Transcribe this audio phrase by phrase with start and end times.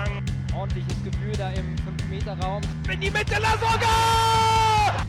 [0.00, 0.22] Durchgang.
[0.56, 2.62] Ordentliches Gefühl da im 5-Meter-Raum.
[2.92, 5.06] In die Mitte, Lasogga!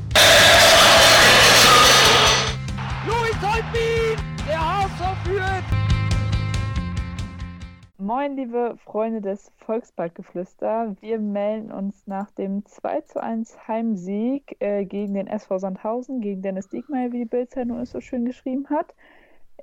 [3.05, 4.17] Luis Holtbein!
[4.47, 5.63] Der HSV führt!
[7.97, 10.95] Moin, liebe Freunde des Volksparkgeflüster.
[11.01, 16.41] Wir melden uns nach dem 2 zu 1 Heimsieg äh, gegen den SV Sandhausen, gegen
[16.41, 18.95] Dennis Diekmeyer, wie die Bildzeitung es so schön geschrieben hat.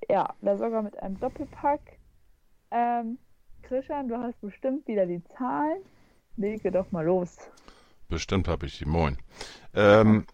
[0.09, 1.81] Ja, da sogar mit einem Doppelpack.
[2.71, 3.19] Ähm,
[3.69, 5.83] Christian, du hast bestimmt wieder die Zahlen.
[6.39, 7.37] Lege doch mal los.
[8.09, 8.87] Bestimmt habe ich die.
[8.87, 9.19] Moin.
[9.75, 10.25] Ähm,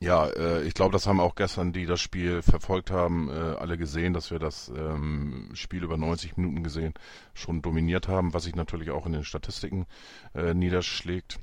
[0.00, 3.78] ja, äh, ich glaube, das haben auch gestern, die das Spiel verfolgt haben, äh, alle
[3.78, 6.92] gesehen, dass wir das ähm, Spiel über 90 Minuten gesehen
[7.34, 9.86] schon dominiert haben, was sich natürlich auch in den Statistiken
[10.34, 11.38] äh, niederschlägt.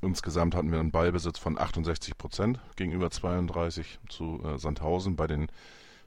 [0.00, 5.16] Insgesamt hatten wir einen Ballbesitz von 68 Prozent gegenüber 32 zu äh, Sandhausen.
[5.16, 5.48] Bei den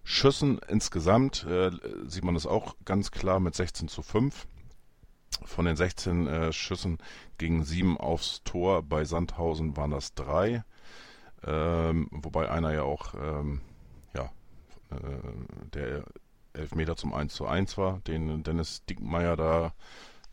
[0.06, 1.72] Schüssen insgesamt äh,
[2.06, 4.48] sieht man das auch ganz klar mit 16 zu 5.
[5.44, 6.97] Von den 16 äh, Schüssen
[7.38, 8.83] gingen sieben aufs Tor.
[8.83, 10.64] Bei Sandhausen waren das drei.
[11.45, 13.61] Ähm, wobei einer ja auch ähm,
[14.16, 14.31] ja,
[14.92, 16.03] äh, der
[16.53, 19.73] Elfmeter zum 1 zu 1 war, den Dennis Dickmeyer da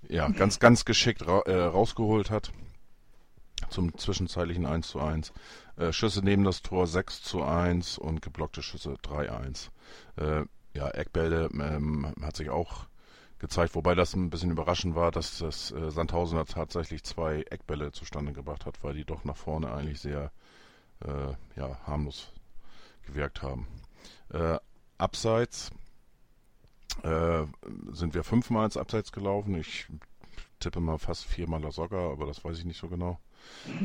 [0.09, 2.53] ja, ganz, ganz geschickt ra äh, rausgeholt hat.
[3.71, 5.33] Zum zwischenzeitlichen 1 zu 1.
[5.77, 9.71] Äh, Schüsse neben das Tor 6 zu 1 und geblockte Schüsse 3-1.
[10.17, 12.87] Äh, ja, Eckbälde ähm, hat sich auch
[13.45, 18.33] gezeigt, wobei das ein bisschen überraschend war, dass das äh, Sandhausen tatsächlich zwei Eckbälle zustande
[18.33, 20.33] gebracht hat, weil die doch nach vorne eigentlich sehr
[21.05, 22.33] äh, ja, harmlos
[23.07, 23.67] gewirkt haben.
[24.33, 24.57] Äh,
[24.97, 25.71] abseits
[27.03, 27.45] äh,
[27.91, 29.55] sind wir fünfmal ins Abseits gelaufen.
[29.57, 29.89] Ich
[30.59, 33.21] tippe mal fast viermal Soga, aber das weiß ich nicht so genau.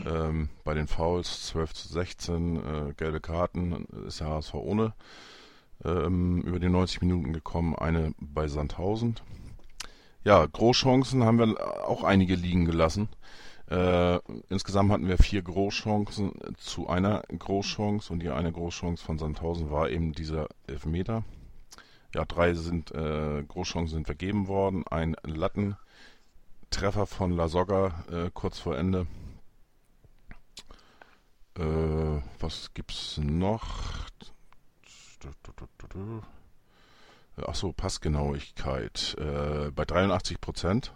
[0.05, 4.93] Ähm, bei den Fouls 12 zu 16, äh, gelbe Karten, ist der HSV ohne
[5.83, 9.15] ähm, über die 90 Minuten gekommen, eine bei Sandhausen.
[10.29, 13.09] Ja, Großchancen haben wir auch einige liegen gelassen.
[13.67, 19.71] Äh, insgesamt hatten wir vier Großchancen zu einer Großchance und die eine Großchance von Sandhausen
[19.71, 21.23] war eben dieser Elfmeter.
[22.13, 24.85] Ja, drei sind äh, Großchancen sind vergeben worden.
[24.87, 29.07] Ein Lattentreffer von La Soga äh, kurz vor Ende.
[31.57, 33.65] Äh, was gibt's noch?
[37.45, 39.15] Achso, Passgenauigkeit.
[39.19, 40.93] Äh, bei 83 Prozent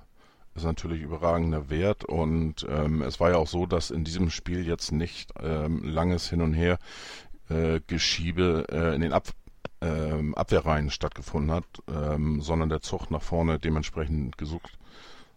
[0.56, 4.68] ist natürlich überragender Wert und ähm, es war ja auch so, dass in diesem Spiel
[4.68, 6.78] jetzt nicht ähm, langes Hin und Her
[7.50, 9.30] äh, Geschiebe äh, in den Ab
[9.82, 14.78] ähm, Abwehrreihen stattgefunden hat, ähm, sondern der Zug nach vorne dementsprechend gesucht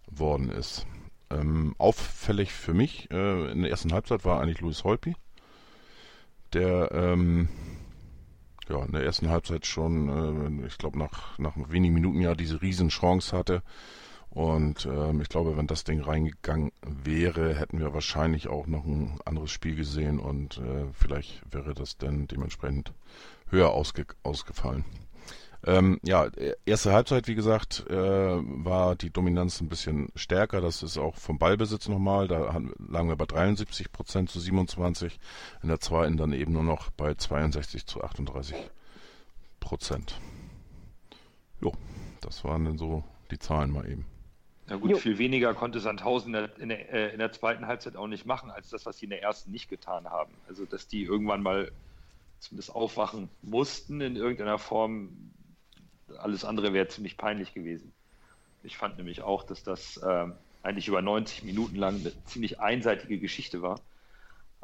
[0.09, 0.87] worden ist.
[1.31, 5.17] Ähm, auffällig für mich äh, in der ersten Halbzeit war eigentlich Louis Holpi,
[6.53, 7.49] der ähm,
[8.69, 12.63] ja, in der ersten Halbzeit schon, äh, ich glaube, nach, nach wenigen Minuten ja diese
[12.63, 13.63] Riesenchance hatte,
[14.37, 19.19] und ähm, ich glaube, wenn das Ding reingegangen wäre, hätten wir wahrscheinlich auch noch ein
[19.25, 22.93] anderes Spiel gesehen und äh, vielleicht wäre das dann dementsprechend
[23.49, 24.85] höher ausge ausgefallen.
[25.67, 26.29] Ähm, ja,
[26.65, 30.61] erste Halbzeit, wie gesagt, äh, war die Dominanz ein bisschen stärker.
[30.61, 32.29] Das ist auch vom Ballbesitz nochmal.
[32.29, 35.19] Da lagen wir bei 73 Prozent zu 27.
[35.63, 38.57] In der zweiten dann eben nur noch bei 62 zu 38
[39.59, 40.21] Prozent.
[41.61, 41.73] Jo,
[42.21, 44.07] das waren dann so die Zahlen mal eben.
[44.69, 44.97] Na gut, jo.
[44.99, 48.27] viel weniger konnte Sandhausen in der, in, der, äh, in der, zweiten Halbzeit auch nicht
[48.27, 50.33] machen, als das, was sie in der ersten nicht getan haben.
[50.49, 51.73] Also, dass die irgendwann mal
[52.39, 55.33] zumindest aufwachen mussten in irgendeiner Form.
[56.19, 57.93] Alles andere wäre ziemlich peinlich gewesen.
[58.63, 60.27] Ich fand nämlich auch, dass das äh,
[60.63, 63.81] eigentlich über 90 Minuten lang eine ziemlich einseitige Geschichte war.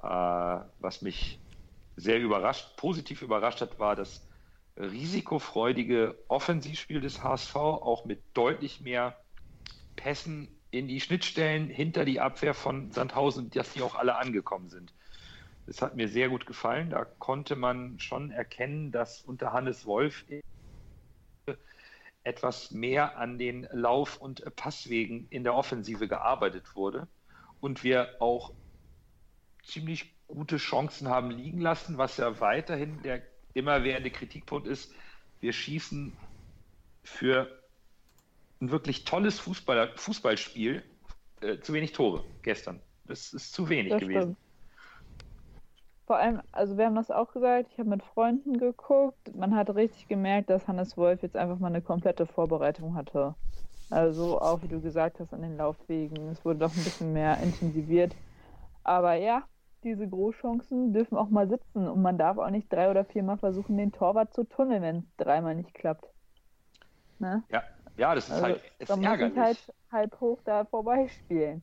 [0.03, 1.39] Äh, was mich
[1.97, 4.27] sehr überrascht, positiv überrascht hat, war das
[4.77, 9.17] risikofreudige Offensivspiel des HSV, auch mit deutlich mehr
[9.97, 14.93] Pässen in die Schnittstellen hinter die Abwehr von Sandhausen, dass die auch alle angekommen sind.
[15.67, 16.91] Das hat mir sehr gut gefallen.
[16.91, 20.25] Da konnte man schon erkennen, dass unter Hannes Wolf
[22.25, 27.09] etwas mehr an den Lauf- und Passwegen in der Offensive gearbeitet wurde
[27.61, 28.53] und wir auch
[29.65, 33.23] ziemlich gute Chancen haben liegen lassen, was ja weiterhin der
[33.55, 34.93] immerwährende Kritikpunkt ist.
[35.41, 36.13] Wir schießen
[37.03, 37.63] für
[38.61, 40.83] ein wirklich tolles Fußball, Fußballspiel,
[41.41, 42.81] äh, zu wenig Tore gestern.
[43.05, 44.21] Das ist zu wenig das gewesen.
[44.21, 44.37] Stimmt.
[46.13, 49.75] Vor allem, also wir haben das auch gesagt, ich habe mit Freunden geguckt, man hat
[49.75, 53.35] richtig gemerkt, dass Hannes Wolf jetzt einfach mal eine komplette Vorbereitung hatte.
[53.89, 57.39] Also auch wie du gesagt hast an den Laufwegen, es wurde doch ein bisschen mehr
[57.41, 58.15] intensiviert.
[58.85, 59.45] Aber ja,
[59.85, 63.79] diese Großchancen dürfen auch mal sitzen und man darf auch nicht drei oder viermal versuchen,
[63.79, 66.07] den Torwart zu tunneln, wenn es dreimal nicht klappt.
[67.19, 67.43] Ne?
[67.51, 67.63] Ja,
[67.97, 69.35] Ja, das ist Also, halt ist da muss ärgerlich.
[69.35, 69.59] ich halt
[69.91, 71.63] halb hoch da vorbeispielen.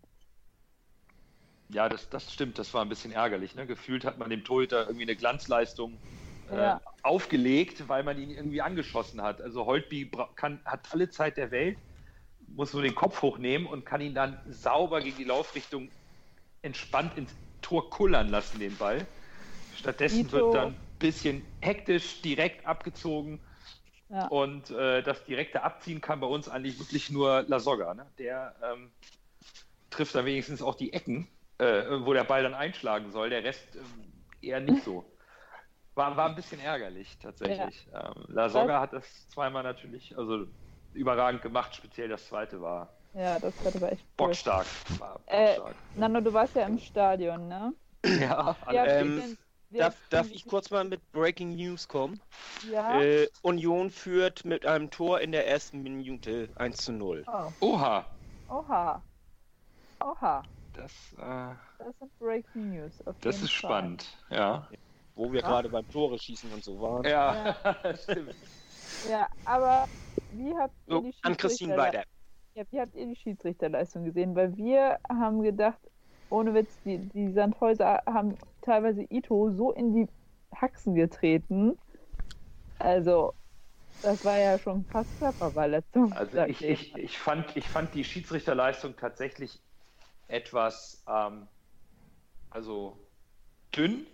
[1.72, 3.56] Ja, das, das stimmt, das war ein bisschen ärgerlich.
[3.56, 3.68] Ne?
[3.68, 6.02] Gefühlt hat man dem Torhüter irgendwie eine Glanzleistung
[6.50, 6.82] äh, Ja.
[7.04, 9.42] aufgelegt, weil man ihn irgendwie angeschossen hat.
[9.42, 11.78] Also Holtby kann, hat alle Zeit der Welt,
[12.48, 15.92] muss nur den Kopf hochnehmen und kann ihn dann sauber gegen die Laufrichtung
[16.62, 19.08] entspannt ins Tor kullern lassen, den Ball.
[19.76, 20.32] Stattdessen Ito.
[20.32, 23.40] wird dann ein bisschen hektisch direkt abgezogen.
[24.10, 24.26] Ja.
[24.28, 27.94] Und äh, das direkte Abziehen kann bei uns eigentlich wirklich nur Lasogga.
[27.94, 28.12] Ne?
[28.18, 28.92] Der ähm,
[29.90, 31.28] trifft dann wenigstens auch die Ecken,
[31.60, 33.30] äh, wo der Ball dann einschlagen soll.
[33.30, 34.12] Der Rest ähm,
[34.42, 35.06] eher nicht so.
[35.96, 37.88] War, war ein bisschen ärgerlich tatsächlich.
[37.94, 40.46] Ähm, Lasogga hat das zweimal natürlich also
[40.94, 41.76] überragend gemacht.
[41.76, 44.28] Speziell das zweite war Ja, das zweite war echt cool.
[44.28, 44.68] bockstark.
[44.98, 45.76] War Äh, bockstark.
[45.96, 47.74] Nando, du warst ja im Stadion, ne?
[48.06, 49.38] ja, Ja, Ähm,
[49.72, 52.20] Darf, darf ich kurz mal mit Breaking News kommen?
[52.72, 53.02] Ja.
[53.02, 57.24] Äh, Union führt mit einem Tor in der ersten Minute 1 zu 0.
[57.28, 58.06] Oh, Oha,
[58.48, 59.04] oha.
[60.02, 60.44] Oha.
[60.80, 63.06] Das, äh, Das sind Breaking News.
[63.08, 63.70] Auf das jeden ist Fall.
[63.70, 64.18] spannend.
[64.30, 64.68] Ja,
[65.16, 65.48] Wo wir Ja.
[65.48, 67.04] gerade beim Tore schießen und so waren.
[67.04, 67.56] ja,
[68.04, 68.36] stimmt.
[69.10, 69.88] Ja, aber
[70.32, 72.04] wie habt ihr So, die an Christine Schiedsrichter- weiter.
[72.56, 74.36] Ja, wie habt ihr die Schiedsrichterleistung gesehen?
[74.36, 75.80] Weil wir haben gedacht,
[76.30, 80.08] ohne Witz, die, die Sandhäuser haben teilweise Ito so in die
[80.56, 81.78] Haxen getreten.
[82.80, 83.34] Also,
[84.02, 86.12] das war ja schon fast Körperverletzung.
[86.14, 89.60] Also ich, ich ich, fand, ich fand die Schiedsrichterleistung tatsächlich
[90.30, 91.48] etwas ähm,
[92.50, 92.98] also
[93.76, 94.08] dünn,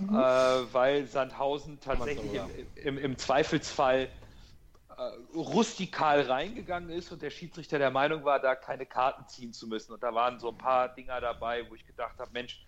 [0.00, 0.14] Mhm.
[0.14, 4.08] äh, weil Sandhausen tatsächlich so im, im, im Zweifelsfall
[4.96, 5.02] äh,
[5.34, 9.92] rustikal reingegangen ist und der Schiedsrichter der Meinung war, da keine Karten ziehen zu müssen.
[9.92, 12.64] Und da waren so ein paar Dinger dabei, wo ich gedacht habe, Mensch,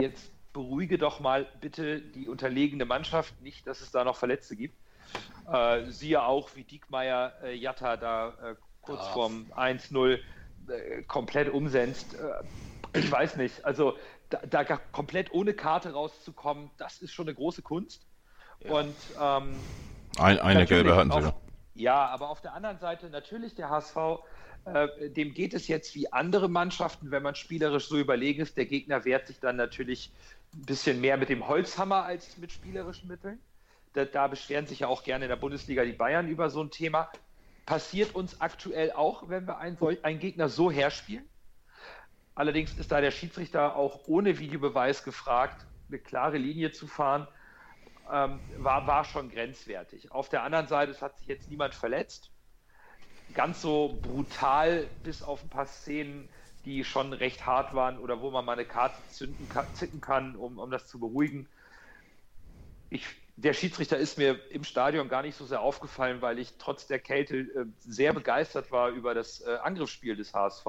[0.00, 4.80] jetzt beruhige doch mal bitte die unterlegene Mannschaft, nicht, dass es da noch Verletzte gibt.
[5.46, 9.12] Äh, siehe auch, wie Diekmeyer äh, Jatta da äh, kurz Ja.
[9.12, 10.20] vorm 1-0
[10.70, 12.14] äh, komplett umsetzt.
[12.14, 13.96] Äh, ich weiß nicht, also
[14.30, 18.06] da, da komplett ohne Karte rauszukommen, das ist schon eine große Kunst.
[18.60, 18.72] Ja.
[18.72, 19.56] Und ähm,
[20.18, 21.16] Ein, eine gelbe hatten sie.
[21.18, 21.34] auf- ja.
[21.74, 23.96] Ja, aber auf der anderen Seite natürlich der HSV,
[24.64, 28.56] äh, dem geht es jetzt wie andere Mannschaften, wenn man spielerisch so überlegen ist.
[28.56, 30.10] Der Gegner wehrt sich dann natürlich
[30.54, 33.38] ein bisschen mehr mit dem Holzhammer als mit spielerischen Mitteln.
[33.92, 36.70] Da, da beschweren sich ja auch gerne in der Bundesliga die Bayern über so ein
[36.72, 37.10] Thema.
[37.68, 41.28] Passiert uns aktuell auch, wenn wir einen, einen Gegner so herspielen.
[42.34, 47.28] Allerdings ist da der Schiedsrichter auch ohne Videobeweis gefragt, eine klare Linie zu fahren
[48.10, 50.10] ähm, war, war schon grenzwertig.
[50.12, 52.32] Auf der anderen Seite, es hat sich jetzt niemand verletzt.
[53.34, 56.30] Ganz so brutal, bis auf ein paar Szenen,
[56.64, 60.58] die schon recht hart waren oder wo man mal eine Karte zünden zicken kann, um,
[60.58, 61.50] um das zu beruhigen.
[62.88, 63.04] Ich,
[63.38, 66.98] der Schiedsrichter ist mir im Stadion gar nicht so sehr aufgefallen, weil ich trotz der
[66.98, 70.66] Kälte äh, sehr begeistert war über das äh, Angriffsspiel des HSV.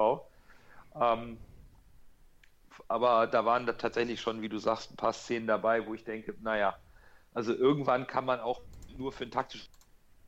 [1.00, 1.38] Ähm,
[2.86, 6.04] aber da waren da tatsächlich schon, wie du sagst, ein paar Szenen dabei, wo ich
[6.04, 6.76] denke, naja,
[7.34, 8.60] also irgendwann kann man auch
[8.96, 9.68] nur für ein taktisches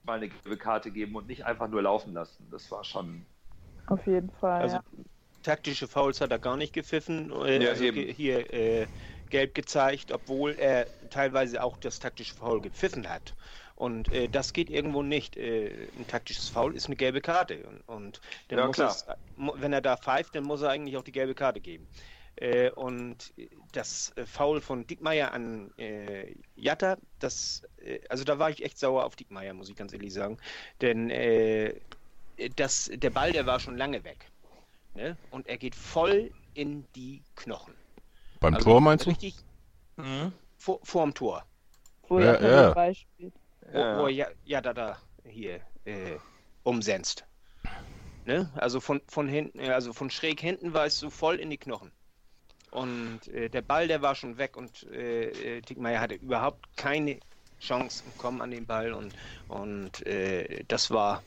[0.04, 2.48] mal eine gelbe Karte geben und nicht einfach nur laufen lassen.
[2.50, 3.24] Das war schon.
[3.86, 4.62] Auf jeden Fall.
[4.62, 4.82] Also ja.
[5.44, 7.30] taktische Fouls hat er gar nicht gepfiffen.
[7.44, 8.86] Äh, Ja, also hier äh,
[9.32, 13.34] gelb gezeigt, obwohl er teilweise auch das taktische Foul gepfiffen hat.
[13.74, 15.36] Und äh, das geht irgendwo nicht.
[15.36, 17.64] Äh, ein taktisches Foul ist eine gelbe Karte.
[17.64, 21.34] Und, und Ja, es, wenn er da pfeift, dann muss er eigentlich auch die gelbe
[21.34, 21.88] Karte geben.
[22.36, 23.32] Äh, und
[23.72, 28.78] das äh, Foul von Dickmeier an äh, Jatta, das, äh, also da war ich echt
[28.78, 30.38] sauer auf Dickmeier, muss ich ganz ehrlich sagen.
[30.80, 31.10] Denn
[32.56, 34.26] das, der Ball, der war schon lange weg.
[34.94, 35.16] Ne?
[35.30, 37.74] Und er geht voll in die Knochen.
[38.42, 39.10] Beim Also Tor meinst du?
[39.10, 39.36] Richtig
[40.62, 41.44] vor, vorm Tor.
[42.08, 42.62] Wo Ja, ja, ja.
[42.62, 42.74] ja.
[42.74, 43.32] Beispiel.
[43.72, 46.18] Wo, wo er ja, ja da, da hier äh,
[46.62, 47.24] umsetzt.
[48.24, 48.50] Ne?
[48.54, 51.56] Also von, von hinten, äh, also von schräg hinten war es so voll in die
[51.56, 51.90] Knochen.
[52.70, 57.18] Und äh, der Ball, der war schon weg und äh, äh, Dickmeyer hatte überhaupt keine
[57.60, 59.14] Chance und kommen an den Ball und,
[59.48, 61.22] und äh, das war,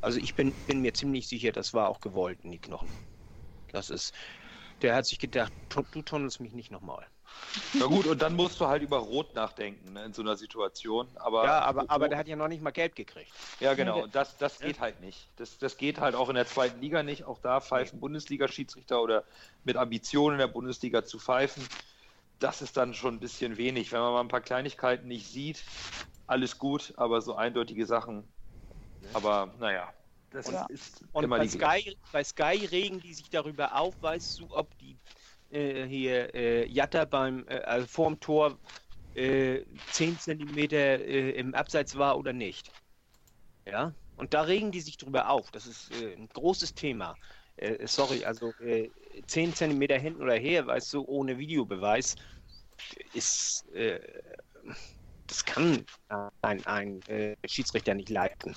[0.00, 2.88] also ich bin, bin mir ziemlich sicher, das war auch gewollt in die Knochen.
[3.72, 4.12] Das ist,
[4.82, 7.06] der hat sich gedacht, du tunnelst mich nicht nochmal.
[7.74, 11.08] Na gut, und dann musst du halt über Rot nachdenken ne, in so einer Situation.
[11.16, 13.32] Aber, Ja, aber, aber der hat ja noch nicht mal Geld gekriegt.
[13.60, 14.02] Ja, genau.
[14.02, 15.28] Und das, das geht halt nicht.
[15.36, 17.24] Das, das geht halt auch in der zweiten Liga nicht.
[17.24, 19.24] Auch da pfeifen Bundesliga-Schiedsrichter oder
[19.64, 21.66] mit Ambitionen in der Bundesliga zu pfeifen.
[22.38, 23.92] Das ist dann schon ein bisschen wenig.
[23.92, 25.64] Wenn man mal ein paar Kleinigkeiten nicht sieht,
[26.26, 28.24] alles gut, aber so eindeutige Sachen.
[29.12, 29.92] Aber naja,
[30.30, 30.66] das Ja.
[30.68, 34.48] ist Und immer bei die Sky, bei Sky regen die sich darüber auf, weißt du,
[34.50, 34.96] ob die
[35.50, 38.58] äh, hier äh, Jatta beim äh, also vorm Tor
[39.14, 42.72] äh, 10 Zentimeter äh, im Abseits war oder nicht.
[43.66, 43.94] Ja.
[44.16, 45.50] Und da regen die sich drüber auf.
[45.50, 47.16] Das ist äh, ein großes Thema.
[47.56, 48.90] Äh, sorry, also äh,
[49.26, 52.16] 10 cm hinten oder her, weißt du, ohne Videobeweis,
[53.12, 54.00] ist, äh,
[55.26, 55.84] das kann
[56.42, 58.54] ein, ein äh, Schiedsrichter nicht leiten.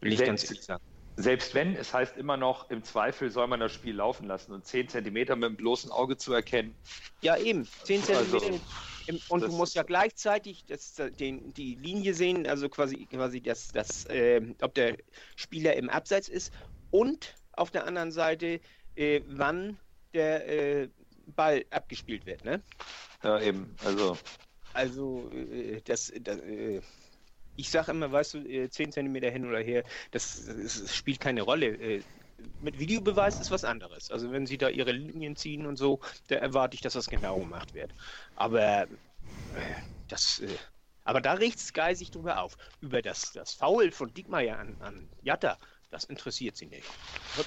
[0.00, 0.82] Will ich Selbst- ganz ehrlich sagen.
[1.16, 4.64] Selbst wenn, es heißt immer noch, im Zweifel soll man das Spiel laufen lassen und
[4.64, 6.74] 10 Zentimeter mit dem bloßen Auge zu erkennen.
[7.20, 7.66] Ja, eben.
[7.84, 8.16] 10 cm.
[8.16, 8.60] Also,
[9.06, 13.68] im, und du musst ja gleichzeitig das, den, die Linie sehen, also quasi, quasi das,
[13.68, 14.96] das äh, ob der
[15.36, 16.52] Spieler im Abseits ist
[16.90, 18.60] und auf der anderen Seite,
[18.94, 19.78] äh, wann
[20.14, 20.88] der äh,
[21.26, 22.44] Ball abgespielt wird.
[22.44, 22.62] Ne?
[23.22, 23.76] Ja, eben.
[23.84, 24.16] Also,
[24.72, 26.80] Also, äh, das, das äh,
[27.60, 31.42] ich sage immer, weißt du, äh, 10 cm hin oder her, das, das, spielt keine
[31.42, 31.66] Rolle.
[31.66, 32.02] Äh,
[32.62, 34.10] mit Videobeweis ist was anderes.
[34.10, 37.38] Also, wenn sie da ihre Linien ziehen und so, da erwarte ich, dass das genau
[37.38, 37.92] gemacht wird.
[38.36, 38.86] Aber äh,
[40.08, 40.40] das.
[40.40, 40.48] Äh,
[41.04, 42.56] aber da regt Sky sich drüber auf.
[42.80, 45.58] Über das, das Foul von Diekmeyer an, an Jatta,
[45.90, 46.86] das interessiert sie nicht.
[47.36, 47.46] Hat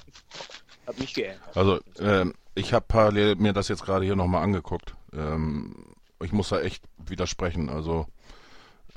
[0.86, 1.56] hat mich geärgert.
[1.56, 4.96] Also, ähm, ich habe parallel mir das jetzt gerade hier nochmal angeguckt.
[5.14, 7.70] Ähm, ich muss da echt widersprechen.
[7.70, 8.08] Also,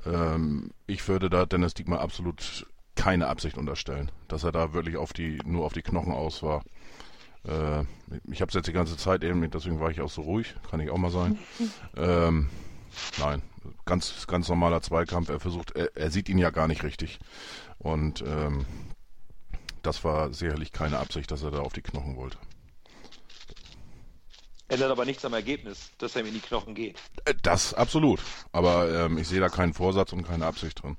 [0.06, 5.12] ähm, ich würde da Dennis Diekmar absolut keine Absicht unterstellen, dass er da wirklich auf
[5.12, 6.62] die nur auf die Knochen aus war.
[7.44, 7.84] Äh,
[8.30, 10.80] ich habe es jetzt die ganze Zeit eben, deswegen war ich auch so ruhig, kann
[10.80, 11.38] ich auch mal sein.
[11.96, 12.48] ähm,
[13.18, 13.42] nein,
[13.84, 15.28] ganz ganz normaler Zweikampf.
[15.28, 17.18] Er versucht, er, er sieht ihn ja gar nicht richtig
[17.78, 18.64] und ähm,
[19.82, 22.38] das war sicherlich keine Absicht, dass er da auf die Knochen wollte.
[24.68, 26.99] Ändert aber nichts am Ergebnis, dass er ihm in die Knochen geht.
[27.25, 28.20] Äh, Das absolut.
[28.52, 30.96] Aber ähm, ich sehe da keinen Vorsatz und keine Absicht drin.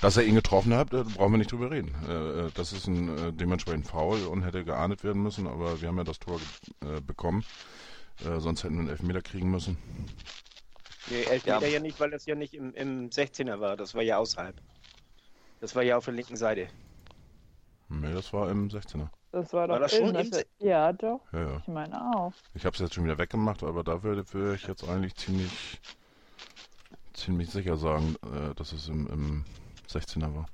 [0.00, 1.94] Dass er ihn getroffen hat, äh, brauchen wir nicht drüber reden.
[2.08, 5.88] Äh, äh, das ist ein äh, dementsprechend faul und hätte geahndet werden müssen, aber wir
[5.88, 6.40] haben ja das Tor
[6.82, 7.44] äh, bekommen.
[8.24, 9.78] Äh, sonst hätten wir einen Elfmeter kriegen müssen.
[11.08, 11.74] Nee, Elfmeter Ja.
[11.74, 11.80] ja.
[11.80, 14.56] nicht, weil das ja nicht im, im 16er war, das war ja außerhalb.
[15.60, 16.68] Das war ja auf der linken Seite.
[17.88, 19.08] Nee, das war im 16er.
[19.34, 21.20] Das war doch War das schon im Ja, doch.
[21.32, 21.56] Ja, ja.
[21.58, 22.32] Ich meine auch.
[22.54, 25.80] Ich habe es jetzt schon wieder weggemacht, aber da würde, würde ich jetzt eigentlich ziemlich,
[27.14, 29.44] ziemlich sicher sagen, äh, dass es im, im
[29.90, 30.46] 16er war.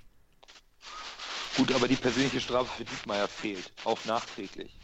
[1.59, 4.75] Gut, aber die persönliche Strafe für Diekmeyer fehlt, auch nachträglich.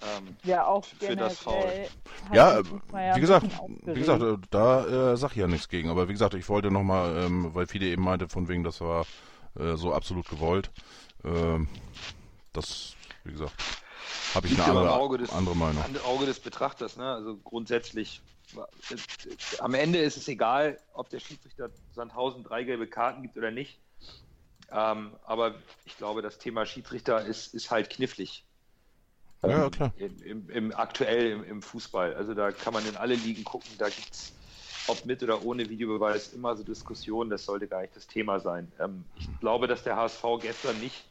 [0.00, 1.28] Ähm, Ja, auch Für generell.
[1.28, 1.88] das Foul.
[2.32, 3.46] Ja, Diekmeyer wie gesagt,
[3.84, 5.90] wie gesagt, äh, da äh, sag ich ja nichts gegen.
[5.90, 9.04] Aber wie gesagt, ich wollte nochmal, ähm, weil viele eben meinte, von wegen, das war
[9.58, 10.70] äh, so absolut gewollt.
[11.24, 11.68] Ähm,
[12.52, 13.52] das, wie gesagt,
[14.34, 15.84] habe ich liegt eine andere, Auge des, andere Meinung.
[16.04, 16.96] Auge des Betrachters.
[16.96, 17.04] Ne?
[17.04, 18.20] Also grundsätzlich,
[19.58, 23.78] am Ende ist es egal, ob der Schiedsrichter Sandhausen drei gelbe Karten gibt oder nicht.
[24.70, 28.44] Ähm, aber ich glaube, das Thema Schiedsrichter ist, ist halt knifflig.
[29.42, 29.92] Ja, klar.
[29.96, 32.14] Im, im, im aktuell im, im Fußball.
[32.14, 34.32] Also da kann man in alle Ligen gucken, da gibt es,
[34.86, 38.70] ob mit oder ohne Videobeweis, immer so Diskussionen, das sollte gar nicht das Thema sein.
[38.78, 41.04] Ähm, ich glaube, dass der HSV gestern nicht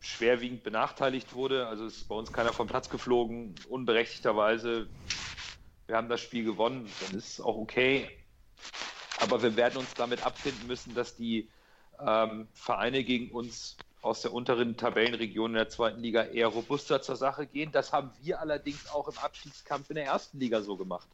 [0.00, 1.66] schwerwiegend benachteiligt wurde.
[1.66, 4.88] Also ist bei uns keiner vom Platz geflogen, unberechtigterweise.
[5.86, 8.08] Wir haben das Spiel gewonnen, dann ist es auch okay.
[9.20, 11.48] Aber wir werden uns damit abfinden müssen, dass die
[12.04, 17.16] ähm, Vereine gegen uns aus der unteren Tabellenregion in der zweiten Liga eher robuster zur
[17.16, 17.70] Sache gehen.
[17.70, 21.08] Das haben wir allerdings auch im Abstiegskampf in der ersten Liga so gemacht.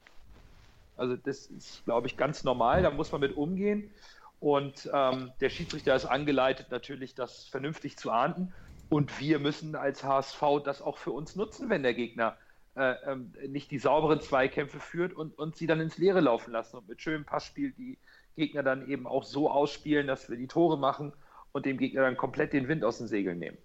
[0.96, 3.90] Also das ist, glaube ich, ganz normal, da muss man mit umgehen.
[4.38, 8.54] Und ähm, der Schiedsrichter ist angeleitet, natürlich das vernünftig zu ahnden.
[8.88, 12.36] Und wir müssen als HSV das auch für uns nutzen, wenn der Gegner
[12.76, 16.76] äh, ähm, nicht die sauberen Zweikämpfe führt und, und sie dann ins Leere laufen lassen
[16.76, 17.98] und mit schönem Passspiel die
[18.36, 21.12] Gegner dann eben auch so ausspielen, dass wir die Tore machen
[21.52, 23.58] und dem Gegner dann komplett den Wind aus den Segeln nehmen.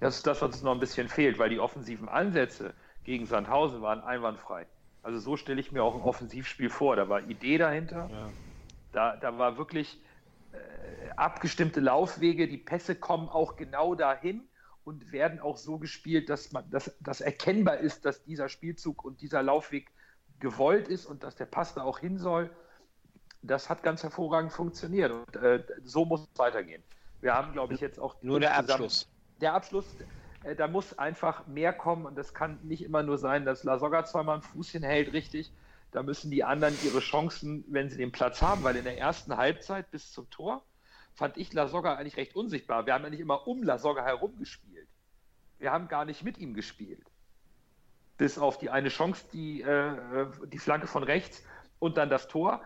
[0.00, 3.82] Das ist das, was uns noch ein bisschen fehlt, weil die offensiven Ansätze gegen Sandhausen
[3.82, 4.66] waren einwandfrei.
[5.02, 6.96] Also so stelle ich mir auch ein Offensivspiel vor.
[6.96, 8.08] Da war Idee dahinter.
[8.10, 8.28] Ja.
[8.92, 9.98] Da, da war wirklich
[11.16, 12.48] abgestimmte Laufwege.
[12.48, 14.48] Die Pässe kommen auch genau dahin
[14.84, 19.20] und werden auch so gespielt, dass man dass, dass erkennbar ist, dass dieser Spielzug und
[19.20, 19.90] dieser Laufweg
[20.38, 22.50] gewollt ist und dass der Pass da auch hin soll.
[23.42, 26.82] Das hat ganz hervorragend funktioniert und äh, so muss es weitergehen.
[27.20, 29.08] Wir haben, glaube ich, jetzt auch Nur der Abschluss.
[29.40, 29.86] der Abschluss,
[30.44, 33.78] äh, da muss einfach mehr kommen und das kann nicht immer nur sein, dass La
[33.78, 35.52] Soga zweimal ein Fußchen hält, richtig.
[35.92, 39.36] Da müssen die anderen ihre Chancen, wenn sie den Platz haben, weil in der ersten
[39.36, 40.64] Halbzeit bis zum Tor
[41.14, 42.86] fand ich La Soga eigentlich recht unsichtbar.
[42.86, 44.88] Wir haben ja nicht immer um La Soga herum gespielt.
[45.58, 47.06] Wir haben gar nicht mit ihm gespielt.
[48.18, 51.42] Bis auf die eine Chance, die, äh, die Flanke von rechts
[51.78, 52.62] und dann das Tor,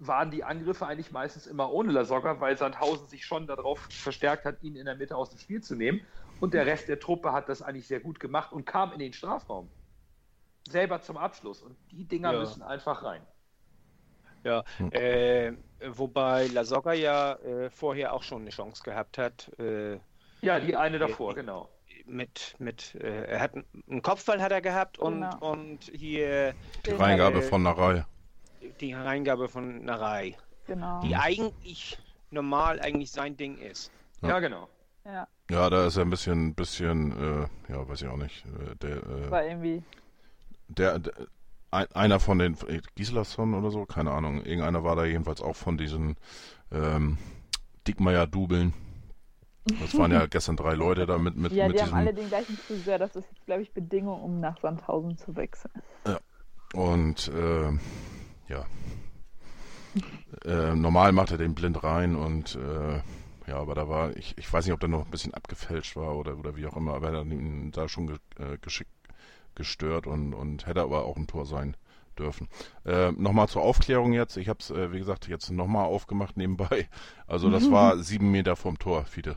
[0.00, 4.44] waren die Angriffe eigentlich meistens immer ohne La Soga, weil Sandhausen sich schon darauf verstärkt
[4.44, 6.00] hat, ihn in der Mitte aus dem Spiel zu nehmen.
[6.40, 9.12] Und der Rest der Truppe hat das eigentlich sehr gut gemacht und kam in den
[9.12, 9.68] Strafraum.
[10.70, 11.62] Selber zum Abschluss.
[11.62, 12.38] Und die Dinger Ja.
[12.40, 13.22] müssen einfach rein.
[14.44, 15.52] Ja, äh, Äh,
[15.86, 19.50] Wobei La Soga ja äh, vorher auch schon eine Chance gehabt hat.
[19.58, 19.98] Äh,
[20.40, 21.68] Ja, die eine davor, genau.
[22.06, 25.52] mit, mit, äh, er hat einen Kopfball hat er gehabt und, Genau.
[25.52, 28.04] und hier Die Den Reingabe äh, von Narei.
[28.80, 31.00] die Reingabe von Narei, Genau.
[31.02, 31.98] die eigentlich
[32.30, 33.92] normal eigentlich sein Ding ist.
[34.22, 34.28] Ja.
[34.30, 34.68] Ja, genau.
[35.04, 37.12] Ja, Ja, da ist er ein bisschen, bisschen,
[37.68, 38.44] äh, ja, weiß ich auch nicht.
[38.46, 39.82] Äh, der, äh, war irgendwie.
[40.68, 41.12] Der, der
[41.70, 44.44] ein, einer von den äh, Gislason oder so, keine Ahnung.
[44.44, 46.16] Irgendeiner war da jedenfalls auch von diesen
[46.72, 47.18] ähm,
[47.86, 48.72] Dickmeier-Dubeln.
[49.80, 51.98] Das waren ja gestern drei Leute da mit, mit, Ja, mit die haben diesem.
[51.98, 52.98] alle den gleichen Friseur.
[52.98, 55.72] Das ist jetzt, glaube ich, Bedingung, um nach Sandhausen zu wechseln.
[56.74, 57.72] Und äh,
[58.48, 58.64] ja.
[60.44, 63.00] Äh, normal macht er den blind rein und äh,
[63.48, 66.14] ja, aber da war, ich, ich weiß nicht, ob der noch ein bisschen abgefälscht war
[66.14, 68.90] oder, oder wie auch immer, aber er hat ihn da schon ge, äh, geschickt
[69.58, 71.76] gestört und, und hätte aber auch ein Tor sein
[72.18, 72.48] dürfen.
[72.86, 76.88] Äh, nochmal zur Aufklärung jetzt, ich habe es, äh, wie gesagt, jetzt nochmal aufgemacht nebenbei.
[77.26, 79.36] Also das war sieben Meter vom Tor, Fiete.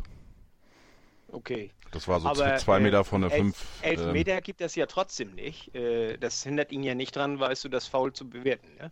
[1.32, 1.72] Okay.
[1.92, 3.66] Das war so Aber, zwei, äh, Meter von der elf- fünf.
[3.82, 5.76] Elf ähm, Meter gibt es ja trotzdem nicht.
[5.76, 8.68] Äh, das hindert ihn ja nicht dran, weißt du, das Foul zu bewerten.
[8.80, 8.92] Ne?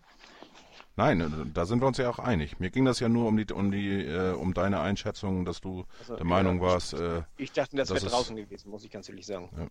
[0.98, 2.60] Nein, äh, da sind wir uns ja auch einig.
[2.60, 5.86] Mir ging das ja nur um die, um die, äh, um deine Einschätzung, dass du
[6.00, 9.08] Also, der Meinung ja, warst, äh, Ich dachte, das, wäre draußen gewesen, muss ich ganz
[9.08, 9.70] ehrlich sagen.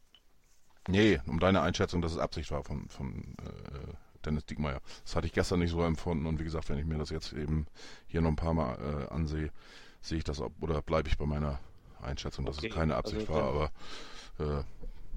[0.88, 3.92] Nee, um deine Einschätzung, dass es Absicht war von, von äh,
[4.25, 4.80] Dennis Diekmeyer.
[5.04, 7.33] Das hatte ich gestern nicht so empfunden und wie gesagt, wenn ich mir das jetzt
[7.33, 7.66] eben
[8.09, 9.50] hier noch ein paar Mal äh, ansehe,
[10.02, 11.61] sehe ich das ob, oder bleibe ich bei meiner
[12.02, 13.73] Einschätzung, dass Okay, es keine Absicht also war, aber
[14.40, 14.64] äh,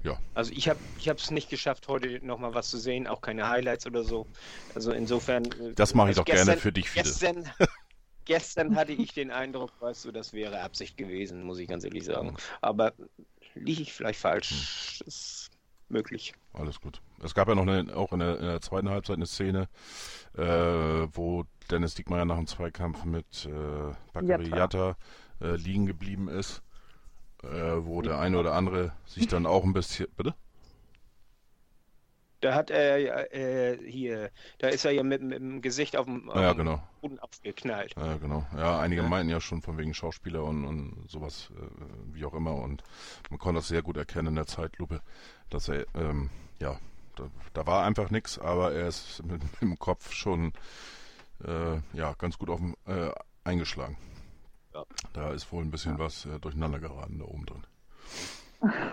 [0.08, 3.48] ja, Also ich habe ich es nicht geschafft, heute nochmal was zu sehen, auch keine
[3.48, 4.26] Highlights oder so.
[4.74, 5.44] Also insofern.
[5.44, 7.08] äh, das mache ich also doch gerne gestern- für dich, Fiete.
[7.08, 7.50] Gestern,
[8.24, 12.04] gestern hatte ich den Eindruck, weißt du, das wäre Absicht gewesen, muss ich ganz ehrlich
[12.04, 12.34] sagen.
[12.60, 12.94] Aber
[13.54, 14.60] liege ich vielleicht falsch?
[14.98, 15.41] Das ist
[15.92, 16.34] möglich.
[16.52, 17.00] Alles gut.
[17.22, 19.68] Es gab ja noch eine, auch in der, in der zweiten Halbzeit eine Szene,
[20.36, 24.56] äh, wo Dennis Diekmeyer nach dem Zweikampf mit äh, Bakary Jatta.
[24.56, 24.96] Jatta
[25.40, 26.62] äh, liegen geblieben ist,
[27.42, 30.08] äh, wo der eine oder andere sich dann auch ein bisschen.
[30.16, 30.34] Bitte?
[32.42, 36.06] Da hat er ja, äh, hier, da ist er ja mit, mit dem Gesicht auf
[36.06, 36.82] dem, auf Ja, dem genau.
[37.00, 37.94] Boden aufgeknallt.
[37.96, 38.44] Ja, genau.
[38.56, 39.08] Ja, einige Ja.
[39.08, 42.56] meinten ja schon von wegen Schauspieler und, und sowas, äh, wie auch immer.
[42.56, 42.82] Und
[43.30, 45.02] man konnte das sehr gut erkennen in der Zeitlupe,
[45.50, 46.80] dass er, ähm, ja,
[47.14, 50.52] da, da war einfach nichts, aber er ist mit, mit dem Kopf schon,
[51.44, 53.12] äh, ja, ganz gut auf dem, äh,
[53.44, 53.96] eingeschlagen.
[54.74, 54.84] Ja.
[55.12, 57.66] Da ist wohl ein bisschen was äh, durcheinander geraten da oben drin.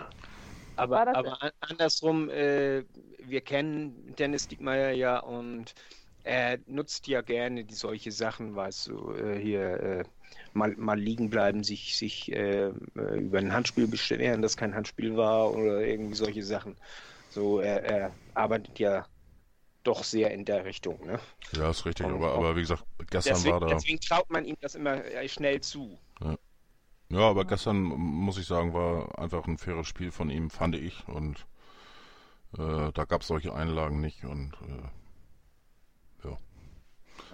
[0.76, 2.84] Aber, aber an, andersrum, äh,
[3.18, 5.74] wir kennen Dennis Diekmeyer ja und
[6.22, 10.04] er nutzt ja gerne die solche Sachen, weißt du, äh, hier äh,
[10.52, 12.72] mal, mal liegen bleiben, sich, sich äh, äh,
[13.20, 16.76] über ein Handspiel beschweren, das kein Handspiel war oder irgendwie solche Sachen.
[17.28, 19.06] So, er, er arbeitet ja
[19.84, 21.20] doch sehr in der Richtung, ne?
[21.52, 23.84] Ja, ist richtig, Und- aber, aber wie gesagt, gestern Deswegen, war da.
[23.84, 26.00] deswegen traut man ihm das immer äh, schnell zu.
[27.10, 31.08] Ja, aber gestern muss ich sagen, war einfach ein faires Spiel von ihm, fand ich.
[31.08, 31.44] Und
[32.56, 34.24] äh, da gab es solche Einlagen nicht.
[34.24, 36.38] Und äh, ja.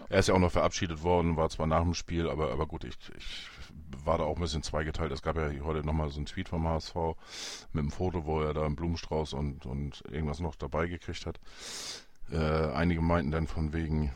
[0.08, 2.84] Er ist ja auch noch verabschiedet worden, war zwar nach dem Spiel, aber, aber gut,
[2.84, 3.50] ich, ich
[4.02, 5.12] war da auch ein bisschen zweigeteilt.
[5.12, 6.94] Es gab ja heute nochmal so einen Tweet vom HSV
[7.74, 11.38] mit einem Foto, wo er da einen Blumenstrauß und, und irgendwas noch dabei gekriegt hat.
[12.30, 14.10] Äh, einige meinten dann von wegen,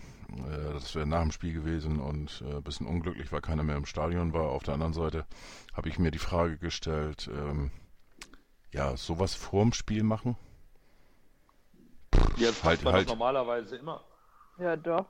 [0.72, 3.86] das wäre nach dem Spiel gewesen und äh, ein bisschen unglücklich, weil keiner mehr im
[3.86, 4.48] Stadion war.
[4.50, 5.26] Auf der anderen Seite
[5.74, 7.70] habe ich mir die Frage gestellt, ähm,
[8.72, 10.36] ja, sowas vorm Spiel machen?
[12.36, 13.08] Ja, das Halt- macht man halt.
[13.08, 14.02] normalerweise immer.
[14.58, 15.06] Ja, doch.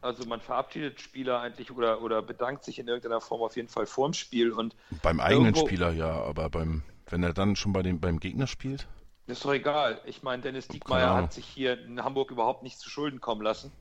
[0.00, 3.86] Also man verabschiedet Spieler eigentlich oder, oder bedankt sich in irgendeiner Form auf jeden Fall
[3.86, 7.82] vorm Spiel und Beim eigenen Irgendwo- Spieler ja, aber beim, wenn er dann schon bei
[7.82, 8.86] dem, beim Gegner spielt?
[9.26, 10.00] ist doch egal.
[10.06, 13.72] Ich meine, Dennis Diekmeyer hat sich hier in Hamburg überhaupt nicht zu Schulden kommen lassen.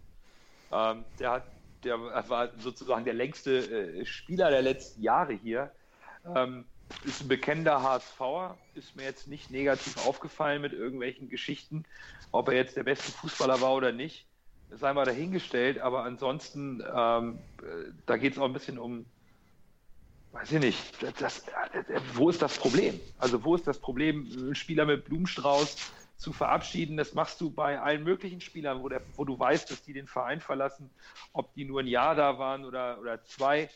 [0.72, 1.44] Ähm, der, hat,
[1.84, 5.72] der war sozusagen der längste äh, Spieler der letzten Jahre hier.
[6.36, 6.66] Ähm,
[7.04, 11.86] ist ein bekennender HSVer, ist mir jetzt nicht negativ aufgefallen mit irgendwelchen Geschichten.
[12.32, 14.26] Ob er jetzt der beste Fußballer war oder nicht,
[14.72, 15.80] sei mal dahingestellt.
[15.80, 19.06] Aber ansonsten, ähm, äh, da geht es auch ein bisschen um,
[20.32, 23.00] weiß ich nicht, das, das, äh, wo ist das Problem?
[23.18, 25.76] Also wo ist das Problem, einen Spieler mit Blumenstrauß
[26.18, 26.98] zu verabschieden?
[26.98, 30.08] Das machst du bei allen möglichen Spielern, wo, der, wo du weißt, dass die den
[30.08, 30.90] Verein verlassen,
[31.34, 33.70] ob die nur ein Jahr da waren oder, oder zwei.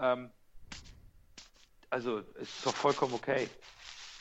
[0.00, 0.30] Ähm,
[1.90, 3.48] also es ist doch vollkommen okay.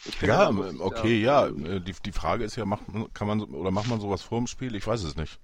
[0.08, 1.48] Ich finde, Ja, muss- okay, ja.
[1.48, 4.46] äh, Die, die Frage ist ja, macht man, kann man oder macht man sowas vorm
[4.48, 4.76] Spiel?
[4.76, 5.40] Ich weiß es nicht.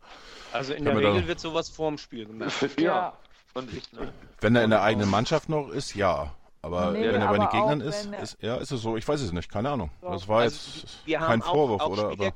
[0.53, 2.53] Also in Ich der mir da- Regel wird sowas vorm Spiel gemacht.
[2.77, 2.83] Ja.
[2.83, 3.17] Ja.
[3.53, 3.83] Und ich,
[4.39, 6.33] Wenn er in der eigenen Mannschaft noch ist, ja.
[6.63, 8.95] Aber Nee, wenn er bei den Gegnern auch ist, ist, ja, ist es so.
[8.97, 9.89] Ich weiß es nicht, keine Ahnung.
[10.02, 10.12] Doch.
[10.12, 12.12] Das war Also, jetzt wir haben kein auch- Vorwurf, auch oder?
[12.12, 12.36] Spieler- Aber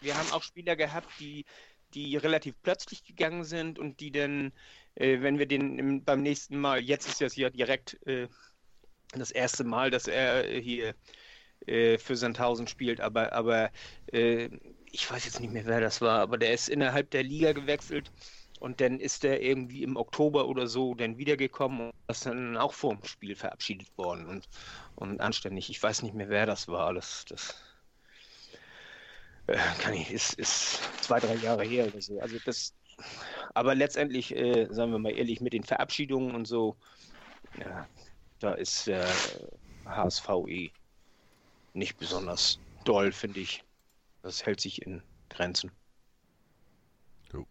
[0.00, 1.44] Wir haben auch Spieler gehabt, die,
[1.94, 4.52] die relativ plötzlich gegangen sind und die dann
[4.94, 8.28] äh, wenn wir den im, beim nächsten Mal, jetzt ist das ja direkt äh,
[9.12, 10.94] das erste Mal, dass er hier
[11.66, 13.70] äh, für Sandhausen spielt, aber, aber
[14.12, 14.50] äh,
[14.90, 18.10] ich weiß jetzt nicht mehr, wer das war, aber der ist innerhalb der Liga gewechselt
[18.60, 22.72] und dann ist er irgendwie im Oktober oder so dann wiedergekommen und ist dann auch
[22.72, 24.48] vor dem Spiel verabschiedet worden und,
[24.96, 25.70] und anständig.
[25.70, 26.94] Ich weiß nicht mehr, wer das war.
[26.94, 27.62] Das, das
[29.46, 32.18] äh, kann ich, ist, ist zwei, drei Jahre her oder so.
[32.20, 32.74] Also das,
[33.54, 36.76] aber letztendlich, äh, sagen wir mal ehrlich, mit den Verabschiedungen und so,
[37.58, 37.88] ja,
[38.40, 39.06] da ist der
[39.84, 40.70] HSVE
[41.74, 43.64] nicht besonders doll, finde ich.
[44.22, 45.70] Das hält sich in Grenzen.
[47.32, 47.46] Jo.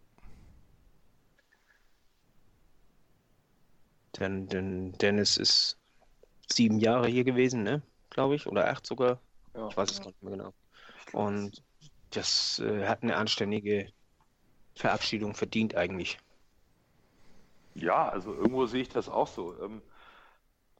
[4.20, 5.78] Denn, denn Dennis ist
[6.50, 7.82] sieben Jahre hier gewesen, ne?
[8.10, 9.20] Glaube ich, oder acht sogar.
[9.54, 9.68] Ja.
[9.68, 10.54] Ich weiß es gar nicht mehr genau.
[11.12, 11.62] Und
[12.10, 13.92] das äh, hat eine anständige
[14.74, 16.18] Verabschiedung verdient eigentlich.
[17.74, 19.54] Ja, also irgendwo sehe ich das auch so.
[19.62, 19.82] Ähm,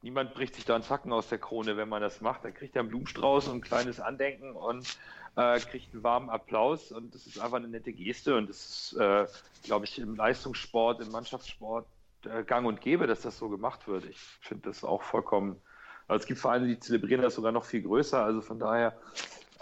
[0.03, 2.45] niemand bricht sich da einen Zacken aus der Krone, wenn man das macht.
[2.45, 4.99] Da kriegt er einen Blumenstrauß und ein kleines Andenken und
[5.37, 6.93] äh, kriegt einen warmen Applaus.
[6.93, 8.37] Und das ist einfach eine nette Geste.
[8.37, 9.27] Und das ist, äh,
[9.65, 11.87] glaube ich, im Leistungssport, im Mannschaftssport
[12.47, 14.05] gang und gäbe, dass das so gemacht wird.
[14.05, 15.61] Ich finde das auch vollkommen.
[16.07, 18.23] Also es gibt Vereine, die zelebrieren das sogar noch viel größer.
[18.23, 18.99] Also von daher,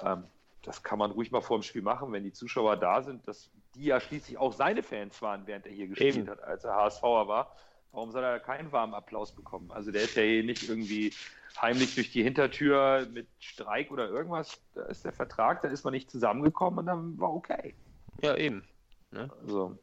[0.04, 0.24] ähm,
[0.62, 3.50] das kann man ruhig mal vor dem Spiel machen, wenn die Zuschauer da sind, dass
[3.74, 6.30] die ja schließlich auch seine Fans waren, während er hier gespielt Eben.
[6.30, 7.56] hat, als er HSVer war.
[7.92, 9.70] Warum soll er keinen warmen Applaus bekommen?
[9.70, 11.12] Also der ist ja hier nicht irgendwie
[11.60, 14.60] heimlich durch die Hintertür mit Streik oder irgendwas.
[14.74, 17.74] Da ist der Vertrag, da ist man nicht zusammengekommen und dann war okay.
[18.22, 18.64] Ja, eben.
[19.10, 19.30] Ne?
[19.42, 19.78] Also,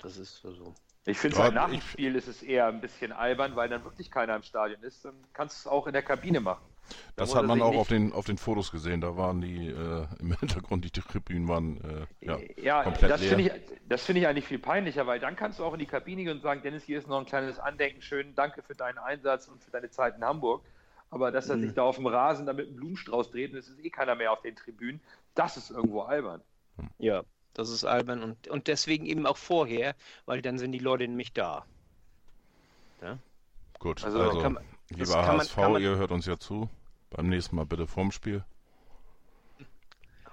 [0.00, 0.74] das ist so.
[1.08, 4.10] Ich finde, ja, nach dem Spiel ist es eher ein bisschen albern, weil dann wirklich
[4.10, 5.04] keiner im Stadion ist.
[5.04, 6.64] Dann kannst du es auch in der Kabine machen.
[7.14, 9.00] Das hat man auch auf den, auf den Fotos gesehen.
[9.00, 13.38] Da waren die äh, im Hintergrund, die Tribünen waren äh, ja, ja, komplett das leer.
[13.38, 13.52] Ich,
[13.88, 16.36] das finde ich eigentlich viel peinlicher, weil dann kannst du auch in die Kabine gehen
[16.36, 19.62] und sagen, Dennis, hier ist noch ein kleines Andenken, schön, danke für deinen Einsatz und
[19.62, 20.64] für deine Zeit in Hamburg.
[21.10, 21.62] Aber dass er mhm.
[21.62, 24.16] sich da auf dem Rasen da mit einem Blumenstrauß dreht und es ist eh keiner
[24.16, 25.00] mehr auf den Tribünen,
[25.36, 26.42] das ist irgendwo albern.
[26.98, 27.22] Ja,
[27.58, 31.32] das ist albern und, und deswegen eben auch vorher, weil dann sind die Leute nämlich
[31.32, 31.64] da.
[33.02, 33.18] Ja?
[33.78, 34.58] Gut, also, also kann,
[34.90, 36.68] lieber HSV, man, man, ihr hört uns ja zu.
[37.10, 38.44] Beim nächsten Mal bitte vorm Spiel.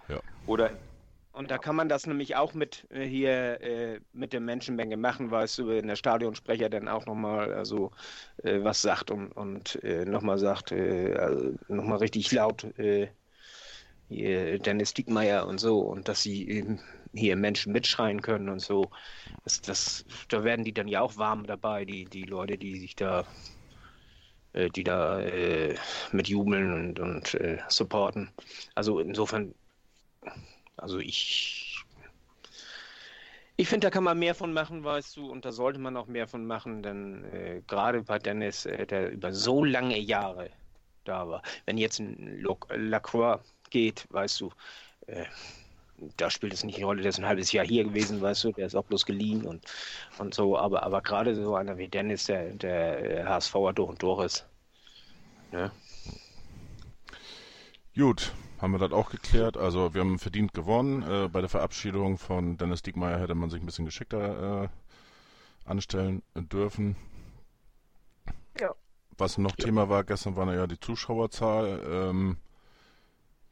[0.07, 0.19] Ja.
[0.47, 0.71] Oder
[1.33, 5.31] und da kann man das nämlich auch mit äh, hier äh, mit der Menschenmenge machen,
[5.31, 7.89] weißt du, wenn der Stadionsprecher dann auch nochmal also,
[8.43, 13.07] äh, was sagt und, und äh, nochmal sagt, äh, also nochmal richtig laut äh,
[14.59, 16.77] Dennis Diekmeyer und so und dass sie
[17.13, 18.89] hier Menschen mitschreien können und so.
[19.43, 22.95] Das, das, da werden die dann ja auch warm dabei, die, die Leute, die sich
[22.95, 23.25] da
[24.53, 25.75] äh, die da äh,
[26.11, 28.31] mit jubeln und, und äh, supporten.
[28.75, 29.53] Also insofern,
[30.77, 31.83] also ich,
[33.55, 36.07] ich finde, da kann man mehr von machen, weißt du, und da sollte man auch
[36.07, 40.51] mehr von machen, denn äh, gerade bei Dennis, äh, der über so lange Jahre
[41.03, 43.41] da war, wenn jetzt ein Lacroix
[43.73, 44.51] geht, weißt du,
[45.07, 45.25] äh,
[46.17, 48.51] da spielt es nicht die Rolle, der ist ein halbes Jahr hier gewesen, weißt du,
[48.51, 49.65] der ist auch bloß geliehen und,
[50.17, 54.25] und so, aber, aber gerade so einer wie Dennis, der, der HSVer durch und durch
[54.25, 54.45] ist.
[55.51, 55.71] Ja.
[57.95, 59.55] Gut, haben wir das auch geklärt.
[59.55, 61.03] Also wir haben verdient gewonnen.
[61.03, 64.69] Äh, bei der Verabschiedung von Dennis Diekmeyer hätte man sich ein bisschen geschickter äh,
[65.65, 66.95] anstellen dürfen.
[68.59, 68.73] Ja.
[69.17, 69.65] Was noch ja.
[69.65, 71.83] Thema war, gestern war ja die Zuschauerzahl.
[71.87, 72.37] Ähm,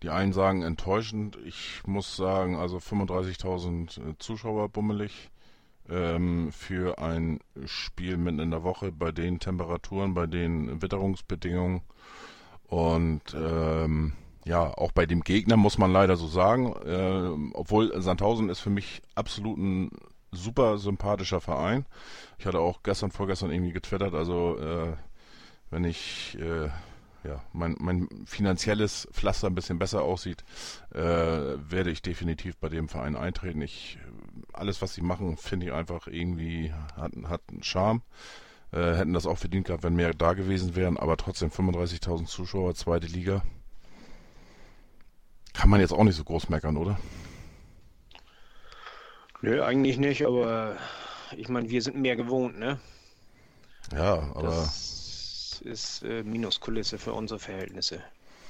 [0.04, 1.38] die einen sagen enttäuschend.
[1.46, 5.30] Ich muss sagen, also 35.000 äh, Zuschauer bummelig
[5.90, 11.82] ähm, für ein Spiel mitten in der Woche bei den Temperaturen, bei den Witterungsbedingungen
[12.68, 14.14] und ähm,
[14.46, 18.70] ja, auch bei dem Gegner muss man leider so sagen, äh, obwohl Sandhausen ist für
[18.70, 19.92] mich absolut ein
[20.32, 21.86] super sympathischer Verein.
[22.40, 24.94] Ich hatte auch gestern, vorgestern irgendwie getwittert, also äh,
[25.70, 26.70] wenn ich äh,
[27.24, 30.44] ja, mein, mein finanzielles Pflaster ein bisschen besser aussieht,
[30.94, 33.62] äh, werde ich definitiv bei dem Verein eintreten.
[33.62, 34.00] Ich,
[34.54, 38.02] alles, was sie machen, finde ich einfach irgendwie, hat, hat einen Charme.
[38.72, 42.74] Äh, hätten das auch verdient gehabt, wenn mehr da gewesen wären, aber trotzdem 35.000 Zuschauer,
[42.74, 43.44] zweite Liga.
[45.54, 46.98] Kann man jetzt auch nicht so groß meckern, oder?
[49.42, 50.78] Nö, eigentlich nicht, aber
[51.36, 52.80] ich meine, wir sind mehr gewohnt, ne?
[53.94, 54.44] Ja, aber.
[54.44, 55.01] Das
[55.62, 58.02] ist äh, Minuskulisse für unsere Verhältnisse.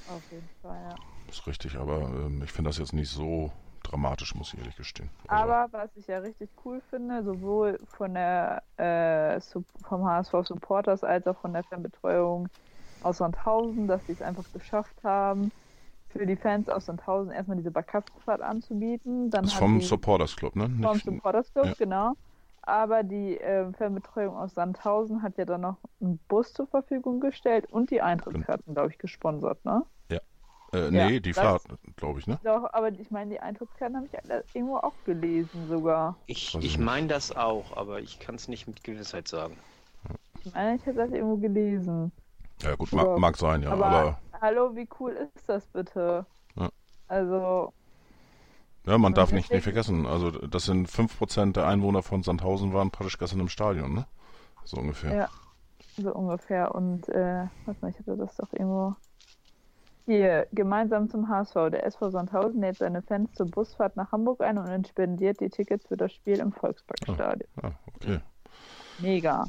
[0.08, 0.96] Auf jeden Fall, ja.
[1.30, 3.52] Ist richtig, aber ähm, ich finde das jetzt nicht so
[3.84, 5.10] dramatisch, muss ich ehrlich gestehen.
[5.28, 9.40] Also, aber was ich ja richtig cool finde, sowohl von der äh,
[9.84, 12.48] vom HSV Supporters als auch von der Fanbetreuung
[13.04, 15.52] aus Sandhausen, dass sie es einfach geschafft haben,
[16.10, 19.30] für die Fans aus Sandhausen erstmal diese Barkastenfahrt anzubieten.
[19.30, 20.70] Dann das ist vom Supporters Club, ne?
[20.82, 21.74] Vom Supporters Club, ja.
[21.78, 22.14] genau.
[22.64, 27.68] Aber die äh, Fernbetreuung aus Sandhausen hat ja dann noch einen Bus zur Verfügung gestellt
[27.72, 29.86] und die Eintrittskarten, glaube ich, gesponsert, ne?
[30.74, 31.64] Äh, nee, Ja, die Fahrt,
[31.98, 32.40] glaube ich, ne?
[32.44, 36.18] Doch, aber ich meine, die Eintrittskarten habe ich irgendwo auch gelesen sogar.
[36.28, 39.58] Ich, ich meine das auch, aber ich kann es nicht mit Gewissheit sagen.
[40.44, 42.12] Ich meine, ich hätte das irgendwo gelesen.
[42.64, 43.04] Ja gut, Ja.
[43.04, 43.72] mag, mag sein, ja.
[43.72, 46.26] aber, Aber, hallo, wie cool ist das bitte?
[46.56, 46.70] Ja.
[47.08, 47.74] Also,
[48.86, 52.74] ja, man und darf nicht, nicht vergessen, also das sind 5% der Einwohner von Sandhausen
[52.74, 54.08] waren praktisch gestern im Stadion, ne?
[54.64, 55.16] So ungefähr.
[55.16, 55.30] Ja.
[55.98, 56.74] so ungefähr.
[56.74, 58.96] Und, äh, warte mal, ich hatte das doch irgendwo.
[60.08, 61.54] Hier, gemeinsam zum HSV.
[61.72, 65.88] Der SV Sandhausen lädt seine Fans zur Busfahrt nach Hamburg ein und spendiert die Tickets
[65.88, 67.48] für das Spiel im Volksparkstadion.
[67.62, 68.20] Ah, okay.
[69.00, 69.46] Mega.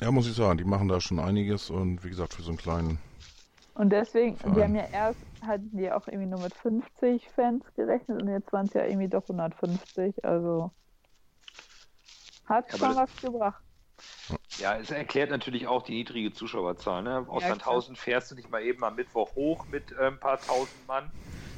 [0.00, 2.58] Ja, muss ich sagen, die machen da schon einiges und wie gesagt, für so einen
[2.58, 2.98] kleinen.
[3.74, 4.62] Und deswegen, die Verein.
[4.62, 8.66] haben ja erst, hatten die auch irgendwie nur mit 50 Fans gerechnet und jetzt waren
[8.68, 10.24] es ja irgendwie doch 150.
[10.24, 10.72] Also
[12.44, 13.64] hat Ja, schon was gebracht.
[14.56, 17.02] Ja, es erklärt natürlich auch die niedrige Zuschauerzahl.
[17.02, 17.26] Ne?
[17.28, 20.40] Aus Ja, Sandhausen fährst du nicht mal eben am Mittwoch hoch mit äh, ein paar
[20.40, 21.12] tausend Mann,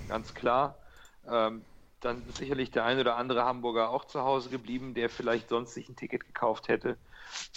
[0.07, 0.79] ganz klar.
[1.27, 1.67] Ähm,
[2.01, 5.75] dann ist sicherlich der ein oder andere Hamburger auch zu Hause geblieben, der vielleicht sonst
[5.75, 6.99] sich ein Ticket gekauft hätte.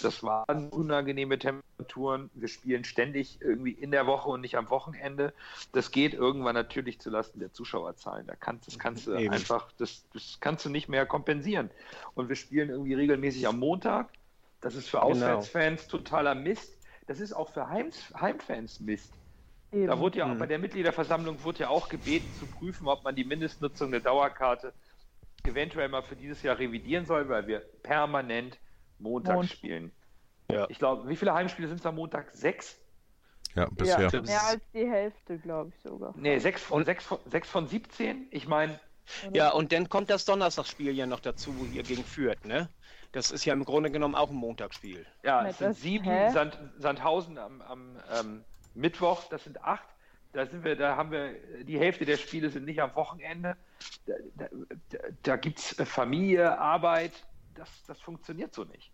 [0.00, 2.30] Das waren unangenehme Temperaturen.
[2.34, 5.32] Wir spielen ständig irgendwie in der Woche und nicht am Wochenende.
[5.72, 8.26] Das geht irgendwann natürlich zulasten der Zuschauerzahlen.
[8.26, 9.32] Da kannst, das kannst du Eben.
[9.32, 11.70] einfach, das, das kannst du nicht mehr kompensieren.
[12.14, 14.10] Und wir spielen irgendwie regelmäßig am Montag.
[14.60, 15.10] Das ist für Genau.
[15.10, 16.76] Auswärtsfans totaler Mist.
[17.06, 19.12] Das ist auch für Heims, Heimfans Mist.
[19.72, 19.86] Eben.
[19.86, 20.38] Da wurde ja auch Mhm.
[20.38, 24.72] bei der Mitgliederversammlung wurde ja auch gebeten zu prüfen, ob man die Mindestnutzung der Dauerkarte
[25.44, 28.58] eventuell mal für dieses Jahr revidieren soll, weil wir permanent
[28.98, 29.92] Montag Mont- spielen.
[30.50, 30.66] Ja.
[30.70, 32.30] Ich glaube, wie viele Heimspiele sind es am Montag?
[32.34, 32.78] Sechs?
[33.54, 34.08] Ja, bisher.
[34.10, 36.14] Ja, mehr als die Hälfte, glaube ich sogar.
[36.16, 38.28] Nee, sechs von, sechs von, sechs von 17.
[38.30, 38.78] Ich meine,
[39.32, 42.68] Ja, und dann kommt das Donnerstagsspiel ja noch dazu, hier gegen Fürth, ne?
[43.12, 45.06] Das ist ja im Grunde genommen auch ein Montagsspiel.
[45.22, 46.30] ja, es sind sieben?
[46.30, 49.88] Sand, Sandhausen am, am ähm, Mittwoch, das sind acht.
[50.34, 51.32] Da sind wir, da haben wir,
[51.64, 53.56] die Hälfte der Spiele sind nicht am Wochenende.
[54.06, 54.46] Da, da,
[54.90, 57.12] da, da gibt es Familie, Arbeit.
[57.54, 58.90] Das, das funktioniert so nicht.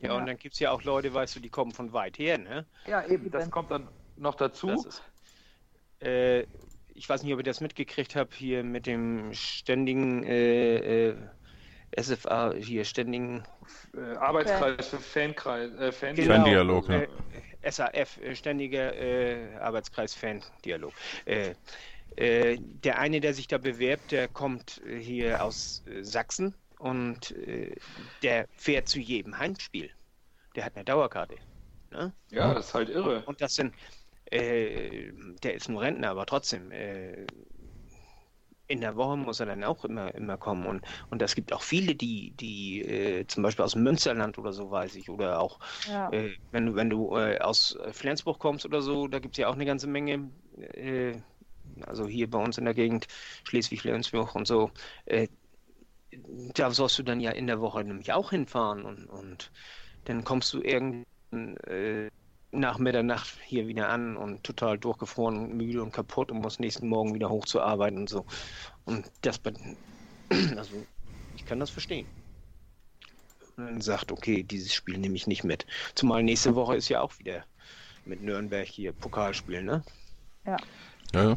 [0.00, 0.16] Ja, Ja.
[0.16, 2.66] und dann gibt es ja auch Leute, weißt du, die kommen von weit her, ne?
[2.86, 3.30] Ja, eben.
[3.30, 4.68] Das kommt dann noch dazu.
[4.68, 5.02] Das ist,
[6.02, 6.42] äh,
[6.94, 11.16] ich weiß nicht, ob ihr das mitgekriegt habt, hier mit dem ständigen äh, äh,
[12.00, 13.44] SFA, hier ständigen
[13.94, 16.34] äh, Arbeitskreis für Fankreis, äh, Fan Genau.
[16.34, 17.00] Fan-Dialog, ja.
[17.62, 20.92] äh, SAF, äh, ständiger äh, Arbeitskreis-Fan-Dialog.
[21.24, 21.54] Äh,
[22.16, 27.74] äh, der eine, der sich da bewerbt, der kommt hier aus äh, Sachsen und äh,
[28.22, 29.90] der fährt zu jedem Heimspiel.
[30.54, 31.36] Der hat eine Dauerkarte.
[31.90, 32.12] Ne?
[32.30, 33.24] Ja, das ist halt irre.
[33.26, 33.74] Und das sind,
[34.26, 35.12] äh,
[35.42, 37.26] der ist nur Rentner, aber trotzdem, äh,
[38.66, 40.66] in der Woche muss er dann auch immer, immer kommen.
[40.66, 44.52] Und, und es gibt auch viele, die, die äh, zum Beispiel aus dem Münsterland oder
[44.52, 46.10] so, weiß ich, oder auch, Ja.
[46.12, 49.48] äh, wenn du, wenn du äh, aus Flensburg kommst oder so, da gibt es ja
[49.48, 51.18] auch eine ganze Menge, äh,
[51.86, 53.06] also hier bei uns in der Gegend,
[53.44, 54.70] Schleswig-Flensburg und so,
[55.06, 55.28] äh,
[56.54, 59.50] da sollst du dann ja in der Woche nämlich auch hinfahren und, und
[60.04, 62.08] dann kommst du irgendwann äh,
[62.50, 66.88] nach Mitternacht hier wieder an und total durchgefroren und müde und kaputt und muss nächsten
[66.88, 68.24] Morgen wieder hochzuarbeiten und so.
[68.84, 69.40] Und das,
[70.56, 70.86] also
[71.36, 72.06] ich kann das verstehen.
[73.56, 75.66] Und dann sagt, okay, dieses Spiel nehme ich nicht mit.
[75.94, 77.44] Zumal nächste Woche ist ja auch wieder
[78.04, 79.84] mit Nürnberg hier Pokalspiel, ne?
[80.46, 80.56] Ja,
[81.12, 81.36] ja.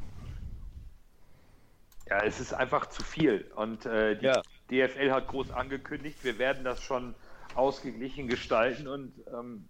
[2.07, 3.49] Ja, es ist einfach zu viel.
[3.55, 4.41] Und äh, die Ja.
[4.71, 7.13] DFL hat groß angekündigt, wir werden das schon
[7.55, 9.67] ausgeglichen gestalten und ähm,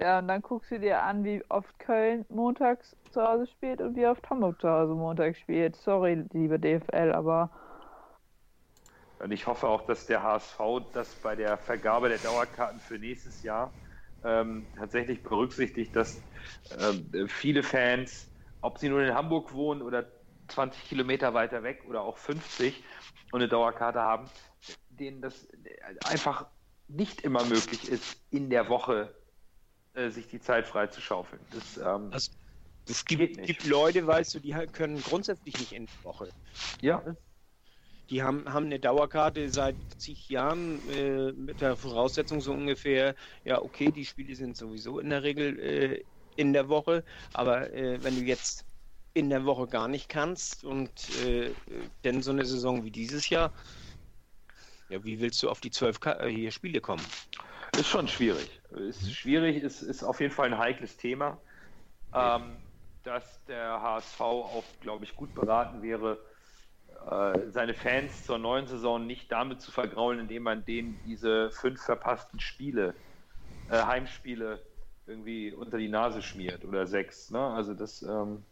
[0.00, 3.96] ja, und dann guckst du dir an, wie oft Köln montags zu Hause spielt und
[3.96, 5.74] wie oft Hamburg zu Hause montags spielt.
[5.74, 7.50] Sorry, liebe DFL, aber
[9.18, 10.60] Und ich hoffe auch, dass der HSV
[10.92, 13.72] das bei der Vergabe der Dauerkarten für nächstes Jahr
[14.22, 16.22] ähm, tatsächlich berücksichtigt, dass
[16.80, 20.06] ähm, viele Fans, ob sie nur in Hamburg wohnen oder
[20.48, 22.84] 20 Kilometer weiter weg oder auch 50
[23.32, 24.30] und eine Dauerkarte haben,
[24.88, 25.48] denen das
[26.04, 26.50] einfach
[26.88, 29.14] nicht immer möglich ist, in der Woche
[29.94, 31.46] äh, sich die Zeit frei zu schaufeln.
[31.50, 32.30] Das, ähm, Das-
[32.90, 33.46] Es gibt, nicht.
[33.48, 36.32] gibt Leute, weißt du, die können grundsätzlich nicht in die Woche.
[36.80, 37.04] ja,
[38.10, 43.60] Die haben, haben eine Dauerkarte seit zig Jahren äh, mit der Voraussetzung so ungefähr, ja,
[43.60, 48.16] okay, die Spiele sind sowieso in der Regel äh, in der Woche, aber äh, wenn
[48.16, 48.64] du jetzt
[49.18, 50.90] in der Woche gar nicht kannst und
[51.24, 51.50] äh,
[52.04, 53.52] denn so eine Saison wie dieses Jahr,
[54.88, 57.02] ja, wie willst du auf die zwölf äh, hier Spiele kommen?
[57.76, 58.60] Ist schon schwierig.
[58.70, 61.38] Ist schwierig, ist, ist auf jeden Fall ein heikles Thema,
[62.14, 62.56] ähm,
[63.02, 66.18] dass der HSV auch, glaube ich, gut beraten wäre,
[67.10, 71.82] äh, seine Fans zur neuen Saison nicht damit zu vergraulen, indem man denen diese fünf
[71.82, 72.94] verpassten Spiele,
[73.68, 74.60] äh, Heimspiele
[75.06, 77.30] irgendwie unter die Nase schmiert oder sechs.
[77.30, 77.40] Ne?
[77.40, 78.02] Also das.
[78.02, 78.44] Ähm,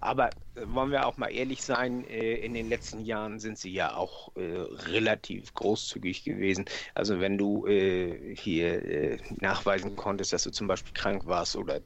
[0.00, 3.72] aber äh, wollen wir auch mal ehrlich sein, äh, in den letzten Jahren sind sie
[3.72, 6.66] ja auch äh, relativ großzügig gewesen.
[6.94, 11.80] Also wenn du hier nachweisen konntest, dass du zum Beispiel krank warst oder,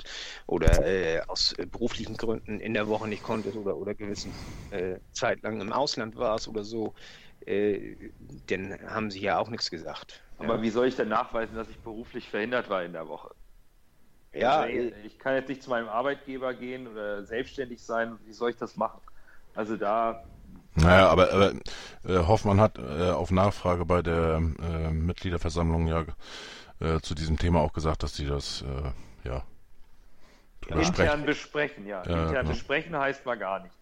[0.46, 4.34] oder aus beruflichen Gründen in der Woche nicht konntest oder, oder gewissen
[5.12, 6.94] Zeit lang im Ausland warst oder so,
[7.46, 10.24] dann haben sie ja auch nichts gesagt.
[10.36, 10.62] Aber ja.
[10.62, 13.30] wie soll ich denn nachweisen, dass ich beruflich verhindert war in der Woche?
[14.40, 18.18] Ja, also, ich kann jetzt nicht zu meinem Arbeitgeber gehen oder selbstständig sein.
[18.24, 19.00] Wie soll ich das machen?
[19.54, 20.22] Also da.
[20.74, 21.52] Naja, aber, aber
[22.04, 26.04] äh, Hoffmann hat äh, auf Nachfrage bei der äh, Mitgliederversammlung ja
[26.80, 29.42] äh, zu diesem Thema auch gesagt, dass sie das äh, ja
[30.68, 32.02] intern besprechen, ja.
[32.04, 32.52] Ja, intern ja.
[32.52, 33.77] besprechen heißt mal gar nichts.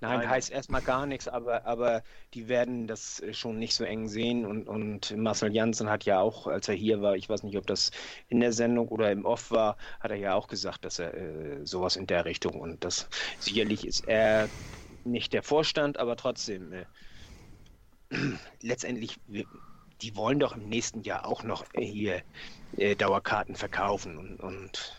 [0.00, 0.28] Nein, Nein.
[0.30, 2.02] heißt erstmal gar nichts, aber, aber
[2.34, 4.46] die werden das äh, schon nicht so eng sehen.
[4.46, 7.66] Und, und Marcel Janssen hat ja auch, als er hier war, ich weiß nicht, ob
[7.66, 7.90] das
[8.28, 11.66] in der Sendung oder im Off war, hat er ja auch gesagt, dass er äh,
[11.66, 13.08] sowas in der Richtung und das
[13.38, 14.48] sicherlich ist er
[15.04, 16.86] nicht der Vorstand, aber trotzdem, äh,
[18.62, 19.46] letztendlich, wir,
[20.02, 22.22] die wollen doch im nächsten Jahr auch noch äh, hier
[22.72, 24.96] äh, Dauerkarten verkaufen und, und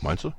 [0.00, 0.32] Meinst du?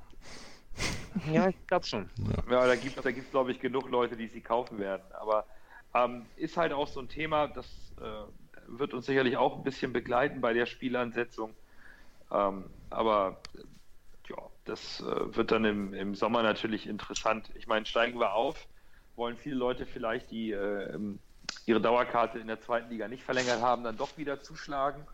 [1.33, 2.09] ja, ich glaube schon.
[2.49, 5.03] Ja, da gibt es, da gibt's, glaube ich, genug Leute, die sie kaufen werden.
[5.13, 5.45] Aber
[5.93, 8.23] ähm, ist halt auch so ein Thema, das äh,
[8.67, 11.53] wird uns sicherlich auch ein bisschen begleiten bei der Spielansetzung.
[12.31, 13.41] Ähm, aber
[14.29, 17.51] ja, das äh, wird dann im, im Sommer natürlich interessant.
[17.55, 18.67] Ich meine, steigen wir auf,
[19.15, 20.99] wollen viele Leute vielleicht, die äh,
[21.65, 25.05] ihre Dauerkarte in der zweiten Liga nicht verlängert haben, dann doch wieder zuschlagen.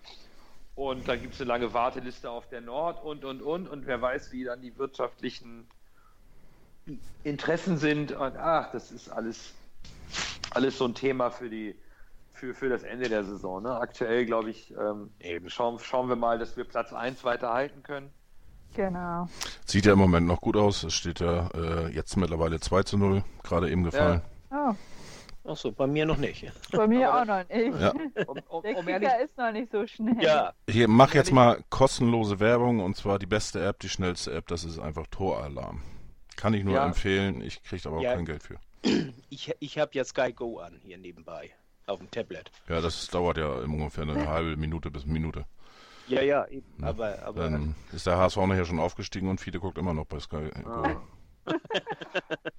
[0.75, 3.67] Und dann gibt es eine lange Warteliste auf der Nord und, und, und.
[3.67, 5.67] Und wer weiß, wie dann die wirtschaftlichen
[7.23, 8.11] Interessen sind.
[8.11, 9.53] Und ach, das ist alles,
[10.51, 11.75] alles so ein Thema für, die,
[12.33, 13.63] für, für das Ende der Saison.
[13.63, 13.71] Ne?
[13.79, 15.49] Aktuell, glaube ich, ähm, Eben.
[15.49, 18.11] schauen, schauen wir mal, dass wir Platz 1 weiter halten können.
[18.75, 19.29] Genau.
[19.65, 20.83] Sieht ja im Moment noch gut aus.
[20.83, 24.21] Es steht ja äh, jetzt mittlerweile 2 zu 0, gerade eben gefallen.
[24.51, 24.73] Oh,
[25.45, 26.51] Achso, bei mir noch nicht.
[26.71, 27.79] bei mir auch noch nicht.
[27.79, 27.91] Ja.
[28.25, 30.15] Um, um, Der um Kicker ehrlich, ist noch nicht so schnell.
[30.23, 34.47] Ja, Hier, mach jetzt mal kostenlose Werbung und zwar die beste App, die schnellste App,
[34.47, 35.81] das ist einfach Toralarm.
[36.35, 36.85] Kann ich nur Ja.
[36.85, 38.15] empfehlen, ich kriege aber auch Ja.
[38.15, 38.57] kein Geld für.
[39.29, 41.51] ich, ich habe ja Sky Go an hier nebenbei
[41.85, 42.51] auf dem Tablet.
[42.67, 45.45] Ja, das dauert ja ungefähr eine halbe Minute bis eine Minute.
[46.07, 46.65] Ja, ja, eben.
[46.83, 50.19] Aber, aber Dann ist der HSV nachher schon aufgestiegen und viele guckt immer noch bei
[50.19, 50.49] Sky.
[50.65, 50.95] Ah.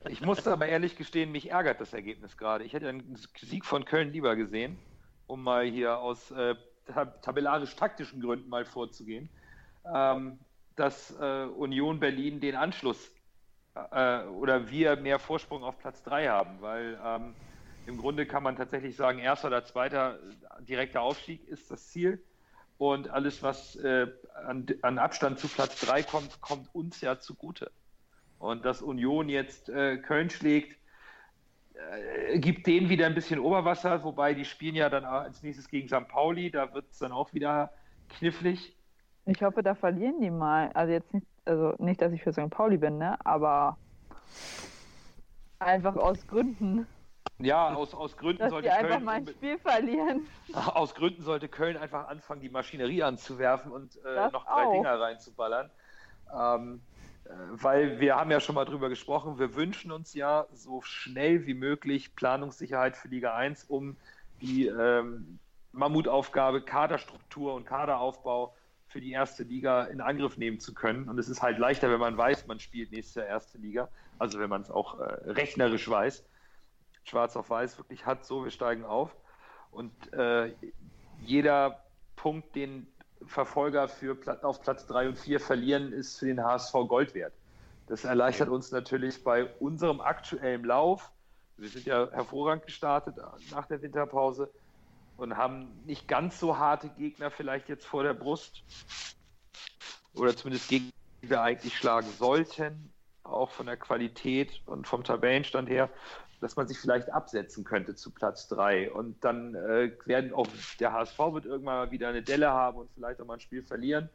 [0.09, 2.65] Ich musste aber ehrlich gestehen, mich ärgert das Ergebnis gerade.
[2.65, 4.79] Ich hätte einen Sieg von Köln lieber gesehen,
[5.27, 6.55] um mal hier aus äh,
[6.87, 9.29] tab tabellarisch-taktischen Gründen mal vorzugehen,
[9.93, 10.39] ähm,
[10.77, 13.13] dass äh, Union Berlin den Anschluss
[13.75, 17.35] äh, oder wir mehr Vorsprung auf Platz 3 haben, weil ähm,
[17.87, 22.23] im Grunde kann man tatsächlich sagen, erster oder zweiter äh, direkter Aufstieg ist das Ziel.
[22.79, 24.07] Und alles, was äh,
[24.47, 27.71] an, an Abstand zu Platz 3 kommt, kommt uns ja zugute.
[28.39, 30.77] Und dass Union jetzt äh, Köln schlägt,
[31.75, 35.89] äh, gibt denen wieder ein bisschen Oberwasser, wobei die spielen ja dann als nächstes gegen
[35.89, 36.09] St.
[36.09, 37.73] Pauli, da wird es dann auch wieder
[38.09, 38.77] knifflig.
[39.27, 40.71] Ich hoffe, da verlieren die mal.
[40.75, 42.51] Also jetzt nicht, also nicht, dass ich für St.
[42.51, 43.19] Pauli bin, ne?
[43.25, 43.77] Aber
[45.59, 46.87] einfach aus Gründen.
[47.39, 50.27] Ja, aus, aus Gründen Dass sollte die einfach Köln mal ein Spiel verlieren.
[50.55, 54.73] aus Gründen sollte Köln einfach anfangen, die Maschinerie anzuwerfen und äh, noch drei auch.
[54.73, 55.71] Dinger reinzuballern.
[56.35, 56.96] Ähm, äh,
[57.51, 61.55] weil wir haben ja schon mal drüber gesprochen, wir wünschen uns ja so schnell wie
[61.55, 63.97] möglich Planungssicherheit für Liga 1, um
[64.41, 65.39] die ähm,
[65.73, 68.55] Mammutaufgabe Kaderstruktur und Kaderaufbau
[68.89, 71.09] für die erste Liga in Angriff nehmen zu können.
[71.09, 74.39] Und es ist halt leichter, wenn man weiß, man spielt nächstes Jahr erste Liga, also
[74.39, 76.25] wenn man es auch äh, rechnerisch weiß,
[77.05, 79.15] schwarz auf weiß wirklich hat, so wir steigen auf.
[79.71, 80.53] Und äh,
[81.21, 81.83] jeder
[82.15, 82.87] Punkt, den
[83.27, 87.33] Verfolger für auf Platz 3 und 4 verlieren, ist für den HSV Gold wert.
[87.87, 91.13] Das erleichtert uns natürlich bei unserem aktuellen Lauf.
[91.57, 93.17] Wir sind ja hervorragend gestartet
[93.51, 94.51] nach der Winterpause
[95.17, 98.63] und haben nicht ganz so harte Gegner vielleicht jetzt vor der Brust.
[100.15, 100.91] Oder zumindest Gegner,
[101.23, 105.91] die wir eigentlich schlagen sollten, auch von der Qualität und vom Tabellenstand her,
[106.47, 108.93] dass man sich vielleicht absetzen könnte zu Platz 3.
[108.93, 110.47] Und dann äh, werden auch
[110.79, 113.65] der HSV wird irgendwann mal wieder eine Delle haben und vielleicht auch mal ein Spiel
[113.65, 114.09] verlieren.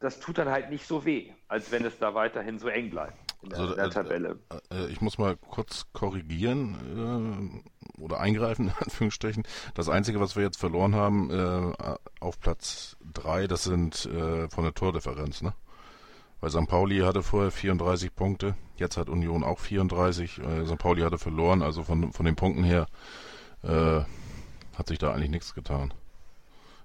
[0.00, 3.14] Das tut dann halt nicht so weh, als wenn es da weiterhin so eng bleibt
[3.44, 4.38] in der, Also, der äh, Tabelle.
[4.72, 7.62] Äh, Ich muss mal kurz korrigieren
[7.96, 9.44] äh, oder eingreifen, in Anführungsstrichen.
[9.74, 14.64] Das Einzige, was wir jetzt verloren haben äh, auf Platz 3, das sind äh, von
[14.64, 15.54] der Tordifferenz, ne?
[16.40, 16.66] Weil St.
[16.68, 20.38] Pauli hatte vorher 34 Punkte, jetzt hat Union auch 34.
[20.38, 20.78] Äh, St.
[20.78, 22.86] Pauli hatte verloren, also von, von den Punkten her
[23.62, 24.00] äh,
[24.76, 25.92] hat sich da eigentlich nichts getan.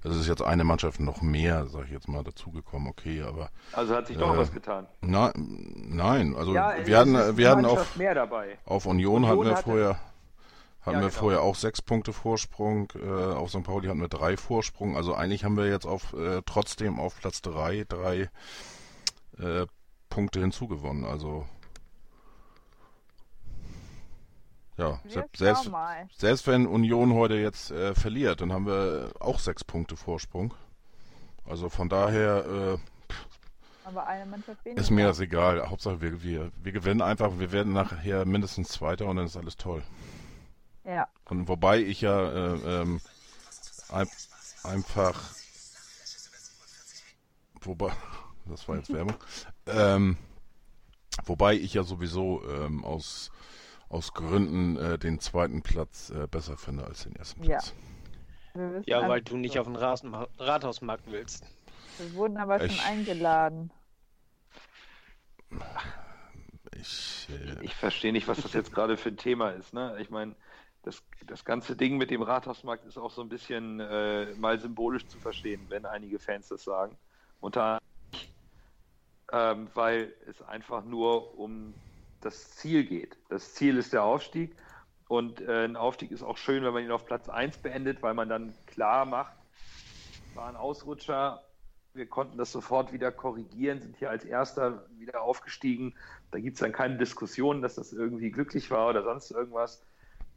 [0.04, 3.50] Es ist jetzt eine Mannschaft noch mehr, sag ich jetzt mal, dazugekommen, okay, aber.
[3.72, 4.86] Also hat sich doch äh, was getan.
[5.02, 8.58] Na, nein, also Ja, wir hatten, wir hatten auf, mehr dabei.
[8.66, 9.90] auf Union, Union hatten wir hatte- vorher
[10.82, 11.20] hatten Ja, wir genau.
[11.20, 13.64] vorher auch sechs Punkte Vorsprung, äh, auf St.
[13.64, 17.42] Pauli hatten wir drei Vorsprung, also eigentlich haben wir jetzt auf äh, trotzdem auf Platz
[17.42, 18.30] drei drei
[19.40, 19.66] äh,
[20.10, 21.46] Punkte hinzugewonnen, also
[24.78, 25.72] ja, Wir selbst,
[26.18, 30.54] selbst, wenn Union heute jetzt äh, verliert, dann haben wir auch sechs Punkte Vorsprung.
[31.46, 32.46] Also von daher
[33.86, 35.70] Aber eine Mannschaft äh, ist mir das egal.
[35.70, 39.56] Hauptsache wir, wir, wir gewinnen einfach, wir werden nachher mindestens Zweiter und dann ist alles
[39.56, 39.84] toll.
[40.84, 41.08] Ja.
[41.30, 43.00] Und wobei ich ja äh, ähm,
[43.90, 44.10] ein,
[44.64, 45.22] einfach
[47.62, 47.94] wobei
[48.50, 49.16] das war jetzt Werbung.
[49.68, 50.18] ähm,
[51.26, 53.32] wobei ich ja sowieso ähm, aus
[53.88, 57.50] aus Gründen äh, den zweiten Platz äh, besser finde als den ersten Ja.
[57.60, 57.74] Platz.
[58.56, 59.60] Wissen Ja, weil du nicht so.
[59.60, 61.44] auf den Rasen Rathausmarkt willst.
[62.00, 63.72] Wir wurden aber Ich- schon eingeladen.
[66.80, 69.74] Ich, äh, Ich verstehe nicht, was das jetzt gerade für ein Thema ist.
[69.74, 69.96] Ne?
[70.00, 70.36] Ich meine,
[70.84, 75.08] das, das ganze Ding mit dem Rathausmarkt ist auch so ein bisschen äh, mal symbolisch
[75.08, 76.98] zu verstehen, wenn einige Fans das sagen.
[77.40, 77.80] Unter
[79.32, 81.74] ähm, weil es einfach nur um
[82.22, 83.18] das Ziel geht.
[83.30, 84.56] Das Ziel ist der Aufstieg
[85.08, 88.14] und äh, ein Aufstieg ist auch schön, wenn man ihn auf Platz 1 beendet, weil
[88.14, 89.36] man dann klar macht,
[90.34, 91.44] war ein Ausrutscher.
[91.94, 95.94] Wir konnten das sofort wieder korrigieren, sind hier als Erster wieder aufgestiegen.
[96.32, 99.82] Da gibt es dann keine Diskussion, dass das irgendwie glücklich war oder sonst irgendwas.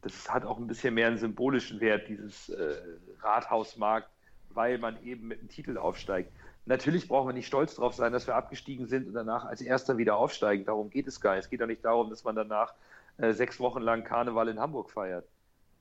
[0.01, 2.75] Das hat auch ein bisschen mehr einen symbolischen Wert, dieses äh,
[3.21, 4.09] Rathausmarkt,
[4.51, 6.31] weil man eben mit dem Titel aufsteigt.
[6.65, 9.97] Natürlich brauchen wir nicht stolz darauf sein, dass wir abgestiegen sind und danach als Erster
[9.97, 10.65] wieder aufsteigen.
[10.65, 11.45] Darum geht es gar nicht.
[11.45, 12.73] Es geht doch nicht darum, dass man danach
[13.17, 15.27] äh, sechs Wochen lang Karneval in Hamburg feiert.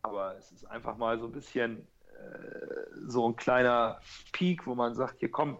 [0.02, 1.86] Aber es ist einfach mal so ein bisschen
[2.18, 4.00] äh, so ein kleiner
[4.32, 5.58] Peak, wo man sagt, hier komm,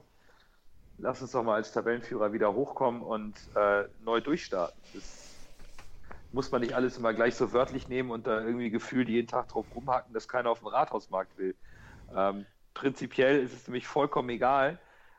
[0.99, 4.81] lass uns doch mal als Tabellenführer wieder hochkommen und äh, neu durchstarten.
[4.95, 5.29] Das
[6.33, 9.49] muss man nicht alles immer gleich so wörtlich nehmen und da irgendwie gefühlt jeden Tag
[9.49, 11.55] drauf rumhacken, dass keiner auf dem Rathausmarkt will.
[12.15, 12.45] Ähm,
[12.75, 14.79] prinzipiell ist es nämlich vollkommen egal,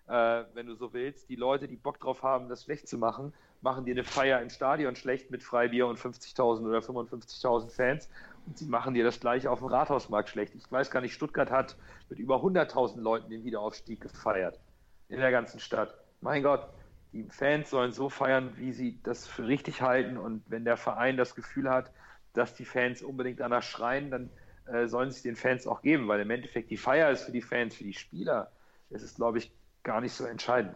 [0.09, 1.29] äh, wenn du so willst.
[1.29, 4.49] Die Leute, die Bock drauf haben, das schlecht zu machen, machen dir eine Feier im
[4.49, 8.09] Stadion schlecht mit Freibier und 50.000 oder 55.000 Fans
[8.45, 10.55] und sie machen dir das gleiche auf dem Rathausmarkt schlecht.
[10.55, 11.77] Ich weiß gar nicht, Stuttgart hat
[12.09, 14.59] mit über 100.000 Leuten den Wiederaufstieg gefeiert
[15.09, 15.93] in der ganzen Stadt.
[16.21, 16.67] Mein Gott,
[17.11, 20.17] die Fans sollen so feiern, wie sie das für richtig halten.
[20.17, 21.91] Und wenn der Verein das Gefühl hat,
[22.33, 24.29] dass die Fans unbedingt danach schreien, dann
[24.67, 27.31] äh, sollen sie es den Fans auch geben, weil im Endeffekt die Feier ist für
[27.31, 28.51] die Fans, für die Spieler.
[28.91, 29.51] Das ist, glaube ich,
[29.89, 30.75] gar nicht so entscheidend.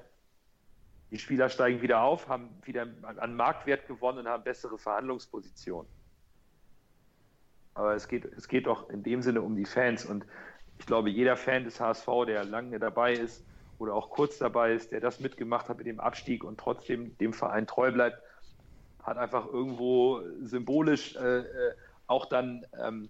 [1.12, 5.88] Die Spieler steigen wieder auf, haben wieder an Marktwert gewonnen und haben bessere Verhandlungspositionen.
[7.76, 10.04] Aber es geht, es geht doch in dem Sinne um die Fans.
[10.04, 10.26] Und
[10.80, 13.46] ich glaube, jeder Fan des HSV, der lange dabei ist
[13.78, 17.34] oder auch kurz dabei ist, der das mitgemacht hat mit dem Abstieg und trotzdem dem
[17.34, 18.20] Verein treu bleibt,
[19.04, 21.76] hat einfach irgendwo symbolisch äh, äh,
[22.08, 23.10] auch dann ähm,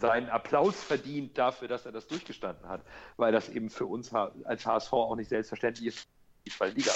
[0.00, 2.82] seinen Applaus verdient dafür, dass er das durchgestanden hat,
[3.16, 6.08] weil das eben für uns als HSV auch nicht selbstverständlich ist,
[6.46, 6.92] die Liga.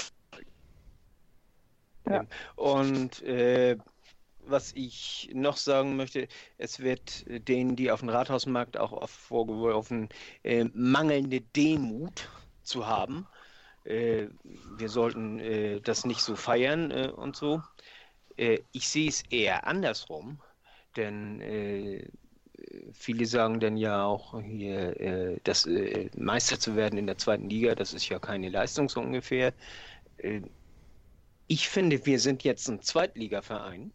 [2.55, 3.77] Und äh,
[4.45, 6.27] was ich noch sagen möchte,
[6.57, 10.09] es wird denen, die auf dem Rathausmarkt auch oft vorgeworfen,
[10.43, 12.29] äh, mangelnde Demut
[12.63, 13.27] zu haben.
[13.83, 14.27] Äh,
[14.77, 17.61] wir sollten äh, das nicht so feiern äh, und so.
[18.37, 20.41] Äh, ich sehe es eher andersrum,
[20.95, 21.41] denn
[22.93, 27.49] viele sagen dann ja auch hier, äh, dass äh, Meister zu werden in der zweiten
[27.49, 29.53] Liga, das ist ja keine Leistung so ungefähr.
[30.17, 30.41] Äh,
[31.47, 33.91] ich finde, wir sind jetzt ein Zweitligaverein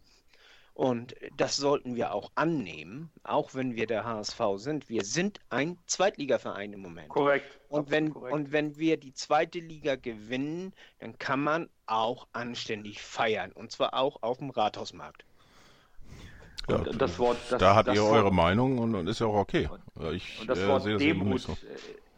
[0.77, 4.89] und das sollten wir auch annehmen, auch wenn wir der HSV sind.
[4.89, 7.09] Wir sind ein Zweitligaverein im Moment.
[7.09, 7.59] Korrekt.
[7.69, 8.35] Und wenn, korrekt.
[8.35, 13.51] und wenn wir die zweite Liga gewinnen, dann kann man auch anständig feiern.
[13.53, 15.25] Und zwar auch auf dem Rathausmarkt.
[16.69, 19.35] Ja, das Wort, das, da habt ihr Wort, eure Meinung und, und ist ja auch
[19.35, 19.69] okay.
[20.11, 21.53] Ich Und das äh, Wort sehe das Demut, nicht so.
[21.53, 21.55] äh,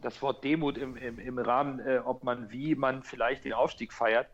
[0.02, 3.93] das Wort Demut im, im, im Rahmen, äh, ob man, wie man vielleicht den Aufstieg
[3.93, 4.28] feiert,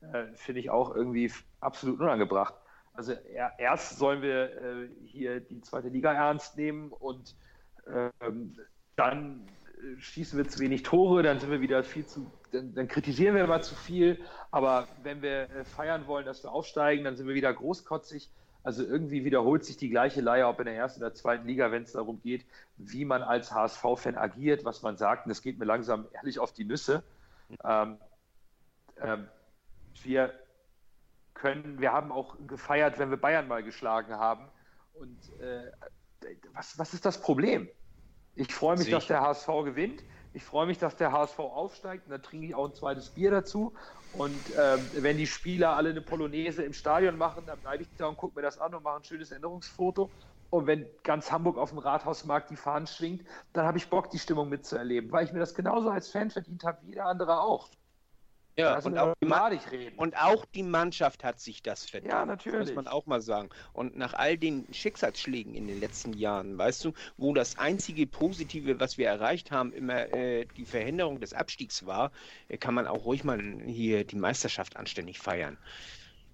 [0.00, 2.54] äh, finde ich auch irgendwie absolut unangebracht.
[2.94, 7.36] Also er, erst sollen wir äh, hier die zweite Liga ernst nehmen und
[7.86, 8.56] ähm,
[8.96, 9.46] dann
[9.76, 13.34] äh, schießen wir zu wenig Tore, dann sind wir wieder viel zu, dann, dann kritisieren
[13.34, 14.18] wir immer zu viel.
[14.50, 18.30] Aber wenn wir feiern wollen, dass wir aufsteigen, dann sind wir wieder großkotzig.
[18.62, 21.84] Also irgendwie wiederholt sich die gleiche Leier, ob in der ersten oder zweiten Liga, wenn
[21.84, 22.44] es darum geht,
[22.76, 25.26] wie man als HSV-Fan agiert, was man sagt.
[25.26, 27.02] Und das geht mir langsam ehrlich auf die Nüsse.
[27.64, 27.98] Ähm,
[29.00, 29.28] ähm,
[30.02, 30.32] wir
[31.34, 34.48] können, wir haben auch gefeiert, wenn wir Bayern mal geschlagen haben.
[34.94, 35.70] Und äh,
[36.52, 37.68] was, was ist das Problem?
[38.34, 40.02] Ich freue mich, dass der HSV gewinnt.
[40.32, 43.30] Ich freue mich, dass der HSV aufsteigt und dann trinke ich auch ein zweites Bier
[43.30, 43.74] dazu.
[44.10, 48.06] Und ähm, wenn die Spieler alle eine Polonaise im Stadion machen, dann bleibe ich da
[48.06, 50.12] und gucke mir das an und mache ein schönes Änderungsfoto.
[50.50, 54.18] Und wenn ganz Hamburg auf dem Rathausmarkt die Fahnen schwingt, dann habe ich Bock, die
[54.18, 57.68] Stimmung mitzuerleben, weil ich mir das genauso als Fan verdient habe wie der andere auch.
[58.58, 59.14] Ja, und auch,
[59.96, 62.12] und auch, die Mannschaft hat sich das verdient.
[62.12, 62.66] Ja, natürlich.
[62.66, 63.50] muss man auch mal sagen.
[63.72, 68.80] Und nach all den Schicksalsschlägen in den letzten Jahren, weißt du, wo das einzige Positive,
[68.80, 72.10] was wir erreicht haben, immer äh, die Verhinderung des Abstiegs war,
[72.48, 75.56] äh, kann man auch ruhig mal hier die Meisterschaft anständig feiern.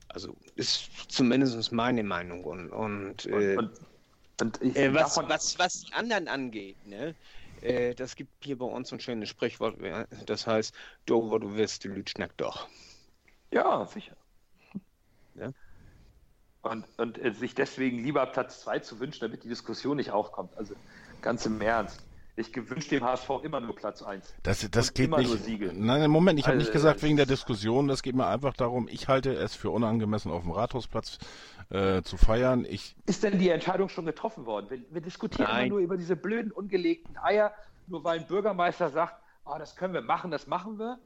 [0.09, 2.43] Also ist zumindest meine Meinung.
[2.45, 3.70] Und, und, äh, und,
[4.41, 7.14] und ich, äh, was, was, was die anderen angeht, ne?
[7.65, 9.79] Äh, das gibt hier bei uns ein schönes Sprichwort,
[10.27, 10.75] das heißt,
[11.07, 12.69] du, wo du wirst, die Lüt schnackt doch.
[13.51, 14.17] Ja, sicher.
[15.37, 15.51] Ja.
[16.62, 20.57] Und, und äh, sich deswegen lieber Platz 2 zu wünschen, damit die Diskussion nicht aufkommt.
[20.57, 20.77] Also
[21.23, 22.04] ganz im Ernst.
[22.37, 24.35] Ich gewünsche dem HSV immer nur Platz 1.
[24.43, 25.28] Das, das geht immer nicht.
[25.28, 25.72] Nur Siege.
[25.72, 27.87] Nein, Moment, ich habe also, nicht gesagt wegen der Diskussion.
[27.87, 31.18] Das geht mir einfach darum, ich halte es für unangemessen, auf dem Rathausplatz
[31.70, 32.64] äh, zu feiern.
[32.68, 34.68] Ich ist denn die Entscheidung schon getroffen worden?
[34.68, 37.55] Wir, wir diskutieren immer nur über diese blöden, ungelegten Eier,
[37.87, 39.14] nur weil ein Bürgermeister sagt,
[39.45, 40.99] oh, das können wir machen, das machen wir.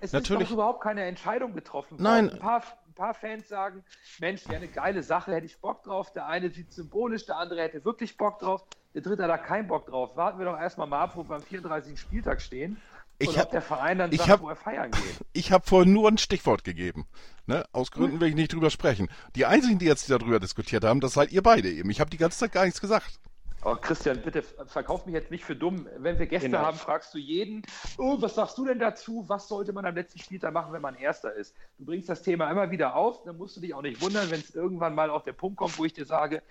[0.00, 0.42] Es Natürlich.
[0.42, 2.02] ist doch überhaupt keine Entscheidung getroffen worden.
[2.02, 2.30] Nein.
[2.30, 3.84] Ein paar, ein paar Fans sagen,
[4.18, 6.12] Mensch, wäre eine geile Sache, hätte ich Bock drauf.
[6.12, 8.64] Der eine sieht symbolisch, der andere hätte wirklich Bock drauf.
[8.94, 10.16] Der dritte hat da keinen Bock drauf.
[10.16, 11.98] Warten wir doch erstmal mal ab, wo wir am 34.
[11.98, 12.76] Spieltag stehen.
[13.18, 15.02] Ich habe der Verein dann sagt, hab, wo er feiern geht.
[15.32, 17.06] Ich habe vorhin nur ein Stichwort gegeben.
[17.46, 17.64] Ne?
[17.72, 19.08] Aus Gründen will ich nicht drüber sprechen.
[19.34, 21.90] Die einzigen, die jetzt darüber diskutiert haben, das seid ihr beide eben.
[21.90, 23.20] Ich habe die ganze Zeit gar nichts gesagt.
[23.64, 25.88] Oh, Christian, bitte verkauf mich jetzt nicht für dumm.
[25.96, 26.62] Wenn wir Gäste genau.
[26.62, 27.62] haben, fragst du jeden,
[27.96, 29.24] oh, was sagst du denn dazu?
[29.28, 31.54] Was sollte man am letzten Spieltag machen, wenn man Erster ist?
[31.78, 34.40] Du bringst das Thema immer wieder auf, dann musst du dich auch nicht wundern, wenn
[34.40, 36.42] es irgendwann mal auf der Punkt kommt, wo ich dir sage,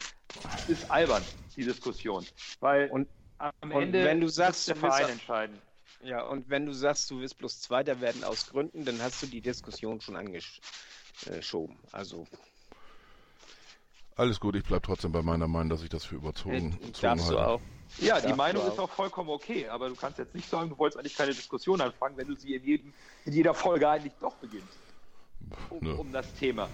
[0.68, 1.26] ist albern,
[1.58, 2.26] die Diskussion.
[2.62, 3.10] Weil und,
[3.40, 5.62] am und Ende wenn du sagst, der Verein entscheiden.
[6.04, 9.28] Ja, und wenn du sagst, du wirst bloß Zweiter werden aus Gründen, dann hast du
[9.28, 11.78] die Diskussion schon angeschoben.
[11.92, 12.26] Also
[14.16, 17.26] alles gut, ich bleibe trotzdem bei meiner Meinung, dass ich das für überzogen, ich, darfst
[17.28, 17.42] halte.
[17.42, 17.62] Du auch.
[17.98, 20.98] Ja, die Meinung ist auch vollkommen okay, aber du kannst jetzt nicht sagen, du wolltest
[20.98, 22.94] eigentlich keine Diskussion anfangen, wenn du sie in, jedem,
[23.26, 24.78] in jeder Folge eigentlich doch beginnst.
[25.70, 25.96] Um, ne.
[25.96, 26.70] um das Thema.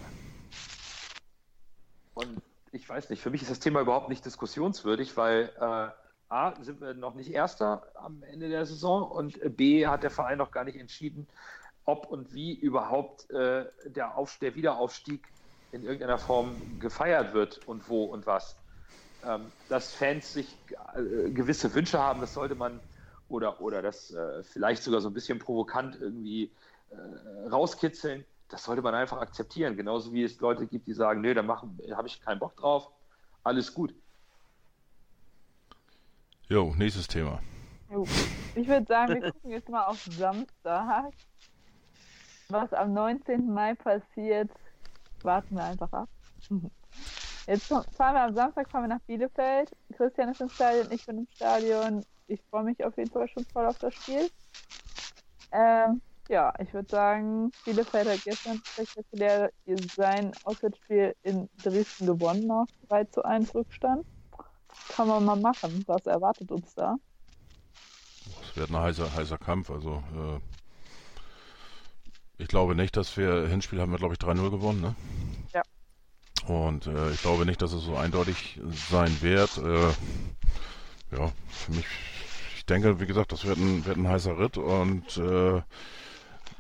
[2.14, 5.90] Und ich weiß nicht, für mich ist das Thema überhaupt nicht diskussionswürdig, weil äh,
[6.30, 10.38] A, sind wir noch nicht Erster am Ende der Saison und B, hat der Verein
[10.38, 11.28] noch gar nicht entschieden,
[11.86, 15.28] ob und wie überhaupt äh, der, Auf der Wiederaufstieg
[15.78, 18.56] in irgendeiner Form gefeiert wird und wo und was.
[19.26, 20.56] Ähm, dass Fans sich
[20.96, 22.80] äh, gewisse Wünsche haben, das sollte man
[23.30, 26.52] oder, oder das äh, vielleicht sogar so ein bisschen provokant irgendwie
[26.92, 29.76] äh, rauskitzeln, das sollte man einfach akzeptieren.
[29.76, 32.90] Genauso wie es Leute gibt, die sagen, nö, da habe ich keinen Bock drauf,
[33.44, 33.94] alles gut.
[36.48, 37.42] Jo, nächstes Thema.
[38.56, 41.12] Ich würde sagen, wir gucken jetzt mal auf Samstag.
[42.50, 43.54] Was am 19.
[43.54, 44.50] Mai passiert,
[45.28, 46.10] warten wir einfach ab.
[47.46, 49.72] Jetzt fahren wir am Samstag fahren wir nach Bielefeld.
[49.96, 52.04] Christian ist im Stadion, ich bin im Stadion.
[52.28, 54.30] Ich freue mich auf jeden Fall schon voll auf das Spiel.
[55.52, 59.50] Ähm, ja, ich würde sagen, Bielefeld hat gestern spektakulär
[59.96, 64.06] sein Auswärtsspiel in Dresden gewonnen nach 3 zu 1 Rückstand.
[64.90, 65.84] Kann man mal machen.
[65.88, 66.98] Was erwartet uns da?
[68.42, 69.70] Es wird ein heißer, heißer Kampf.
[69.70, 70.40] Also äh,
[72.38, 74.96] ich glaube nicht, dass wir Hinspiel haben wir glaube ich 3-0 gewonnen, ne?
[75.54, 75.64] Ja.
[76.48, 78.60] Und äh, ich glaube nicht, dass es so eindeutig
[78.90, 79.58] sein wird.
[79.58, 79.90] Äh,
[81.16, 81.86] ja, für mich,
[82.58, 85.62] ich denke, wie gesagt, das wird ein, wird ein heißer Ritt und äh,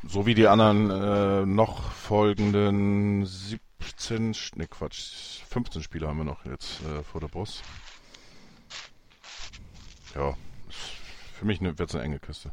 [0.07, 6.45] so wie die anderen äh, noch folgenden 17, ne Quatsch, 15 Spiele haben wir noch
[6.45, 7.63] jetzt äh, vor der Brust.
[10.15, 10.35] Ja,
[11.33, 12.51] für mich wird es eine enge Kiste.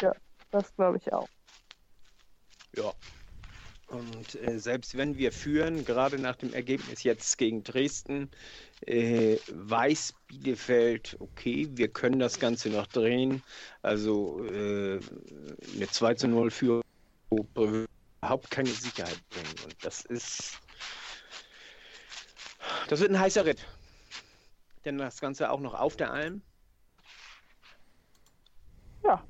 [0.00, 0.12] Ja,
[0.50, 1.28] das glaube ich auch.
[2.76, 2.92] Ja.
[3.92, 8.30] Und äh, selbst wenn wir führen, gerade nach dem Ergebnis jetzt gegen Dresden,
[8.86, 13.42] äh, weiß Bielefeld, okay, wir können das Ganze noch drehen.
[13.82, 14.98] Also äh,
[15.74, 16.82] eine 2 zu 0 Führung
[17.30, 19.54] überhaupt keine Sicherheit bringen.
[19.64, 20.58] Und das ist.
[22.88, 23.66] Das wird ein heißer Ritt.
[24.86, 26.40] Denn das Ganze auch noch auf der Alm.
[29.04, 29.22] Ja.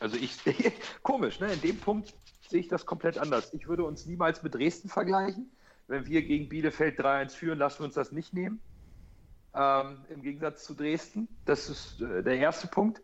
[0.00, 0.36] Also ich,
[1.04, 1.52] komisch, ne?
[1.52, 2.12] In dem Punkt
[2.48, 3.52] sehe ich das komplett anders.
[3.52, 5.50] Ich würde uns niemals mit Dresden vergleichen.
[5.86, 8.60] Wenn wir gegen Bielefeld 3-1 führen, lassen wir uns das nicht nehmen.
[9.54, 11.28] Ähm, Im Gegensatz zu Dresden.
[11.44, 13.02] Das ist äh, der erste Punkt.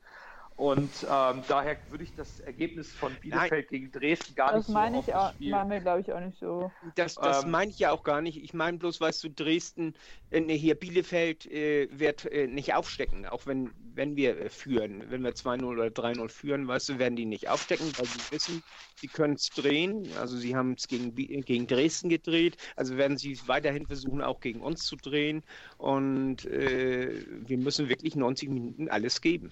[0.57, 3.66] Und ähm, daher würde ich das Ergebnis von Bielefeld Nein.
[3.70, 6.70] gegen Dresden gar das nicht meine so ich auch, meine glaube ich, auch nicht so.
[6.94, 8.40] Das, das ähm, meine ich ja auch gar nicht.
[8.40, 9.94] Ich meine bloß, weißt du, Dresden,
[10.30, 15.02] äh, hier Bielefeld äh, wird äh, nicht aufstecken, auch wenn, wenn wir äh, führen.
[15.11, 18.62] Wenn wir 2-0 oder 3-0 führen, weißt du, werden die nicht aufstecken, weil sie wissen,
[18.94, 20.09] sie können es drehen.
[20.20, 24.61] Also sie haben es gegen, gegen Dresden gedreht, also werden sie weiterhin versuchen, auch gegen
[24.61, 25.42] uns zu drehen.
[25.78, 29.50] Und äh, wir müssen wirklich 90 Minuten alles geben.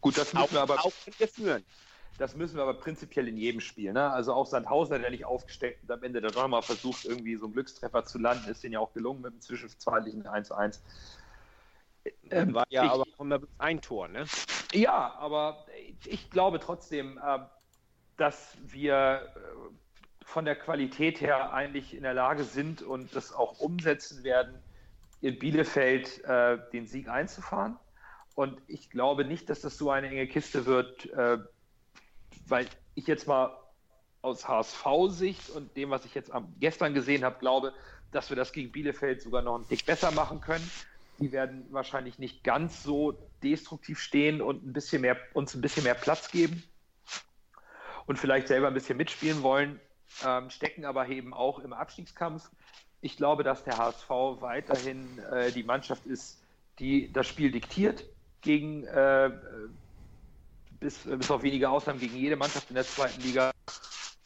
[0.00, 0.84] Gut, das müssen auch, wir aber.
[0.84, 1.64] Auch wir führen.
[2.18, 3.92] Das müssen wir aber prinzipiell in jedem Spiel.
[3.92, 4.10] Ne?
[4.10, 7.52] Also auch Sandhausen, der nicht aufgesteckt und am Ende der nochmal versucht, irgendwie so einen
[7.52, 10.80] Glückstreffer zu landen, ist denen ja auch gelungen mit dem zwischenzeitlichen 1-1.
[12.30, 14.24] Ähm, war ja ich, aber auch ein Tor, ne?
[14.72, 15.66] Ja, aber
[16.04, 17.40] ich glaube trotzdem, äh,
[18.16, 23.58] dass wir äh, von der Qualität her eigentlich in der Lage sind und das auch
[23.58, 24.62] umsetzen werden,
[25.20, 27.78] in Bielefeld äh, den Sieg einzufahren.
[28.36, 31.38] Und ich glaube nicht, dass das so eine enge Kiste wird, äh,
[32.46, 33.56] weil ich jetzt mal
[34.20, 37.72] aus HSV-Sicht und dem, was ich jetzt am, gestern gesehen habe, glaube,
[38.12, 40.70] dass wir das gegen Bielefeld sogar noch einen Tick besser machen können.
[41.18, 45.84] Die werden wahrscheinlich nicht ganz so destruktiv stehen und ein bisschen mehr, uns ein bisschen
[45.84, 46.62] mehr Platz geben
[48.04, 49.80] und vielleicht selber ein bisschen mitspielen wollen,
[50.26, 52.50] ähm, stecken aber eben auch im Abstiegskampf.
[53.00, 56.42] Ich glaube, dass der HSV weiterhin äh, die Mannschaft ist,
[56.78, 58.04] die das Spiel diktiert,
[58.40, 59.30] gegen, äh,
[60.80, 63.50] bis, bis auf wenige Ausnahmen, gegen jede Mannschaft in der zweiten Liga.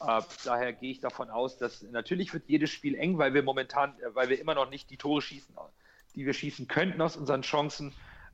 [0.01, 3.99] Äh, daher gehe ich davon aus, dass natürlich wird jedes Spiel eng, weil wir momentan,
[4.01, 5.55] äh, weil wir immer noch nicht die Tore schießen,
[6.15, 7.93] die wir schießen könnten aus unseren Chancen.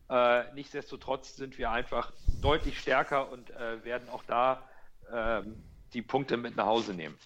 [0.09, 4.63] Äh, nichtsdestotrotz sind wir einfach deutlich stärker und äh, werden auch da
[5.13, 5.63] ähm,
[5.93, 7.19] die Punkte mit nach Hause nehmen.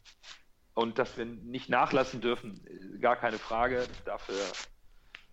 [0.74, 2.61] Und dass wir nicht nachlassen dürfen,
[3.01, 3.86] gar keine Frage.
[4.07, 4.36] Dafür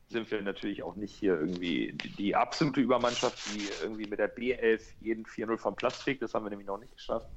[0.10, 4.82] sind wir natürlich auch nicht hier irgendwie die, absolute Übermannschaft, die irgendwie mit der B11
[5.02, 6.22] jeden 4-0 vom Platz fegt.
[6.22, 7.28] Das haben wir nämlich noch nicht geschafft.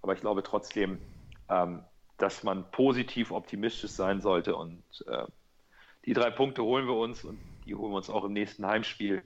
[0.00, 0.98] Aber ich glaube trotzdem,
[1.48, 1.84] ähm,
[2.16, 5.26] dass man positiv optimistisch sein sollte und äh,
[6.06, 9.22] die drei Punkte holen wir uns und die holen wir uns auch im nächsten Heimspiel.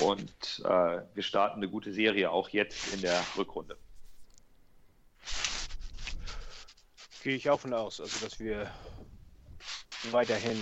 [0.00, 3.76] Und äh, wir starten eine gute Serie auch jetzt in der Rückrunde.
[7.22, 8.70] Gehe ich auch von aus, also dass wir
[10.10, 10.58] weiterhin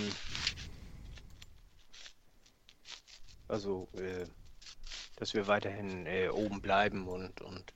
[3.51, 4.25] Also, äh,
[5.17, 7.73] dass wir weiterhin äh, oben bleiben und, und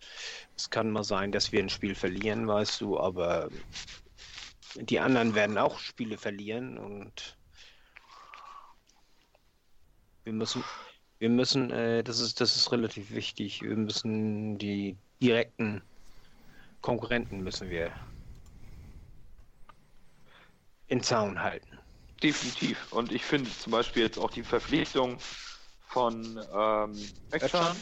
[0.55, 3.49] es kann mal sein, dass wir ein Spiel verlieren, weißt du, aber
[4.75, 7.37] die anderen werden auch Spiele verlieren und
[10.23, 10.63] wir müssen,
[11.19, 15.83] wir müssen, äh, das ist, das ist relativ wichtig, wir müssen die direkten
[16.79, 17.91] Konkurrenten müssen wir
[20.87, 21.79] in Zaun halten.
[22.23, 22.93] Definitiv.
[22.93, 25.19] Und ich finde zum Beispiel jetzt auch die Verpflichtung
[25.95, 27.73] von ähm, Ötchan.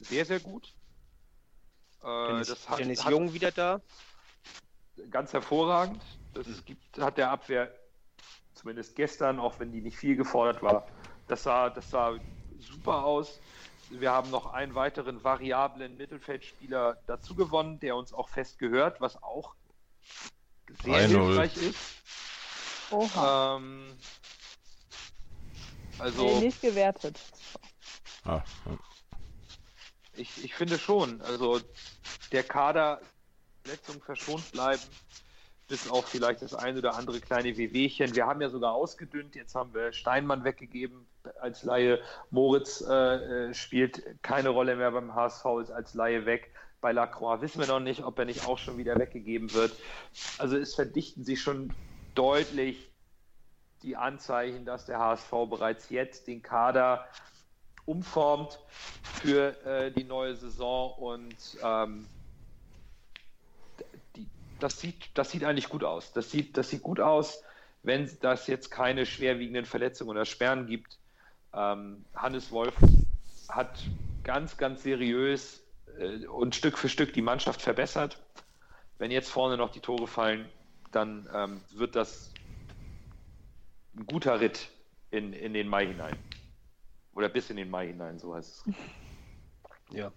[0.00, 0.72] Sehr, sehr gut.
[2.02, 3.82] Äh, Dennis, das hat, Dennis Jung hat, wieder da.
[5.10, 6.02] Ganz hervorragend.
[6.32, 6.64] Das mhm.
[6.64, 7.70] gibt, hat der Abwehr
[8.54, 10.86] zumindest gestern, auch wenn die nicht viel gefordert war,
[11.28, 12.18] das sah, das sah
[12.58, 13.40] super aus.
[13.90, 19.22] Wir haben noch einen weiteren variablen Mittelfeldspieler dazu gewonnen, der uns auch fest gehört, was
[19.22, 19.54] auch
[20.82, 21.78] sehr hilfreich ist.
[22.90, 23.58] Oha.
[23.58, 23.98] Ähm,
[26.02, 27.18] also, nee, nicht gewertet.
[28.24, 28.78] Ah, ja.
[30.16, 31.20] ich, ich finde schon.
[31.22, 31.60] Also
[32.30, 33.00] der Kader
[33.62, 34.82] Verletzung verschont bleiben,
[35.68, 38.14] bis auf vielleicht das ein oder andere kleine Wehwehchen.
[38.14, 39.34] Wir haben ja sogar ausgedünnt.
[39.36, 41.06] Jetzt haben wir Steinmann weggegeben
[41.40, 42.00] als Laie.
[42.30, 46.50] Moritz äh, äh spielt keine Rolle mehr beim HSV, ist als Laie weg.
[46.80, 49.72] Bei Lacroix wissen wir noch nicht, ob er nicht auch schon wieder weggegeben wird.
[50.38, 51.72] Also es verdichten sich schon
[52.14, 52.91] deutlich
[53.82, 57.06] die Anzeichen, dass der HSV bereits jetzt den Kader
[57.84, 58.58] umformt
[59.20, 62.06] für äh, die neue Saison und ähm,
[64.16, 64.26] die,
[64.60, 66.12] das, sieht, das sieht eigentlich gut aus.
[66.12, 67.42] Das sieht, das sieht gut aus,
[67.82, 70.98] wenn das jetzt keine schwerwiegenden Verletzungen oder Sperren gibt.
[71.52, 72.74] Ähm, Hannes Wolf
[73.48, 73.82] hat
[74.22, 75.62] ganz, ganz seriös
[75.98, 78.18] äh, und Stück für Stück die Mannschaft verbessert.
[78.98, 80.48] Wenn jetzt vorne noch die Tore fallen,
[80.92, 82.31] dann ähm, wird das
[83.96, 84.70] ein guter Ritt
[85.10, 86.16] in, in den Mai hinein.
[87.14, 88.74] Oder bis in den Mai hinein, so heißt es.
[89.90, 90.10] Ja,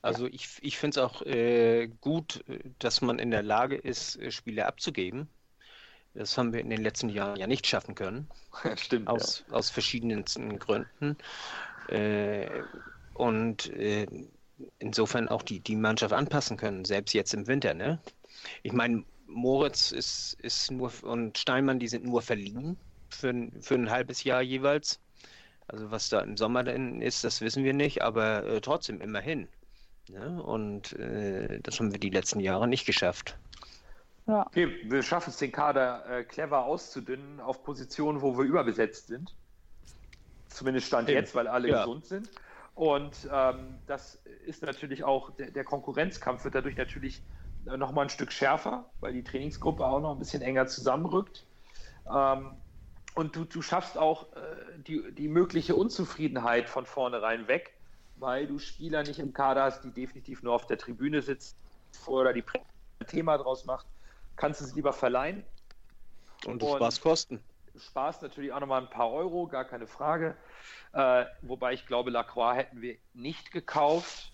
[0.00, 2.42] also ich, ich finde es auch äh, gut,
[2.78, 5.28] dass man in der Lage ist, äh, Spiele abzugeben.
[6.14, 8.28] Das haben wir in den letzten Jahren ja nicht schaffen können.
[8.76, 9.08] Stimmt.
[9.08, 9.54] Aus, ja.
[9.54, 11.18] aus verschiedensten Gründen.
[11.88, 12.62] Äh,
[13.12, 14.06] und äh,
[14.78, 17.74] insofern auch die, die Mannschaft anpassen können, selbst jetzt im Winter.
[17.74, 18.00] Ne?
[18.62, 23.90] Ich meine, Moritz ist, ist nur und Steinmann, die sind nur verliehen für, für ein
[23.90, 25.00] halbes Jahr jeweils.
[25.66, 29.48] Also was da im Sommer denn ist, das wissen wir nicht, aber äh, trotzdem immerhin.
[30.08, 30.42] Ne?
[30.42, 33.36] Und äh, das haben wir die letzten Jahre nicht geschafft.
[34.26, 34.46] Ja.
[34.46, 39.34] Okay, wir schaffen es, den Kader äh, clever auszudünnen auf Positionen, wo wir überbesetzt sind.
[40.48, 41.18] Zumindest Stand Eben.
[41.18, 41.80] jetzt, weil alle ja.
[41.80, 42.30] gesund sind.
[42.74, 47.22] Und ähm, das ist natürlich auch, der, der, Konkurrenzkampf wird dadurch natürlich
[47.64, 51.44] nochmal ein Stück schärfer, weil die Trainingsgruppe auch noch ein bisschen enger zusammenrückt.
[52.08, 52.52] Ähm,
[53.18, 54.38] und du, du schaffst auch äh,
[54.76, 57.74] die, die mögliche Unzufriedenheit von vornherein weg,
[58.14, 61.56] weil du Spieler nicht im Kader hast, die definitiv nur auf der Tribüne sitzen
[62.06, 62.44] oder die
[63.00, 63.88] ein Thema draus macht,
[64.36, 65.44] kannst du sie lieber verleihen.
[66.46, 67.42] Und, und Spaß kosten.
[67.76, 70.36] Spaß natürlich auch nochmal ein paar Euro, gar keine Frage.
[70.92, 74.30] Äh, wobei ich glaube, Lacroix hätten wir nicht gekauft.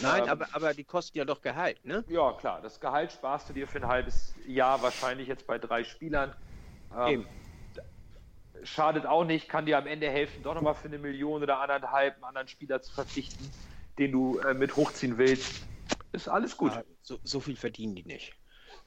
[0.00, 2.04] Nein, ähm, aber, aber die kosten ja doch Gehalt, ne?
[2.06, 2.60] Ja, klar.
[2.62, 6.36] Das Gehalt sparst du dir für ein halbes Jahr wahrscheinlich jetzt bei drei Spielern.
[6.96, 7.26] Ähm,
[8.64, 12.14] schadet auch nicht, kann dir am Ende helfen, doch nochmal für eine Million oder anderthalb
[12.16, 13.50] einen anderen Spieler zu verpflichten,
[13.98, 15.66] den du äh, mit hochziehen willst.
[16.12, 16.72] Ist alles gut.
[16.72, 18.34] Ja, so, so, viel verdienen die nicht.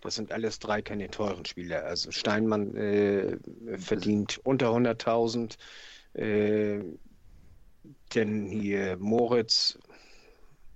[0.01, 1.86] Das sind alles drei keine teuren Spieler.
[1.86, 3.38] Also Steinmann äh,
[3.78, 5.57] verdient unter 100.000.
[6.13, 6.84] Äh,
[8.13, 9.80] denn hier Moritz,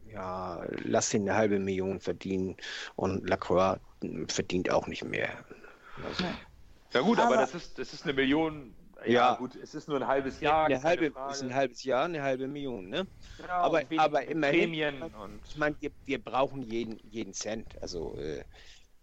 [0.06, 2.56] ja, lass ihn eine halbe Million verdienen
[2.96, 3.80] und Lacroix
[4.28, 5.46] verdient auch nicht mehr.
[6.06, 6.24] Also,
[6.94, 8.74] ja gut, aber, aber das, ist, das ist eine Million
[9.06, 10.66] ja, ja, gut, es ist nur ein halbes Jahr.
[10.66, 13.08] Eine halbe, ist ein halbes Jahr, eine halbe Million, ne?
[13.38, 17.80] Genau, aber, aber immerhin, und ich meine, wir, wir, brauchen jeden, jeden Cent.
[17.82, 18.44] Also äh,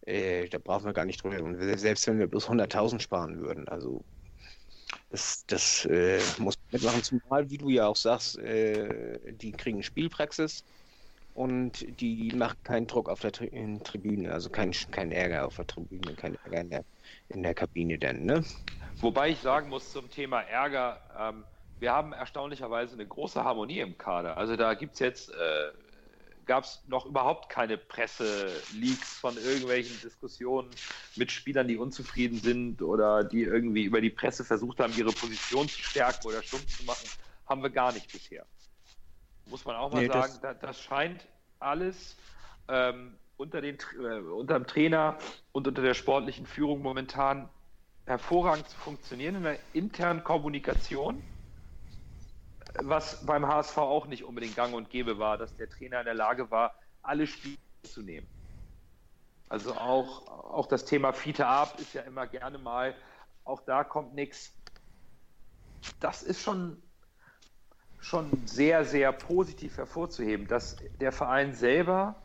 [0.06, 1.42] äh, da brauchen wir gar nicht drüber.
[1.42, 4.04] Und selbst wenn wir bloß 100.000 sparen würden, also
[5.10, 7.02] das, das äh, muss mitmachen.
[7.02, 10.64] Zumal, wie du ja auch sagst, äh, die kriegen Spielpraxis
[11.34, 13.50] und die macht keinen Druck auf der Tri
[13.82, 16.84] Tribüne, also keinen kein Ärger auf der Tribüne, kein Ärger in der,
[17.28, 18.44] in der Kabine dann, ne?
[19.00, 21.44] Wobei ich sagen muss zum Thema Ärger, ähm,
[21.80, 24.36] wir haben erstaunlicherweise eine große Harmonie im Kader.
[24.36, 25.72] Also da gibt es jetzt, äh,
[26.46, 30.70] gab es noch überhaupt keine Presse-Leaks von irgendwelchen Diskussionen
[31.16, 35.68] mit Spielern, die unzufrieden sind oder die irgendwie über die Presse versucht haben, ihre Position
[35.68, 37.08] zu stärken oder stumpf zu machen.
[37.46, 38.46] Haben wir gar nicht bisher.
[39.46, 41.26] Muss man auch mal nee, sagen, das, da, das, scheint
[41.58, 42.16] alles
[42.68, 45.18] ähm, unter, den, äh, unter dem Trainer
[45.52, 47.48] und unter der sportlichen Führung momentan
[48.06, 51.22] hervorragend zu funktionieren in der internen Kommunikation,
[52.82, 56.14] was beim HSV auch nicht unbedingt gang und gäbe war, dass der Trainer in der
[56.14, 58.26] Lage war, alle Spiele zu nehmen.
[59.48, 62.94] Also auch, auch das Thema Fiete Ab ist ja immer gerne mal,
[63.44, 64.52] auch da kommt nichts.
[66.00, 66.82] Das ist schon,
[68.04, 72.16] schon sehr, sehr positiv hervorzuheben, dass der Verein selber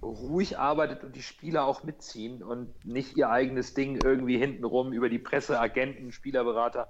[0.00, 5.08] ruhig arbeitet und die Spieler auch mitziehen und nicht ihr eigenes Ding irgendwie hintenrum über
[5.08, 6.88] die Presse, Agenten, Spielerberater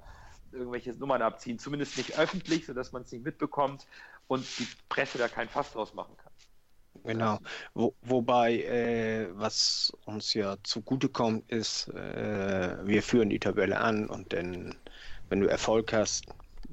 [0.53, 1.59] irgendwelche Nummern abziehen.
[1.59, 3.86] Zumindest nicht öffentlich, sodass man es nicht mitbekommt
[4.26, 6.32] und die Presse da kein Fass draus machen kann.
[7.05, 7.39] Genau.
[7.72, 14.32] Wo, wobei, äh, was uns ja zugutekommt, ist, äh, wir führen die Tabelle an und
[14.34, 14.74] dann,
[15.30, 16.26] wenn du Erfolg hast,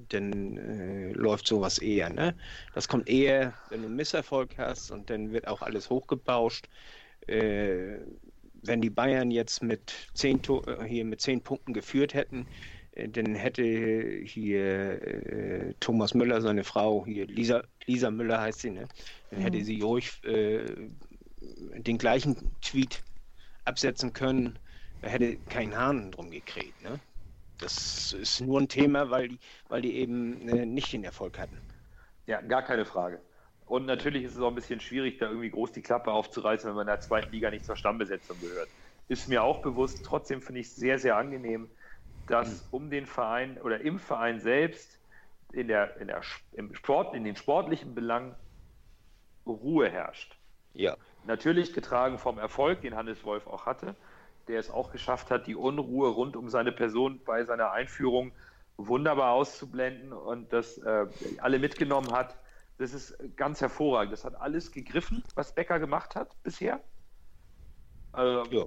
[0.10, 2.10] dann äh, läuft sowas eher.
[2.10, 2.36] Ne?
[2.74, 6.68] Das kommt eher, wenn du einen Misserfolg hast und dann wird auch alles hochgebauscht.
[7.28, 7.97] Äh,
[8.64, 12.47] wenn die Bayern jetzt mit zehn, äh, hier mit zehn Punkten geführt hätten,
[12.93, 18.72] äh, dann hätte hier äh, Thomas Müller, seine Frau, hier Lisa, Lisa Müller heißt sie,
[18.72, 18.88] ne?
[19.32, 19.64] dann hätte mhm.
[19.64, 20.66] sie ruhig äh,
[21.78, 23.03] den gleichen Tweet
[23.66, 24.58] absetzen können,
[25.01, 26.82] da hätte kein Hahn drum gekriegt.
[26.82, 26.99] Ne?
[27.58, 29.39] Das ist nur ein Thema, weil die,
[29.70, 31.58] weil die eben äh, nicht den Erfolg hatten.
[32.28, 33.22] Ja, gar keine Frage.
[33.66, 36.76] Und natürlich ist es auch ein bisschen schwierig, da irgendwie groß die Klappe aufzureißen, wenn
[36.76, 38.70] man in der zweiten Liga nicht zur Stammbesetzung gehört.
[39.08, 40.03] Ist mir auch bewusst.
[40.03, 41.70] Trotzdem finde ich es sehr, sehr angenehm,
[42.28, 42.68] dass mhm.
[42.72, 44.99] um den Verein oder im Verein selbst
[45.53, 46.22] in, der, in, der,
[46.53, 48.36] im Sport, in den sportlichen Belangen
[49.45, 50.38] Ruhe herrscht.
[50.74, 50.97] Ja.
[51.26, 53.95] Natürlich getragen vom Erfolg, den Hannes Wolf auch hatte
[54.48, 58.32] der es auch geschafft hat, die Unruhe rund um seine Person bei seiner Einführung
[58.78, 61.06] wunderbar auszublenden und das äh,
[61.39, 62.38] alle mitgenommen hat.
[62.78, 64.12] Das ist ganz hervorragend.
[64.12, 66.82] Das hat alles gegriffen, was Becker gemacht hat bisher.
[68.12, 68.66] Also, ja.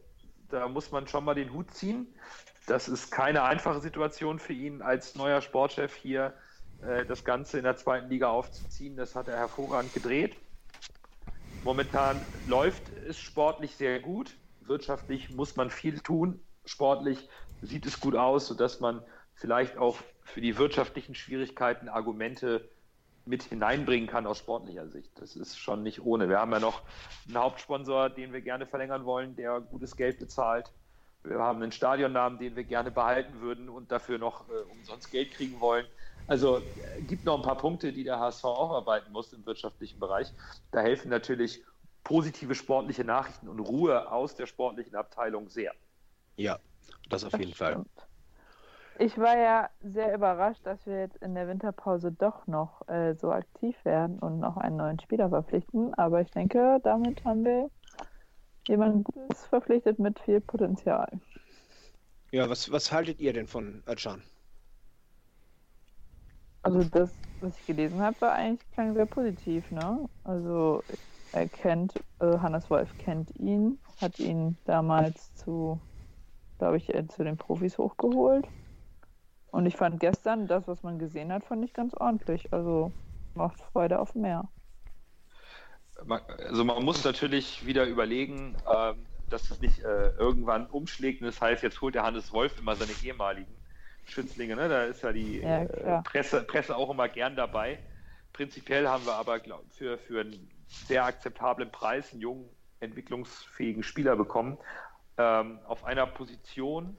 [0.48, 2.06] Da muss man schon mal den Hut ziehen.
[2.66, 6.32] Das ist keine einfache Situation für ihn als neuer Sportchef hier
[6.80, 8.96] äh, das Ganze in der zweiten Liga aufzuziehen.
[8.96, 10.36] Das hat er hervorragend gedreht.
[11.64, 16.40] Momentan läuft es sportlich sehr gut wirtschaftlich muss man viel tun.
[16.64, 17.28] Sportlich
[17.62, 19.02] sieht es gut aus, sodass man
[19.34, 22.68] vielleicht auch für die wirtschaftlichen Schwierigkeiten Argumente
[23.24, 25.10] mit hineinbringen kann aus sportlicher Sicht.
[25.20, 26.28] Das ist schon nicht ohne.
[26.28, 26.82] Wir haben ja noch
[27.26, 30.72] einen Hauptsponsor, den wir gerne verlängern wollen, der gutes Geld bezahlt.
[31.24, 35.32] wir haben einen Stadionnamen, den wir gerne behalten würden und dafür noch äh, umsonst Geld
[35.32, 35.84] kriegen wollen.
[36.26, 40.32] Also äh, gibt noch ein paar Punkte, die der HSV aufarbeiten muss im wirtschaftlichen Bereich.
[40.70, 41.62] Da helfen natürlich
[42.08, 45.74] positive sportliche Nachrichten und Ruhe aus der sportlichen Abteilung sehr.
[46.36, 46.58] Ja,
[47.10, 47.84] das auf jeden Fall.
[48.98, 53.30] Ich war ja sehr überrascht, dass wir jetzt in der Winterpause doch noch äh, so
[53.30, 55.92] aktiv werden und noch einen neuen Spieler verpflichten.
[55.94, 57.70] Aber ich denke, damit haben wir
[58.66, 61.08] jemanden Gutes verpflichtet mit viel Potenzial.
[62.32, 64.22] Ja, was, was haltet ihr denn von Özcan?
[66.62, 70.08] Also das, was ich gelesen habe, war eigentlich klang sehr positiv, ne?
[70.24, 70.82] Also
[71.32, 75.80] er kennt, also Hannes Wolf kennt ihn, hat ihn damals zu,
[76.58, 78.46] glaube ich, äh, zu den Profis hochgeholt.
[79.50, 82.52] Und ich fand gestern das, was man gesehen hat, fand ich ganz ordentlich.
[82.52, 82.92] Also
[83.34, 84.48] macht Freude auf mehr.
[86.48, 91.22] Also man muss natürlich wieder überlegen, ähm, dass es nicht äh, irgendwann umschlägt.
[91.22, 93.52] das heißt, jetzt holt der Hannes Wolf immer seine ehemaligen
[94.04, 94.56] Schützlinge.
[94.56, 94.68] Ne?
[94.68, 96.02] Da ist ja die Ja, äh.
[96.02, 97.78] Presse, Presse auch immer gern dabei.
[98.32, 102.48] Prinzipiell haben wir aber glaub, für, für einen sehr akzeptablen Preis einen jungen,
[102.80, 104.58] entwicklungsfähigen Spieler bekommen.
[105.16, 106.96] Ähm, auf einer Position,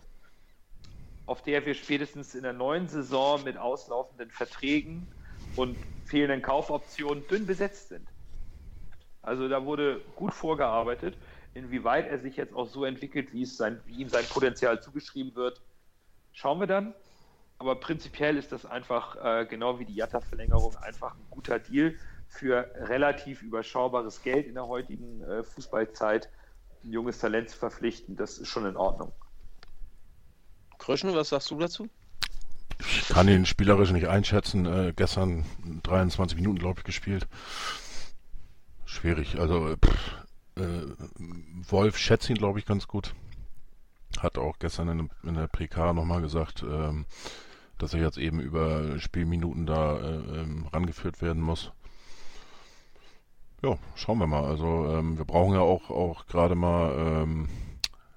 [1.26, 5.07] auf der wir spätestens in der neuen Saison mit auslaufenden Verträgen
[5.55, 8.07] und fehlenden Kaufoptionen dünn besetzt sind.
[9.22, 11.17] Also da wurde gut vorgearbeitet.
[11.53, 15.36] Inwieweit er sich jetzt auch so entwickelt, wie, es sein, wie ihm sein Potenzial zugeschrieben
[15.36, 15.61] wird,
[16.34, 16.93] schauen wir dann.
[17.57, 21.95] Aber prinzipiell ist das einfach, äh, genau wie die Jatta-Verlängerung, einfach ein guter Deal
[22.30, 26.30] für relativ überschaubares Geld in der heutigen äh, Fußballzeit.
[26.84, 29.12] Ein junges Talent zu verpflichten, das ist schon in Ordnung.
[30.78, 31.90] Kröschen, was sagst du dazu?
[32.80, 34.66] Ich kann ihn spielerisch nicht einschätzen.
[34.66, 35.44] Äh, gestern
[35.84, 37.28] 23 Minuten, glaube ich, gespielt.
[38.86, 39.38] Schwierig.
[39.38, 40.26] Also pff,
[40.56, 40.86] äh,
[41.68, 43.14] Wolf schätzt ihn, glaube ich, ganz gut.
[44.20, 47.06] Hat auch gestern in, in der PK nochmal gesagt, ähm,
[47.78, 51.72] dass er jetzt eben über Spielminuten da äh, ähm, rangeführt werden muss.
[53.62, 54.45] Ja, schauen wir mal.
[54.45, 57.49] Also ähm, wir brauchen ja auch, auch gerade mal ähm,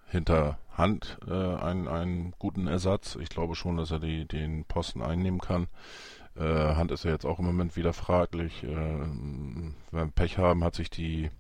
[0.06, 3.16] hinter Hand äh, einen, einen guten Ersatz.
[3.20, 5.68] Ich glaube schon, dass er die, den Posten einnehmen kann.
[6.36, 8.62] Äh, Hand ist ja jetzt auch im Moment wieder fraglich.
[8.62, 11.30] Äh, wenn wir Pech haben, hat sich die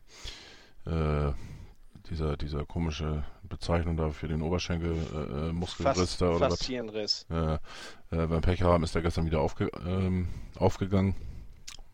[0.84, 1.32] äh,
[2.10, 6.58] dieser, dieser komische Bezeichnung da für den Oberschenkel äh, äh, Muskelriss da oder was.
[6.58, 7.26] Faszienriss.
[7.30, 7.58] Äh, äh,
[8.10, 11.14] wenn wir Pech haben, ist der gestern wieder aufge ähm, aufgegangen.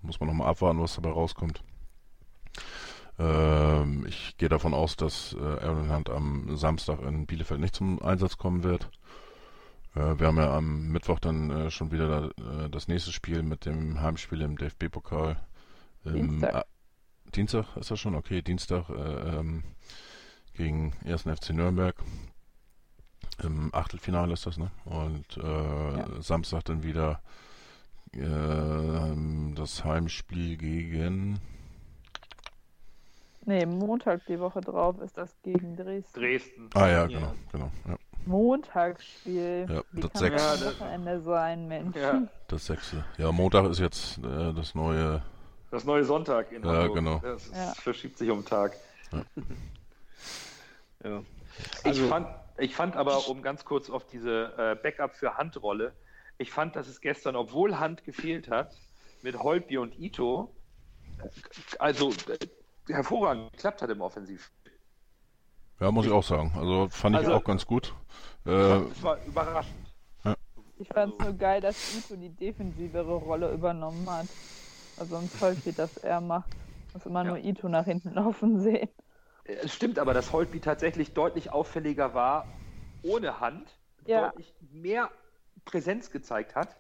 [0.03, 1.63] Muss man nochmal abwarten, was dabei rauskommt.
[3.19, 8.01] Ähm, ich gehe davon aus, dass äh, Aaron Hunt am Samstag in Bielefeld nicht zum
[8.01, 8.91] Einsatz kommen wird.
[9.95, 13.43] Äh, wir haben ja am Mittwoch dann äh, schon wieder da, äh, das nächste Spiel
[13.43, 15.37] mit dem Heimspiel im DFB-Pokal.
[16.05, 16.55] Dienstag.
[16.55, 16.65] Ah,
[17.35, 18.15] Dienstag ist das schon?
[18.15, 19.65] Okay, Dienstag äh, ähm,
[20.55, 21.23] gegen 1.
[21.23, 21.97] FC Nürnberg.
[23.43, 24.71] Im Achtelfinale ist das, ne?
[24.85, 27.21] Und äh, Samstag dann wieder
[28.11, 31.39] das Heimspiel gegen
[33.49, 36.21] Nee, Montag die Woche drauf ist das gegen Dresden.
[36.21, 36.71] Dresden.
[36.75, 37.07] Ah ja, Ja.
[37.07, 37.71] genau, genau.
[37.89, 37.97] Ja,
[38.27, 39.67] Montagsspiel.
[39.71, 40.37] Ja, Wie das kann sechs.
[40.37, 41.97] das Ja, Wochenende sein, Mensch?
[41.97, 43.07] Ja, das sechste.
[43.17, 45.23] Ja, Montag ist jetzt äh, das neue.
[45.71, 46.95] das neue Sonntag in Ja, Hamburg.
[46.97, 47.19] genau.
[47.21, 47.73] Das ist, Ja.
[47.73, 48.77] verschiebt sich um den Tag.
[51.05, 51.23] Ja.
[51.81, 52.27] Ich, Also- fand,
[52.59, 55.93] ich fand aber, um ganz kurz auf diese äh, Backup für Handrolle,
[56.37, 58.73] ich fand, dass es gestern, obwohl Hand gefehlt hat,
[59.23, 60.55] mit Holtby und Ito,
[61.79, 62.37] also äh,
[62.89, 64.51] hervorragend geklappt hat im Offensiv.
[65.81, 66.53] Ja, muss ich auch sagen.
[66.57, 67.95] Also fand ich Also- auch ganz gut.
[68.45, 69.75] Äh, Das war überraschend.
[70.81, 74.27] Ich fand es nur geil, dass Ito die defensivere Rolle übernommen hat.
[74.97, 76.49] Also sonst häufig das er macht.
[76.95, 77.31] Muss immer Ja.
[77.31, 78.89] nur Ito nach hinten laufen sehen.
[79.45, 82.47] Äh, Es stimmt aber, dass Holtby tatsächlich deutlich auffälliger war
[83.03, 83.69] ohne Hand,
[84.07, 84.29] Ja.
[84.29, 85.11] deutlich mehr
[85.65, 86.77] Präsenz gezeigt hat,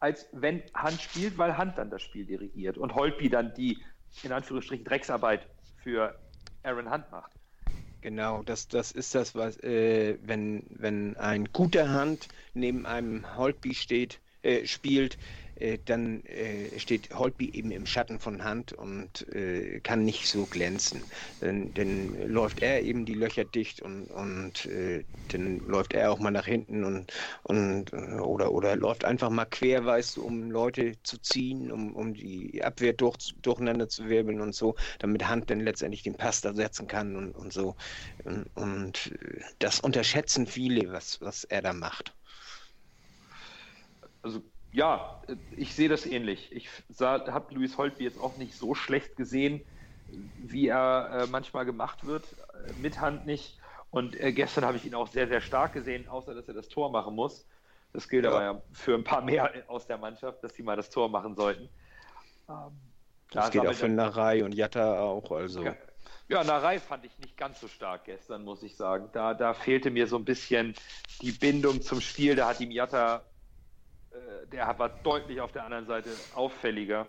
[0.00, 3.78] als wenn Hand spielt, weil Hand dann das Spiel dirigiert und Holtby dann die,
[4.22, 5.46] in Anführungsstrichen, Drecksarbeit
[5.82, 6.18] für
[6.62, 7.32] Aaron Hunt macht.
[8.00, 13.74] Genau, das, das ist das, was, äh, wenn, wenn ein guter Hand neben einem Holtby
[13.74, 15.18] steht, äh, spielt,
[15.60, 20.46] äh, dann äh, steht Holtby eben im Schatten von Hand und äh, kann nicht so
[20.46, 21.06] glänzen.
[21.40, 26.18] Dann, dann läuft er eben die Löcher dicht und, und äh, dann läuft er auch
[26.20, 30.94] mal nach hinten und, und oder, oder läuft einfach mal quer, weißt du, um Leute
[31.02, 35.60] zu ziehen, um, um die Abwehr durch, durcheinander zu wirbeln und so, damit Hand dann
[35.60, 37.76] letztendlich den Pass da setzen kann und, und so.
[38.24, 39.12] Und, und
[39.58, 42.14] das unterschätzen viele, was, was er da macht.
[44.22, 44.42] Also
[44.72, 46.52] ja, äh, ich sehe das ähnlich.
[46.52, 46.68] Ich
[47.00, 49.64] habe Luis Holtby jetzt auch nicht so schlecht gesehen,
[50.38, 53.58] wie er äh, manchmal gemacht wird, äh, mit Hand nicht.
[53.90, 56.68] Und äh, gestern habe ich ihn auch sehr, sehr stark gesehen, außer dass er das
[56.68, 57.46] Tor machen muss.
[57.92, 58.30] Das gilt ja.
[58.30, 61.34] aber ja für ein paar mehr aus der Mannschaft, dass sie mal das Tor machen
[61.34, 61.68] sollten.
[62.48, 62.78] Ähm,
[63.30, 65.30] das geht auch für Narei und Jatta auch.
[65.30, 65.62] Also.
[65.62, 65.74] Ja.
[66.28, 69.08] Ja, Narei fand ich nicht ganz so stark gestern, muss ich sagen.
[69.12, 70.74] Da, da fehlte mir so ein bisschen
[71.22, 72.36] die Bindung zum Spiel.
[72.36, 73.22] Da hat ihm Jatta,
[74.52, 77.06] der war deutlich auf der anderen Seite auffälliger.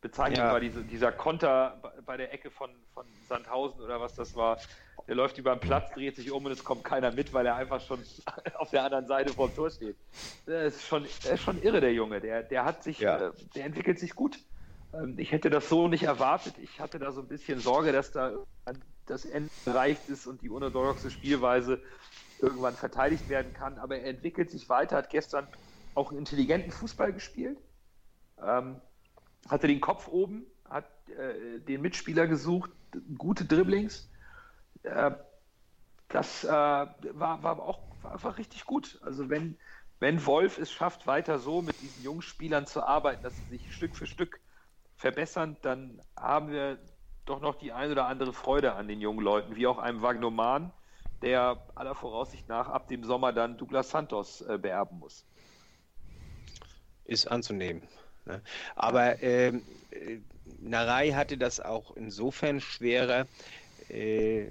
[0.00, 0.52] Bezeichnend ja.
[0.52, 4.58] war diese, dieser Konter bei der Ecke von, von Sandhausen oder was das war.
[5.06, 7.56] Der läuft über den Platz, dreht sich um und es kommt keiner mit, weil er
[7.56, 8.02] einfach schon
[8.54, 9.96] auf der anderen Seite vom Tor steht.
[10.46, 12.20] Der ist schon, der ist schon irre, der Junge.
[12.20, 13.28] Der, der hat sich, ja.
[13.28, 14.38] äh, der entwickelt sich gut.
[14.94, 16.54] Ähm, ich hätte das so nicht erwartet.
[16.62, 18.32] Ich hatte da so ein bisschen Sorge, dass da
[19.06, 21.82] das Ende erreicht ist und die unorthodoxe Spielweise
[22.40, 23.78] irgendwann verteidigt werden kann.
[23.78, 25.46] Aber er entwickelt sich weiter, hat gestern
[25.94, 27.58] auch einen intelligenten Fußball gespielt,
[28.42, 28.80] ähm,
[29.48, 32.70] hatte den Kopf oben, hat äh, den Mitspieler gesucht,
[33.18, 34.08] gute Dribblings.
[34.82, 35.12] Äh,
[36.08, 38.98] das äh, war, war auch war einfach richtig gut.
[39.02, 39.56] Also wenn,
[39.98, 43.74] wenn Wolf es schafft, weiter so mit diesen jungen Spielern zu arbeiten, dass sie sich
[43.74, 44.40] Stück für Stück
[44.96, 46.78] verbessern, dann haben wir
[47.26, 50.72] doch noch die ein oder andere Freude an den jungen Leuten, wie auch einem Wagnoman,
[51.22, 55.26] der aller Voraussicht nach ab dem Sommer dann Douglas Santos äh, beerben muss.
[57.10, 57.82] Ist anzunehmen.
[58.24, 58.40] Ne?
[58.76, 60.18] Aber ähm, äh,
[60.60, 63.26] Narei hatte das auch insofern schwerer.
[63.88, 64.46] Äh,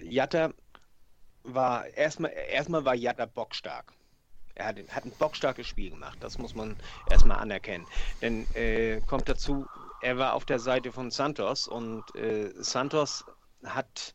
[0.00, 0.52] Jatta
[1.44, 3.92] war erstmal erstmal war Jatta bockstark.
[4.56, 6.76] Er hat, hat ein bockstarkes Spiel gemacht, das muss man
[7.08, 7.86] erstmal anerkennen.
[8.20, 9.64] Denn äh, kommt dazu,
[10.02, 13.24] er war auf der Seite von Santos und äh, Santos
[13.64, 14.14] hat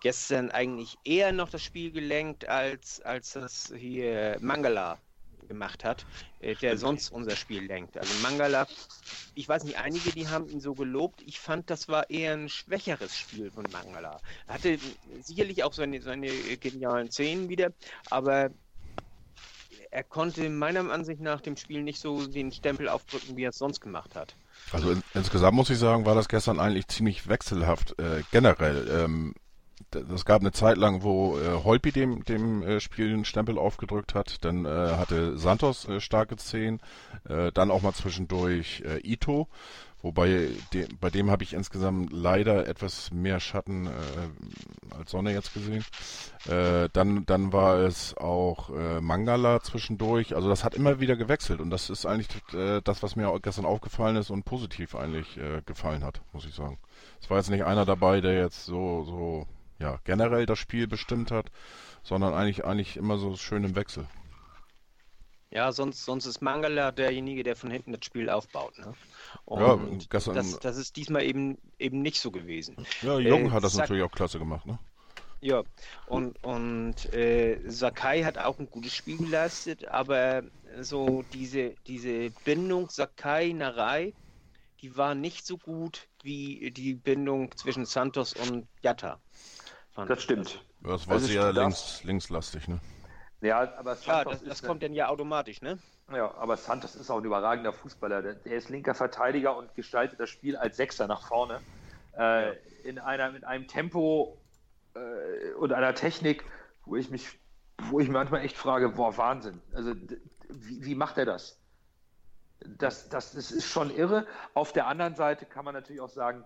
[0.00, 4.98] gestern eigentlich eher noch das Spiel gelenkt, als, als das hier Mangala
[5.50, 6.06] gemacht hat,
[6.40, 7.98] äh, der sonst unser Spiel lenkt.
[7.98, 8.66] Also Mangala,
[9.34, 11.20] ich weiß nicht, einige, die haben ihn so gelobt.
[11.26, 14.20] Ich fand, das war eher ein schwächeres Spiel von Mangala.
[14.46, 14.78] Er hatte
[15.22, 16.28] sicherlich auch seine, seine
[16.58, 17.72] genialen Szenen wieder,
[18.08, 18.50] aber
[19.90, 23.58] er konnte meiner Ansicht nach dem Spiel nicht so den Stempel aufdrücken, wie er es
[23.58, 24.36] sonst gemacht hat.
[24.70, 28.88] Also in, insgesamt muss ich sagen, war das gestern eigentlich ziemlich wechselhaft äh, generell.
[28.88, 29.34] Ähm,
[29.94, 34.14] es gab eine Zeit lang, wo äh, Holpi dem, dem äh, Spiel den Stempel aufgedrückt
[34.14, 34.44] hat.
[34.44, 36.80] Dann äh, hatte Santos äh, starke Szenen.
[37.28, 39.48] Äh, dann auch mal zwischendurch äh, Ito.
[40.02, 45.52] Wobei de, bei dem habe ich insgesamt leider etwas mehr Schatten äh, als Sonne jetzt
[45.52, 45.84] gesehen.
[46.48, 50.34] Äh, dann, dann war es auch äh, Mangala zwischendurch.
[50.34, 53.66] Also das hat immer wieder gewechselt und das ist eigentlich äh, das, was mir gestern
[53.66, 56.78] aufgefallen ist und positiv eigentlich äh, gefallen hat, muss ich sagen.
[57.20, 59.46] Es war jetzt nicht einer dabei, der jetzt so, so
[59.80, 61.50] ja, generell das Spiel bestimmt hat,
[62.02, 64.06] sondern eigentlich, eigentlich immer so schön im Wechsel.
[65.50, 68.78] Ja, sonst, sonst ist Mangala derjenige, der von hinten das Spiel aufbaut.
[68.78, 68.94] Ne?
[69.46, 72.76] Und ja, gestern, das, das ist diesmal eben, eben nicht so gewesen.
[73.02, 74.64] Ja, Jung äh, hat das Sak natürlich auch klasse gemacht.
[74.64, 74.78] Ne?
[75.40, 75.64] Ja,
[76.06, 80.44] und, und äh, Sakai hat auch ein gutes Spiel geleistet, aber
[80.80, 84.12] so diese, diese Bindung Sakai-Narei,
[84.82, 89.18] die war nicht so gut wie die Bindung zwischen Santos und Jatta.
[89.94, 90.64] Das stimmt.
[90.82, 92.80] Das war also sehr links, linkslastig, ne?
[93.42, 95.78] Ja, aber Santos ja, das, das kommt dann ja automatisch, ne?
[96.12, 98.34] Ja, aber Santos ist auch ein überragender Fußballer.
[98.34, 101.60] Der ist linker Verteidiger und gestaltet das Spiel als Sechser nach vorne.
[102.16, 102.52] Äh, ja.
[102.84, 104.40] in einer, mit einem Tempo
[104.94, 106.44] äh, und einer Technik,
[106.84, 107.38] wo ich mich,
[107.88, 109.60] wo ich manchmal echt frage, boah, Wahnsinn.
[109.72, 109.94] Also
[110.48, 111.60] wie, wie macht er das?
[112.60, 113.32] Das, das?
[113.32, 114.26] das ist schon irre.
[114.54, 116.44] Auf der anderen Seite kann man natürlich auch sagen,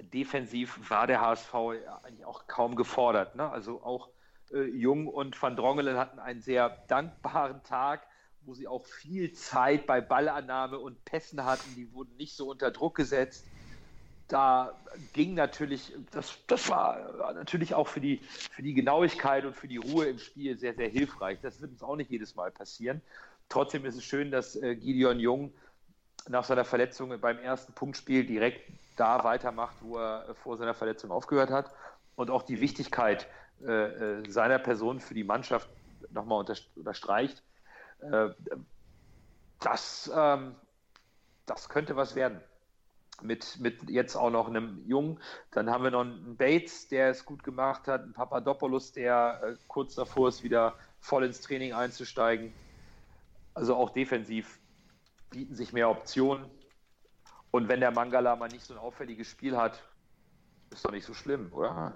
[0.00, 1.54] defensiv war der HSV
[2.02, 3.36] eigentlich auch kaum gefordert.
[3.36, 3.48] Ne?
[3.50, 4.08] Also auch
[4.52, 8.06] äh, Jung und Van Drongelen hatten einen sehr dankbaren Tag,
[8.44, 11.74] wo sie auch viel Zeit bei Ballannahme und Pässen hatten.
[11.76, 13.46] Die wurden nicht so unter Druck gesetzt.
[14.28, 14.78] Da
[15.12, 18.18] ging natürlich, das, das war natürlich auch für die,
[18.50, 21.38] für die Genauigkeit und für die Ruhe im Spiel sehr, sehr hilfreich.
[21.42, 23.02] Das wird uns auch nicht jedes Mal passieren.
[23.48, 25.52] Trotzdem ist es schön, dass äh, Gideon Jung
[26.28, 28.62] nach seiner Verletzung beim ersten Punktspiel direkt
[28.96, 31.72] da weitermacht, wo er vor seiner Verletzung aufgehört hat
[32.16, 33.26] und auch die Wichtigkeit
[33.64, 35.68] äh, äh seiner Person für die Mannschaft
[36.10, 36.44] nochmal
[36.76, 37.42] unterstreicht.
[38.00, 38.30] Äh,
[39.60, 40.54] das, ähm,
[41.46, 42.40] das könnte was werden.
[43.20, 45.20] Mit, mit jetzt auch noch einem Jungen.
[45.52, 49.54] Dann haben wir noch einen Bates, der es gut gemacht hat, einen Papadopoulos, der äh,
[49.68, 52.52] kurz davor ist, wieder voll ins Training einzusteigen.
[53.54, 54.58] Also auch defensiv
[55.30, 56.46] bieten sich mehr Optionen.
[57.52, 59.80] Und wenn der Mangala mal nicht so ein auffälliges Spiel hat,
[60.70, 61.94] ist doch nicht so schlimm, oder?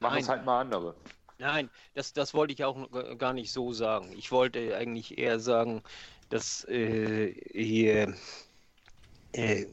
[0.00, 0.94] Machen es halt mal andere.
[1.38, 4.12] Nein, das, das wollte ich auch gar nicht so sagen.
[4.16, 5.82] Ich wollte eigentlich eher sagen,
[6.28, 8.14] dass äh, hier
[9.32, 9.66] äh,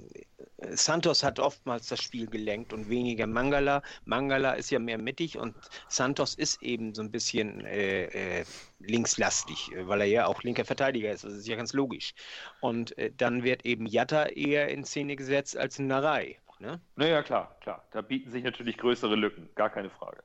[0.69, 3.81] Santos hat oftmals das Spiel gelenkt und weniger Mangala.
[4.05, 5.55] Mangala ist ja mehr mittig und
[5.87, 8.45] Santos ist eben so ein bisschen äh, äh,
[8.79, 11.23] linkslastig, weil er ja auch linker Verteidiger ist.
[11.23, 12.13] Das ist ja ganz logisch.
[12.59, 16.37] Und äh, dann wird eben Jatta eher in Szene gesetzt als Narei.
[16.59, 16.79] Ne?
[16.95, 17.83] Naja, klar, klar.
[17.91, 20.23] Da bieten sich natürlich größere Lücken, gar keine Frage.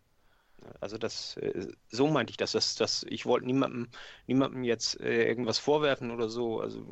[0.81, 2.53] Also das, äh, so meinte ich das.
[2.53, 3.89] das, das ich wollte niemandem,
[4.27, 6.61] niemandem jetzt äh, irgendwas vorwerfen oder so.
[6.61, 6.85] Also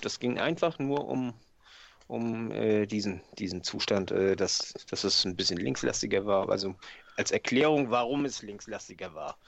[0.00, 1.34] das ging einfach nur um,
[2.06, 6.48] um äh, diesen, diesen Zustand, äh, dass, dass es ein bisschen linkslastiger war.
[6.48, 6.74] Also
[7.16, 9.38] als Erklärung, warum es linkslastiger war.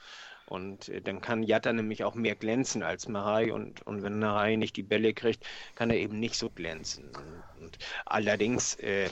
[0.47, 4.55] Und äh, dann kann Jatta nämlich auch mehr glänzen als Marei und, und wenn Marei
[4.55, 5.45] nicht die Bälle kriegt,
[5.75, 7.11] kann er eben nicht so glänzen.
[7.59, 9.09] Und allerdings, äh,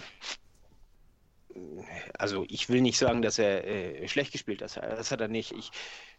[2.17, 5.51] also ich will nicht sagen, dass er äh, schlecht gespielt hat, das hat er nicht.
[5.51, 5.71] Ich,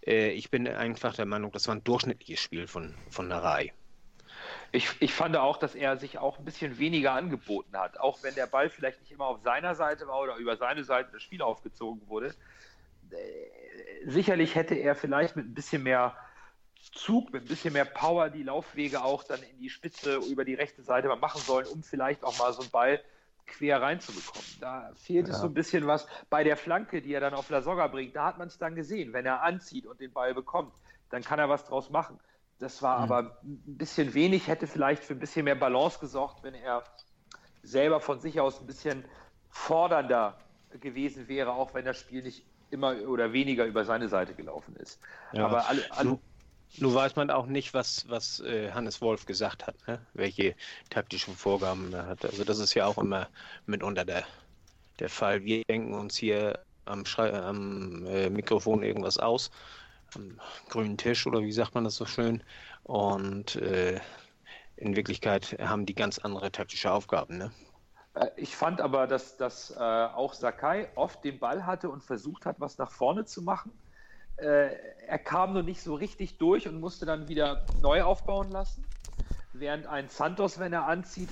[0.06, 3.72] äh, ich bin einfach der Meinung, das war ein durchschnittliches Spiel von, von Narei.
[4.76, 7.98] Ich, ich fand auch, dass er sich auch ein bisschen weniger angeboten hat.
[7.98, 11.10] Auch wenn der Ball vielleicht nicht immer auf seiner Seite war oder über seine Seite
[11.12, 12.34] das Spiel aufgezogen wurde.
[13.10, 16.14] Äh, sicherlich hätte er vielleicht mit ein bisschen mehr
[16.92, 20.54] Zug, mit ein bisschen mehr Power die Laufwege auch dann in die Spitze über die
[20.54, 23.00] rechte Seite mal machen sollen, um vielleicht auch mal so einen Ball
[23.46, 24.44] quer reinzubekommen.
[24.60, 25.34] Da fehlt ja.
[25.34, 28.14] es so ein bisschen was bei der Flanke, die er dann auf Lasogga bringt.
[28.14, 29.12] Da hat man es dann gesehen.
[29.14, 30.74] Wenn er anzieht und den Ball bekommt,
[31.10, 32.20] dann kann er was draus machen.
[32.58, 33.04] Das war mhm.
[33.04, 36.82] aber ein bisschen wenig, hätte vielleicht für ein bisschen mehr Balance gesorgt, wenn er
[37.62, 39.04] selber von sich aus ein bisschen
[39.50, 40.38] fordernder
[40.80, 45.00] gewesen wäre, auch wenn das Spiel nicht immer oder weniger über seine Seite gelaufen ist.
[45.32, 45.46] Ja.
[45.46, 46.18] Aber alle, alle
[46.78, 50.00] nun weiß man auch nicht, was, was äh, Hannes Wolf gesagt hat, ne?
[50.14, 50.54] welche
[50.90, 52.24] taktischen Vorgaben er hat.
[52.24, 53.28] Also das ist ja auch immer
[53.66, 54.24] mitunter der,
[54.98, 55.44] der Fall.
[55.44, 59.50] Wir denken uns hier am, Schrei am äh, Mikrofon irgendwas aus,
[60.14, 62.42] am grünen Tisch oder wie sagt man das so schön.
[62.84, 64.00] Und äh,
[64.76, 67.38] in Wirklichkeit haben die ganz andere taktische Aufgaben.
[67.38, 67.50] Ne?
[68.14, 72.46] Äh, ich fand aber, dass, dass äh, auch Sakai oft den Ball hatte und versucht
[72.46, 73.72] hat, was nach vorne zu machen
[74.36, 74.74] äh,
[75.06, 78.84] er kam nur nicht so richtig durch und musste dann wieder neu aufbauen lassen.
[79.52, 81.30] Während ein Santos, wenn er anzieht,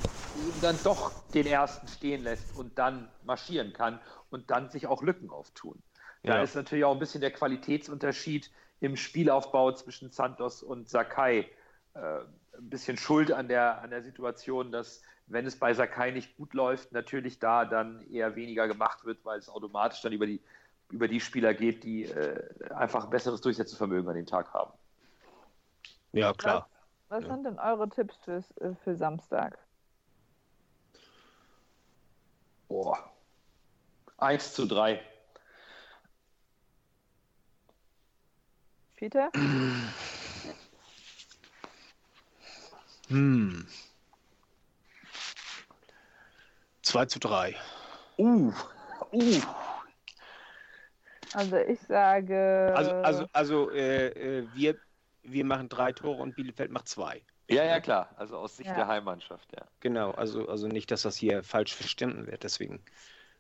[0.49, 4.01] eben dann doch den ersten stehen lässt und dann marschieren kann
[4.31, 5.83] und dann sich auch Lücken auftun.
[6.23, 6.43] Da ja.
[6.43, 8.51] ist natürlich auch ein bisschen der Qualitätsunterschied
[8.85, 11.49] im Spielaufbau zwischen Santos und Sakai.
[11.95, 11.99] Äh,
[12.57, 16.55] ein bisschen Schuld an der, an der Situation, dass wenn es bei Sakai nicht gut
[16.55, 20.41] läuft, natürlich da dann eher weniger gemacht wird, weil es automatisch dann über die
[20.91, 24.73] über die Spieler geht, die äh, einfach ein besseres Durchsetzungsvermögen an dem Tag haben.
[26.13, 26.69] Ja, klar.
[27.09, 27.35] Was, was ja.
[27.35, 29.59] sind denn eure Tipps für, äh, für Samstag?
[32.69, 32.99] Boah.
[34.19, 35.01] 1 zu 3.
[38.97, 39.31] Peter?
[43.09, 43.67] Hm.
[46.83, 47.55] 2 zu 3.
[48.19, 48.53] Uh.
[49.13, 49.41] Uh.
[51.35, 52.73] Also ich sage.
[52.77, 54.77] Also, also, also äh, äh, wir,
[55.23, 57.23] wir machen drei Tore und Bielefeld macht zwei.
[57.49, 58.09] Ja, ja, klar.
[58.17, 58.77] Also aus Sicht ja.
[58.77, 59.67] der Heimmannschaft, ja.
[59.81, 62.83] Genau, also, also nicht, dass das hier falsch verstanden wird, deswegen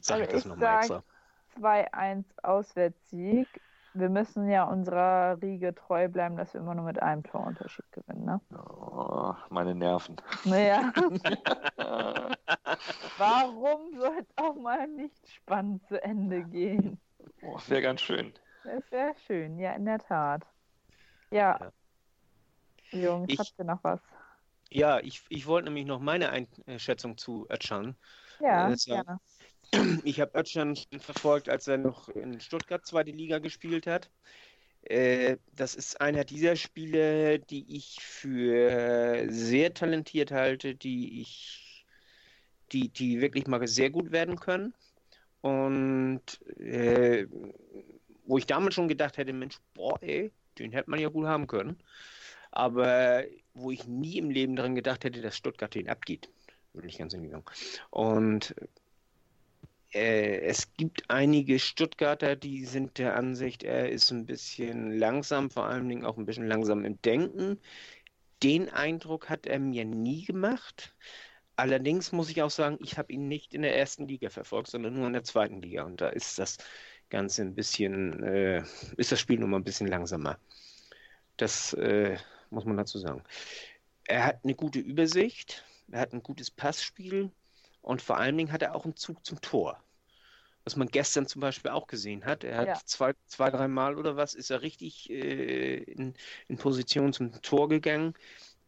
[0.00, 1.02] sage also ich das nochmal extra.
[1.59, 3.48] 2-1 Auswärtssieg.
[3.97, 8.24] Wir müssen ja unserer Riege treu bleiben, dass wir immer nur mit einem Torunterschied gewinnen,
[8.24, 8.40] ne?
[8.53, 10.16] Oh, meine Nerven.
[10.45, 10.92] Naja.
[13.18, 17.01] Warum soll es auch mal nicht spannend zu Ende gehen?
[17.42, 18.34] Oh, wäre ganz schön.
[18.64, 20.42] Das wäre schön, ja, in der Tat.
[21.30, 21.59] Ja.
[22.90, 23.01] ja.
[23.01, 24.01] Jungs, ich, habt ihr noch was?
[24.70, 27.97] Ja, ich, ich wollte nämlich noch meine Einschätzung zu Ötschan.
[28.40, 29.20] Ja, äh, gerne.
[30.05, 34.11] Ich habe Ötschan verfolgt, als er noch in Stuttgart zweite Liga gespielt hat.
[34.83, 41.87] Äh, das ist einer dieser Spieler, die ich für sehr talentiert halte, die ich,
[42.72, 44.75] die, die wirklich mal sehr gut werden können.
[45.41, 46.22] Und
[46.59, 47.26] äh,
[48.26, 51.46] wo ich damals schon gedacht hätte, Mensch, boah, ey, den hätte man ja gut haben
[51.46, 51.79] können.
[52.51, 56.30] Aber wo ich nie im Leben daran gedacht hätte, dass Stuttgart den abgeht.
[56.72, 57.45] Bin ich ganz hingegangen.
[57.91, 58.55] Und
[59.95, 65.88] es gibt einige Stuttgarter, die sind der Ansicht, er ist ein bisschen langsam, vor allen
[65.88, 67.61] Dingen auch ein bisschen langsam im Denken.
[68.42, 70.95] Den Eindruck hat er mir nie gemacht.
[71.57, 74.95] Allerdings muss ich auch sagen, ich habe ihn nicht in der ersten Liga verfolgt, sondern
[74.95, 75.84] nur in der zweiten Liga.
[75.84, 76.58] Und da ist das
[77.11, 78.64] Ganze ein bisschen, äh,
[78.96, 80.38] ist das Spiel nochmal ein bisschen langsamer.
[81.37, 82.18] Das äh,
[82.50, 83.22] muss man dazu sagen.
[84.07, 87.30] Er hat eine gute Übersicht, er hat ein gutes Passspiel
[87.83, 89.83] und vor allen Dingen hat er auch einen Zug zum Tor.
[90.64, 92.42] Was man gestern zum Beispiel auch gesehen hat.
[92.42, 92.80] Er hat ja.
[92.84, 96.14] zwei, zwei, drei Mal oder was, ist er richtig äh, in,
[96.49, 98.14] in Position zum Tor gegangen.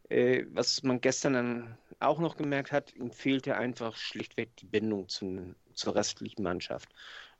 [0.09, 5.09] Äh, was man gestern dann auch noch gemerkt hat, ihm fehlte einfach schlichtweg die Bindung
[5.09, 6.89] zu, zur restlichen Mannschaft.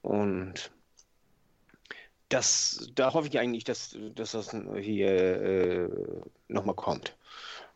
[0.02, 0.72] Und
[2.30, 5.90] das, da hoffe ich eigentlich, dass, dass das hier äh,
[6.48, 7.16] nochmal kommt.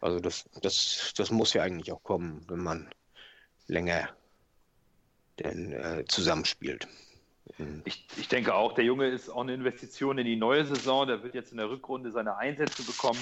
[0.02, 2.90] Also das, das, das muss ja eigentlich auch kommen, wenn man
[3.68, 4.10] länger
[5.44, 6.88] denn, äh, zusammenspielt.
[7.58, 7.82] Mhm.
[7.86, 11.08] Ich, ich denke auch, der Junge ist auch eine Investition in die neue Saison.
[11.08, 13.20] Der wird jetzt in der Rückrunde seine Einsätze bekommen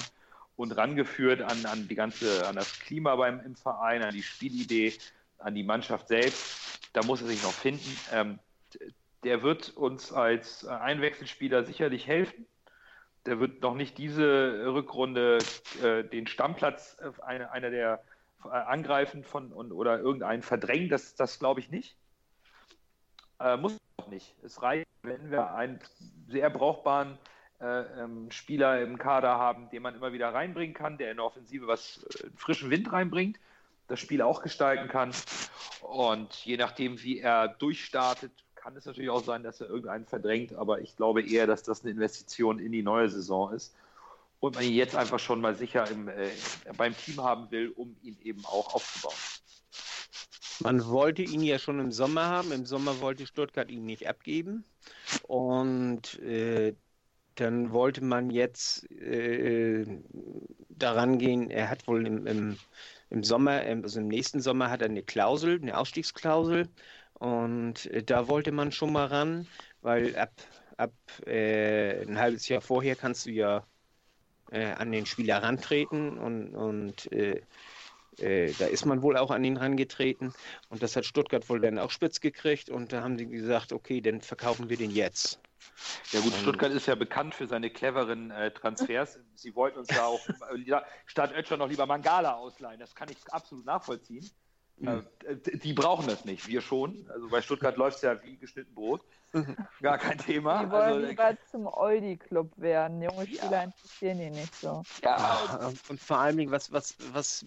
[0.56, 4.92] und rangeführt an, an die ganze, an das Klima beim im Verein, an die Spielidee,
[5.38, 6.80] an die Mannschaft selbst.
[6.92, 7.96] Da muss er sich noch finden.
[8.12, 8.38] Ähm,
[9.24, 12.46] der wird uns als Einwechselspieler sicherlich helfen.
[13.26, 15.38] Der wird noch nicht diese Rückrunde
[15.82, 18.02] äh, den Stammplatz äh, einer eine der
[18.44, 20.88] äh, angreifen von und, oder irgendeinen verdrängen.
[20.88, 21.96] Das, das glaube ich nicht.
[23.40, 24.34] Äh, muss auch nicht.
[24.42, 25.80] Es reicht, wenn wir einen
[26.28, 27.18] sehr brauchbaren
[27.60, 31.26] äh, ähm, Spieler im Kader haben, den man immer wieder reinbringen kann, der in der
[31.26, 33.38] Offensive was äh, frischen Wind reinbringt,
[33.88, 35.12] das Spiel auch gestalten kann.
[35.82, 40.52] Und je nachdem, wie er durchstartet, kann es natürlich auch sein, dass er irgendeinen verdrängt,
[40.52, 43.74] aber ich glaube eher, dass das eine Investition in die neue Saison ist
[44.38, 46.30] und man ihn jetzt einfach schon mal sicher im, äh,
[46.76, 49.14] beim Team haben will, um ihn eben auch aufzubauen.
[50.62, 52.52] Man wollte ihn ja schon im Sommer haben.
[52.52, 54.64] Im Sommer wollte Stuttgart ihn nicht abgeben.
[55.26, 56.74] Und äh,
[57.36, 59.86] dann wollte man jetzt äh,
[60.68, 62.58] daran gehen, er hat wohl im, im,
[63.08, 66.68] im Sommer, also im nächsten Sommer hat er eine Klausel, eine Ausstiegsklausel.
[67.14, 69.46] Und äh, da wollte man schon mal ran,
[69.82, 70.32] weil ab,
[70.76, 70.92] ab
[71.26, 73.66] äh, ein halbes Jahr vorher kannst du ja
[74.50, 77.10] äh, an den Spieler rantreten und, und
[78.20, 80.32] äh, äh, da ist man wohl auch an ihn rangetreten
[80.68, 84.00] und das hat Stuttgart wohl dann auch spitz gekriegt und da haben sie gesagt, okay,
[84.00, 85.40] dann verkaufen wir den jetzt.
[86.12, 89.18] Ja gut, Stuttgart ist ja bekannt für seine cleveren äh, Transfers.
[89.34, 90.20] Sie wollten uns da auch
[91.06, 92.80] statt Ötscher noch lieber Mangala ausleihen.
[92.80, 94.28] Das kann ich absolut nachvollziehen.
[94.78, 95.04] Mhm.
[95.62, 97.06] Die brauchen das nicht, wir schon.
[97.10, 99.02] Also bei Stuttgart läuft es ja wie geschnitten Brot.
[99.82, 100.64] Gar kein Thema.
[100.64, 103.02] Die wollen also, lieber zum Eudi-Club werden.
[103.02, 103.62] Junge Spieler ja.
[103.64, 104.82] interessieren die nicht so.
[105.04, 107.44] Ja, und vor allen Dingen, was, was, was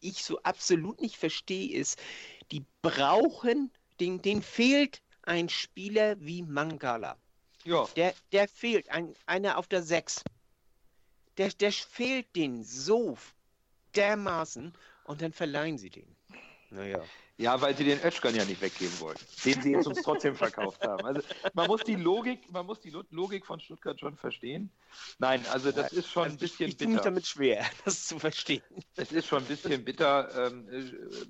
[0.00, 1.98] ich so absolut nicht verstehe, ist,
[2.50, 3.70] die brauchen,
[4.00, 7.16] den, denen fehlt ein Spieler wie Mangala.
[7.64, 7.86] Ja.
[7.96, 10.24] Der, der fehlt, ein, einer auf der 6.
[11.36, 13.16] Der, der fehlt denen so
[13.94, 14.72] dermaßen
[15.04, 16.16] und dann verleihen sie den.
[16.70, 17.02] Naja.
[17.40, 20.86] Ja, weil sie den Ötschkan ja nicht weggeben wollten, den sie jetzt uns trotzdem verkauft
[20.86, 21.06] haben.
[21.06, 21.22] Also
[21.54, 24.70] man muss die Logik, man muss die Logik von Stuttgart schon verstehen.
[25.18, 26.96] Nein, also das ist schon also ein bisschen ich, ich bitter.
[26.96, 28.62] Ich damit schwer, das zu verstehen.
[28.96, 30.28] Es ist schon ein bisschen bitter.
[30.36, 30.68] Ähm,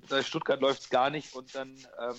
[0.09, 2.15] bei Stuttgart läuft es gar nicht und dann ähm,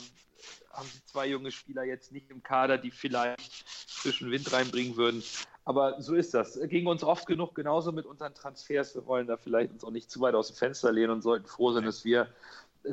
[0.73, 5.23] haben sie zwei junge Spieler jetzt nicht im Kader, die vielleicht zwischen Wind reinbringen würden.
[5.64, 6.59] Aber so ist das.
[6.64, 8.94] Ging uns oft genug genauso mit unseren Transfers.
[8.94, 11.47] Wir wollen da vielleicht uns auch nicht zu weit aus dem Fenster lehnen und sollten
[11.47, 12.27] froh sein, dass wir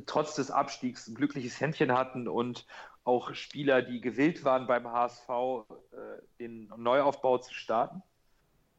[0.05, 2.65] trotz des Abstiegs ein glückliches Händchen hatten und
[3.03, 8.03] auch Spieler, die gewillt waren beim HSV, äh, den Neuaufbau zu starten.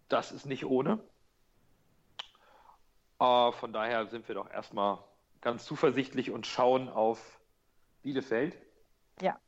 [0.09, 1.01] Das ist nicht ohne.
[3.19, 4.99] Äh, von daher sind wir doch erstmal
[5.41, 7.41] ganz zuversichtlich und schauen auf
[8.03, 8.57] Bielefeld.
[9.21, 9.39] Ja.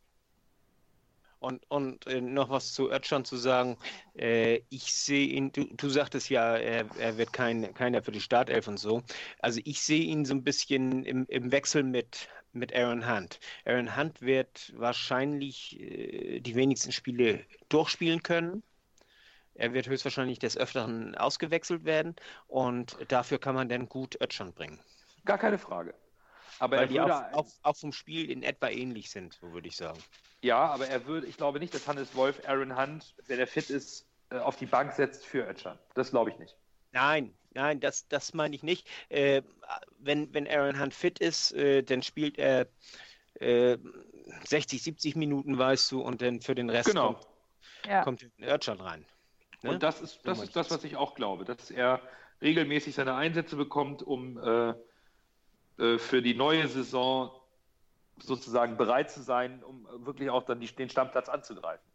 [1.43, 3.77] Und, und äh, noch was zu Ötschan zu sagen.
[4.17, 8.21] Äh, ich sehe ihn, du, du sagtest ja, er, er wird kein, keiner für die
[8.21, 9.03] Startelf und so.
[9.41, 13.41] Also ich sehe ihn so ein bisschen im, im Wechsel mit, mit Aaron Hunt.
[13.65, 18.63] Aaron Hunt wird wahrscheinlich äh, die wenigsten Spiele durchspielen können.
[19.55, 22.15] Er wird höchstwahrscheinlich des Öfteren ausgewechselt werden
[22.47, 24.79] und dafür kann man dann gut Ötschan bringen.
[25.25, 25.93] Gar keine Frage.
[26.61, 29.75] Aber Weil die auch, auch, auch, vom Spiel in etwa ähnlich sind, so würde ich
[29.75, 29.99] sagen.
[30.43, 33.71] Ja, aber er würde, ich glaube nicht, dass Hannes Wolf Aaron Hunt, wenn er fit
[33.71, 35.79] ist, äh, auf die Bank setzt für Ötchan.
[35.95, 36.57] Das glaube ich nicht.
[36.91, 38.89] Nein, nein, das, das meine ich nicht.
[39.09, 39.43] Äh,
[39.99, 42.67] wenn, wenn Aaron Hunt fit ist, äh, dann spielt er
[43.39, 47.15] 60, äh, 70 Minuten, weißt du, und dann für den Rest genau.
[47.15, 47.27] kommt,
[47.87, 48.03] ja.
[48.03, 49.07] kommt Ötchan rein.
[49.63, 49.71] Ne?
[49.71, 52.01] Und das ist, das, ist das, was ich auch glaube, dass er
[52.41, 54.75] regelmäßig seine Einsätze bekommt, um äh,
[55.79, 57.31] äh, für die neue Saison
[58.19, 61.87] sozusagen bereit zu sein, um wirklich auch dann die, den Stammplatz anzugreifen.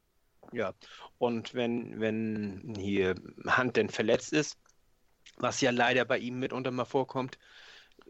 [0.52, 0.74] Ja,
[1.18, 3.16] und wenn, wenn hier
[3.46, 4.58] Hand denn verletzt ist,
[5.38, 7.38] was ja leider bei ihm mitunter mal vorkommt,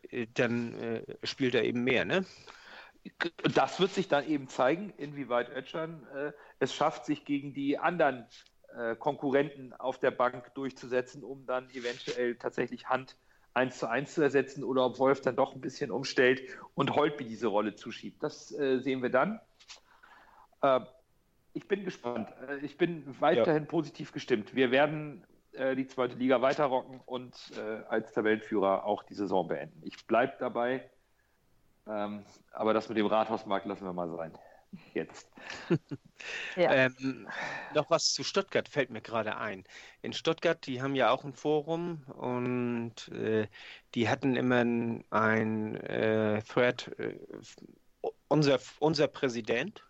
[0.09, 2.25] äh, dann äh, spielt er eben mehr, ne?
[3.55, 8.27] Das wird sich dann eben zeigen, inwieweit Ötschern äh, es schafft, sich gegen die anderen
[8.75, 13.17] äh, Konkurrenten auf der Bank durchzusetzen, um dann eventuell tatsächlich Hand
[13.57, 16.41] 1 zu 1 zu ersetzen oder ob Wolf dann doch ein bisschen umstellt
[16.75, 18.21] und Holtby diese Rolle zuschiebt.
[18.21, 19.39] Das äh, sehen wir dann.
[20.61, 20.81] Äh,
[21.53, 22.29] ich bin gespannt.
[22.47, 23.69] Äh, ich bin weiterhin ja.
[23.69, 24.53] positiv gestimmt.
[24.53, 29.81] Wir werden äh, die zweite Liga weiterrocken und äh, als Tabellenführer auch die Saison beenden.
[29.83, 30.87] Ich bleibe dabei,
[31.87, 34.37] ähm, aber das mit dem Rathausmarkt lassen wir mal sein.
[34.93, 35.29] Jetzt.
[36.55, 36.71] ja.
[36.71, 37.27] ähm,
[37.73, 39.63] noch was zu Stuttgart fällt mir gerade ein.
[40.01, 43.47] In Stuttgart, die haben ja auch ein Forum und äh,
[43.95, 44.61] die hatten immer
[45.09, 47.17] ein äh, Thread, äh,
[48.27, 49.83] unser, unser Präsident.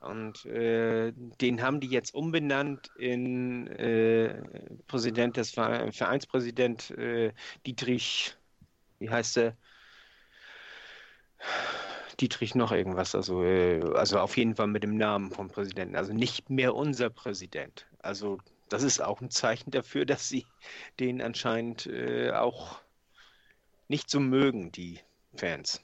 [0.00, 4.42] Und äh, den haben die jetzt umbenannt in äh,
[4.86, 7.32] Präsident des Vereinspräsident äh,
[7.66, 8.36] Dietrich,
[8.98, 9.56] wie heißt er?
[12.20, 16.12] Dietrich noch irgendwas, also, äh, also auf jeden Fall mit dem Namen vom Präsidenten, also
[16.12, 17.86] nicht mehr unser Präsident.
[18.00, 18.38] Also
[18.68, 20.46] das ist auch ein Zeichen dafür, dass sie
[21.00, 22.80] den anscheinend äh, auch
[23.88, 25.00] nicht so mögen, die
[25.36, 25.80] Fans.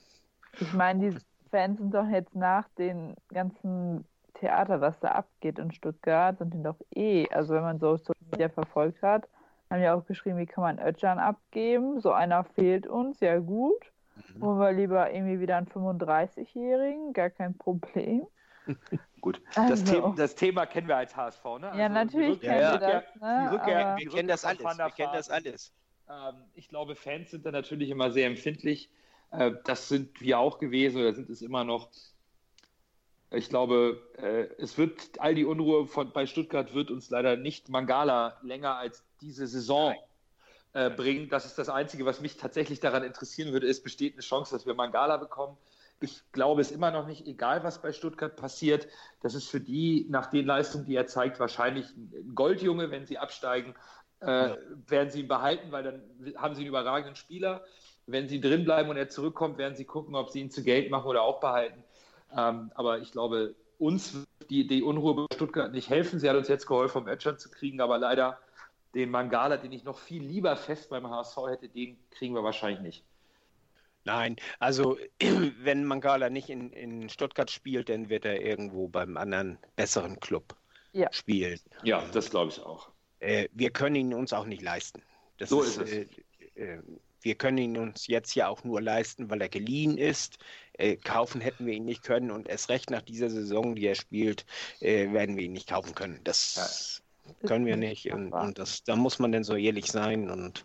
[0.60, 1.18] Ich meine, die
[1.50, 4.04] Fans sind doch jetzt nach den ganzen
[4.34, 8.14] Theater, was da abgeht in Stuttgart, sind die doch eh, also wenn man so Social
[8.30, 9.28] Media verfolgt hat,
[9.70, 12.00] haben ja auch geschrieben, wie kann man Ötchan abgeben?
[12.00, 13.92] So einer fehlt uns, ja gut.
[14.34, 14.42] Mhm.
[14.42, 18.26] Holen wir lieber irgendwie wieder einen 35-Jährigen, gar kein Problem.
[19.20, 19.70] Gut, also.
[19.70, 21.68] das, Thema, das, Thema, kennen wir als HSV, ne?
[21.68, 23.04] Also ja, natürlich kennen ja, wir das.
[23.20, 23.52] Ne?
[23.52, 24.60] Rückkehr, wir kennen das alles.
[24.60, 25.72] Wir kennen das alles.
[26.08, 28.90] Ähm, ich glaube, Fans sind da natürlich immer sehr empfindlich.
[29.30, 31.90] Äh, das sind wir auch gewesen oder sind es immer noch.
[33.30, 37.68] Ich glaube, äh, es wird all die Unruhe von, bei Stuttgart wird uns leider nicht
[37.68, 39.94] Mangala länger als diese Saison
[40.72, 41.28] äh, bringen.
[41.28, 43.68] Das ist das Einzige, was mich tatsächlich daran interessieren würde.
[43.68, 45.56] Es besteht eine Chance, dass wir Mangala bekommen.
[46.00, 48.88] Ich glaube es immer noch nicht, egal was bei Stuttgart passiert.
[49.20, 53.18] Das ist für die, nach den Leistungen, die er zeigt, wahrscheinlich ein Goldjunge, wenn sie
[53.18, 53.74] absteigen.
[54.20, 54.56] Äh,
[54.86, 56.02] werden sie ihn behalten, weil dann
[56.36, 57.64] haben sie einen überragenden Spieler.
[58.06, 60.90] Wenn sie drin bleiben und er zurückkommt, werden sie gucken, ob sie ihn zu Geld
[60.90, 61.82] machen oder auch behalten.
[62.36, 66.20] Ähm, aber ich glaube, uns wird die, die Unruhe bei Stuttgart nicht helfen.
[66.20, 68.38] Sie hat uns jetzt geholfen, um Ötschern zu kriegen, aber leider
[68.94, 72.80] den Mangala, den ich noch viel lieber fest beim HSV hätte, den kriegen wir wahrscheinlich
[72.80, 73.04] nicht.
[74.04, 74.98] Nein, also
[75.62, 80.56] wenn Mangala nicht in, in Stuttgart spielt, dann wird er irgendwo beim anderen besseren Club
[80.92, 81.12] ja.
[81.12, 81.60] spielen.
[81.82, 82.90] Ja, das glaube ich auch.
[83.20, 85.02] Äh, wir können ihn uns auch nicht leisten.
[85.38, 85.92] Das so ist, ist es.
[86.56, 86.82] Äh, äh,
[87.22, 90.38] wir können ihn uns jetzt ja auch nur leisten, weil er geliehen ist.
[90.72, 93.94] Äh, kaufen hätten wir ihn nicht können und erst recht nach dieser Saison, die er
[93.94, 94.46] spielt,
[94.80, 96.20] äh, werden wir ihn nicht kaufen können.
[96.24, 97.04] Das ja.
[97.46, 98.10] Können wir nicht.
[98.12, 100.30] Und, und, das, da muss man denn so ehrlich sein.
[100.30, 100.64] Und,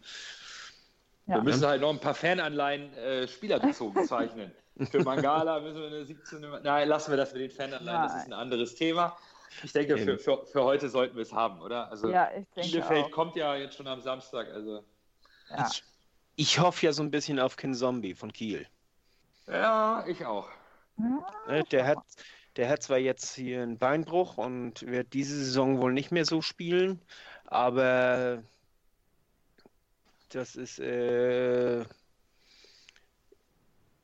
[1.28, 1.36] ja.
[1.36, 4.52] Wir müssen halt noch ein paar Fananleihen äh, spielerbezogen zeichnen.
[4.92, 6.46] Für Mangala müssen wir eine 17.
[6.64, 9.18] Nein, lassen wir das mit den Fananleihen, das ist ein anderes Thema.
[9.64, 11.90] Ich denke, für, für, für heute sollten wir es haben, oder?
[11.90, 13.12] Also ja, ich denke Bielefeld auch.
[13.12, 14.48] kommt ja jetzt schon am Samstag.
[14.52, 14.84] Also.
[15.50, 15.68] Ja.
[15.70, 15.84] Ich,
[16.36, 18.68] ich hoffe ja so ein bisschen auf Ken Zombie von Kiel.
[19.48, 20.50] Ja, ich auch.
[20.98, 22.00] Ne, der hat,
[22.58, 26.42] der hat zwar jetzt hier einen Beinbruch und wird diese Saison wohl nicht mehr so
[26.42, 27.02] spielen,
[27.46, 28.44] aber
[30.30, 31.86] das ist äh,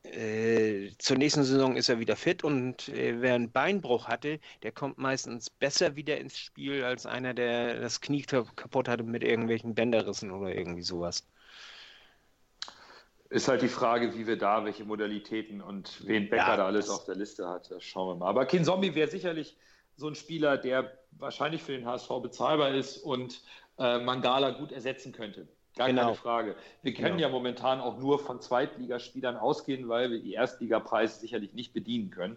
[0.04, 4.72] äh, zur nächsten Saison ist er wieder fit und äh, wer einen Beinbruch hatte, der
[4.72, 9.74] kommt meistens besser wieder ins Spiel als einer, der das Knie kaputt hatte mit irgendwelchen
[9.74, 11.26] Bänderrissen oder irgendwie sowas.
[13.32, 16.90] Ist halt die Frage, wie wir da, welche Modalitäten und wen Becker ja, da alles
[16.90, 17.70] auf der Liste hat.
[17.70, 18.28] Das schauen wir mal.
[18.28, 19.56] Aber Kin Zombie wäre sicherlich
[19.96, 23.42] so ein Spieler, der wahrscheinlich für den HSV bezahlbar ist und
[23.78, 25.48] äh, Mangala gut ersetzen könnte.
[25.76, 26.02] Gar genau.
[26.02, 26.56] keine Frage.
[26.82, 27.20] Wir können genau.
[27.20, 32.36] ja momentan auch nur von Zweitligaspielern ausgehen, weil wir die Erstligapreise sicherlich nicht bedienen können.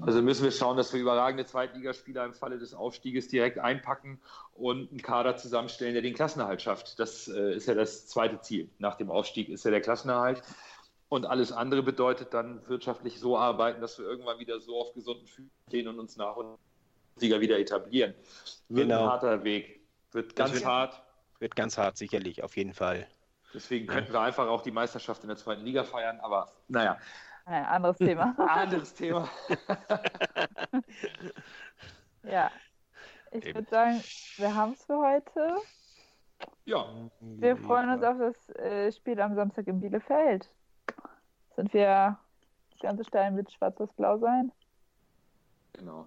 [0.00, 4.18] Also müssen wir schauen, dass wir überragende Zweitligaspieler im Falle des Aufstieges direkt einpacken
[4.54, 6.98] und einen Kader zusammenstellen, der den Klassenerhalt schafft.
[6.98, 8.70] Das äh, ist ja das zweite Ziel.
[8.78, 10.42] Nach dem Aufstieg ist ja der Klassenerhalt.
[11.10, 15.26] Und alles andere bedeutet dann wirtschaftlich so arbeiten, dass wir irgendwann wieder so auf gesunden
[15.26, 16.56] Füßen stehen und uns nach und
[17.16, 18.14] Sieger wieder etablieren.
[18.68, 19.02] Wird genau.
[19.02, 19.80] ein harter Weg.
[20.12, 21.03] Wird ganz hart
[21.38, 23.06] wird ganz hart, sicherlich, auf jeden Fall.
[23.52, 26.98] Deswegen könnten wir einfach auch die Meisterschaft in der zweiten Liga feiern, aber naja.
[27.46, 28.34] Ein anderes Thema.
[28.48, 29.28] anderes Thema.
[32.22, 32.50] ja.
[33.30, 34.02] Ich würde sagen,
[34.36, 35.56] wir haben es für heute.
[36.64, 36.86] Ja.
[37.20, 40.50] Wir freuen uns auf das äh, Spiel am Samstag in Bielefeld.
[41.56, 42.18] Sind wir
[42.72, 44.50] das ganze Stein wird schwarz-blau sein?
[45.74, 46.06] Genau.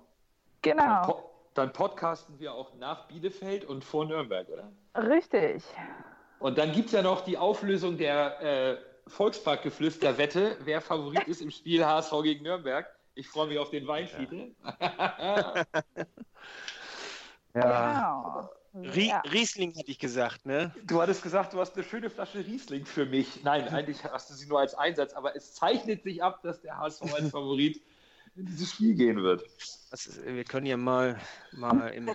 [0.61, 1.31] Genau.
[1.53, 4.71] Dann podcasten wir auch nach Bielefeld und vor Nürnberg, oder?
[4.97, 5.63] Richtig.
[6.39, 11.51] Und dann gibt es ja noch die Auflösung der äh, Volksparkgeflüster-Wette, wer Favorit ist im
[11.51, 12.87] Spiel HSV gegen Nürnberg.
[13.15, 14.53] Ich freue mich auf den Weinfiedel.
[14.79, 15.65] ja.
[17.53, 18.49] Genau.
[18.73, 19.21] ja.
[19.31, 20.71] Riesling hatte ich gesagt, ne?
[20.83, 23.43] Du hattest gesagt, du hast eine schöne Flasche Riesling für mich.
[23.43, 26.77] Nein, eigentlich hast du sie nur als Einsatz, aber es zeichnet sich ab, dass der
[26.77, 27.81] HSV als Favorit
[28.35, 29.41] in dieses Spiel gehen wird.
[29.91, 31.19] Ist, wir können ja mal,
[31.53, 32.11] mal im,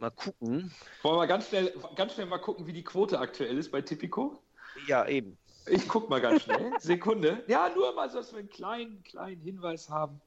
[0.00, 0.72] Mal gucken.
[1.02, 4.40] Wollen wir ganz schnell, ganz schnell mal gucken, wie die Quote aktuell ist bei Tipico?
[4.86, 5.36] Ja, eben.
[5.66, 6.72] Ich guck mal ganz schnell.
[6.80, 7.44] Sekunde.
[7.46, 10.20] Ja, nur mal, so, dass wir einen kleinen, kleinen Hinweis haben.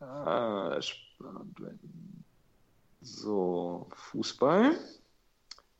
[0.00, 0.80] Ah.
[3.00, 4.76] So, Fußball.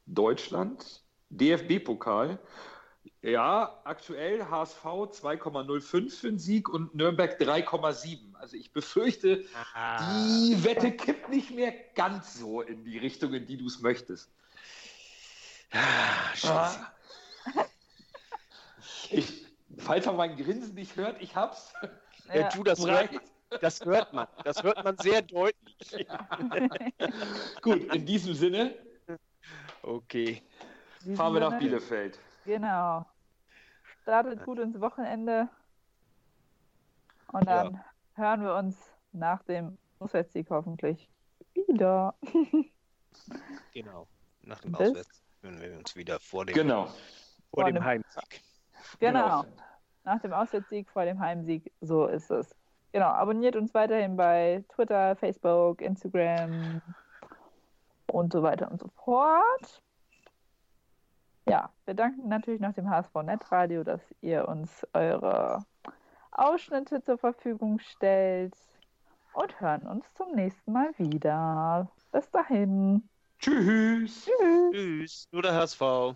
[0.06, 1.02] Deutschland.
[1.30, 2.38] DFB-Pokal.
[3.24, 8.34] Ja, aktuell HSV 2,05 für den Sieg und Nürnberg 3,7.
[8.34, 9.46] Also ich befürchte,
[9.98, 14.30] die Wette kippt nicht mehr ganz so in die Richtung, in die du es möchtest.
[15.72, 16.80] Ah, Scheiße.
[19.08, 19.46] Ich,
[19.78, 21.72] falls man mein Grinsen nicht hört, ich hab's.
[22.28, 22.48] Ja, Ja.
[22.50, 23.08] du, das hört,
[23.62, 24.28] das hört man.
[24.44, 26.06] Das hört man sehr deutlich.
[27.62, 28.74] Gut, in diesem Sinne
[29.82, 30.42] Okay.
[31.16, 32.18] Fahren wir nach Bielefeld.
[32.44, 33.06] Genau.
[34.04, 35.48] Startet gut ins Wochenende.
[37.32, 37.82] Und dann
[38.14, 38.76] hören wir uns
[39.12, 41.10] nach dem Auswärtssieg hoffentlich
[41.54, 42.14] wieder.
[43.72, 44.06] Genau.
[44.42, 46.86] Nach dem Bis- Auswärts hören wir uns wieder vor dem, Genau.
[46.86, 46.94] vor
[47.52, 48.42] Vor dem dem- Heimsieg.
[48.98, 49.44] Genau.
[50.04, 51.72] Nach dem Auswärtssieg vor dem Heimsieg.
[51.80, 52.54] So ist es.
[52.92, 53.06] Genau.
[53.06, 56.82] Abonniert uns weiterhin bei Twitter, Facebook, Instagram
[58.08, 59.82] und so weiter und so fort.
[61.46, 65.64] Ja, wir danken natürlich noch dem HSV Netradio, dass ihr uns eure
[66.30, 68.54] Ausschnitte zur Verfügung stellt
[69.34, 71.88] und hören uns zum nächsten Mal wieder.
[72.12, 73.08] Bis dahin.
[73.38, 74.24] Tschüss.
[74.24, 74.72] Tschüss.
[74.72, 75.28] Tschüss.
[75.32, 76.14] Nur der HSV.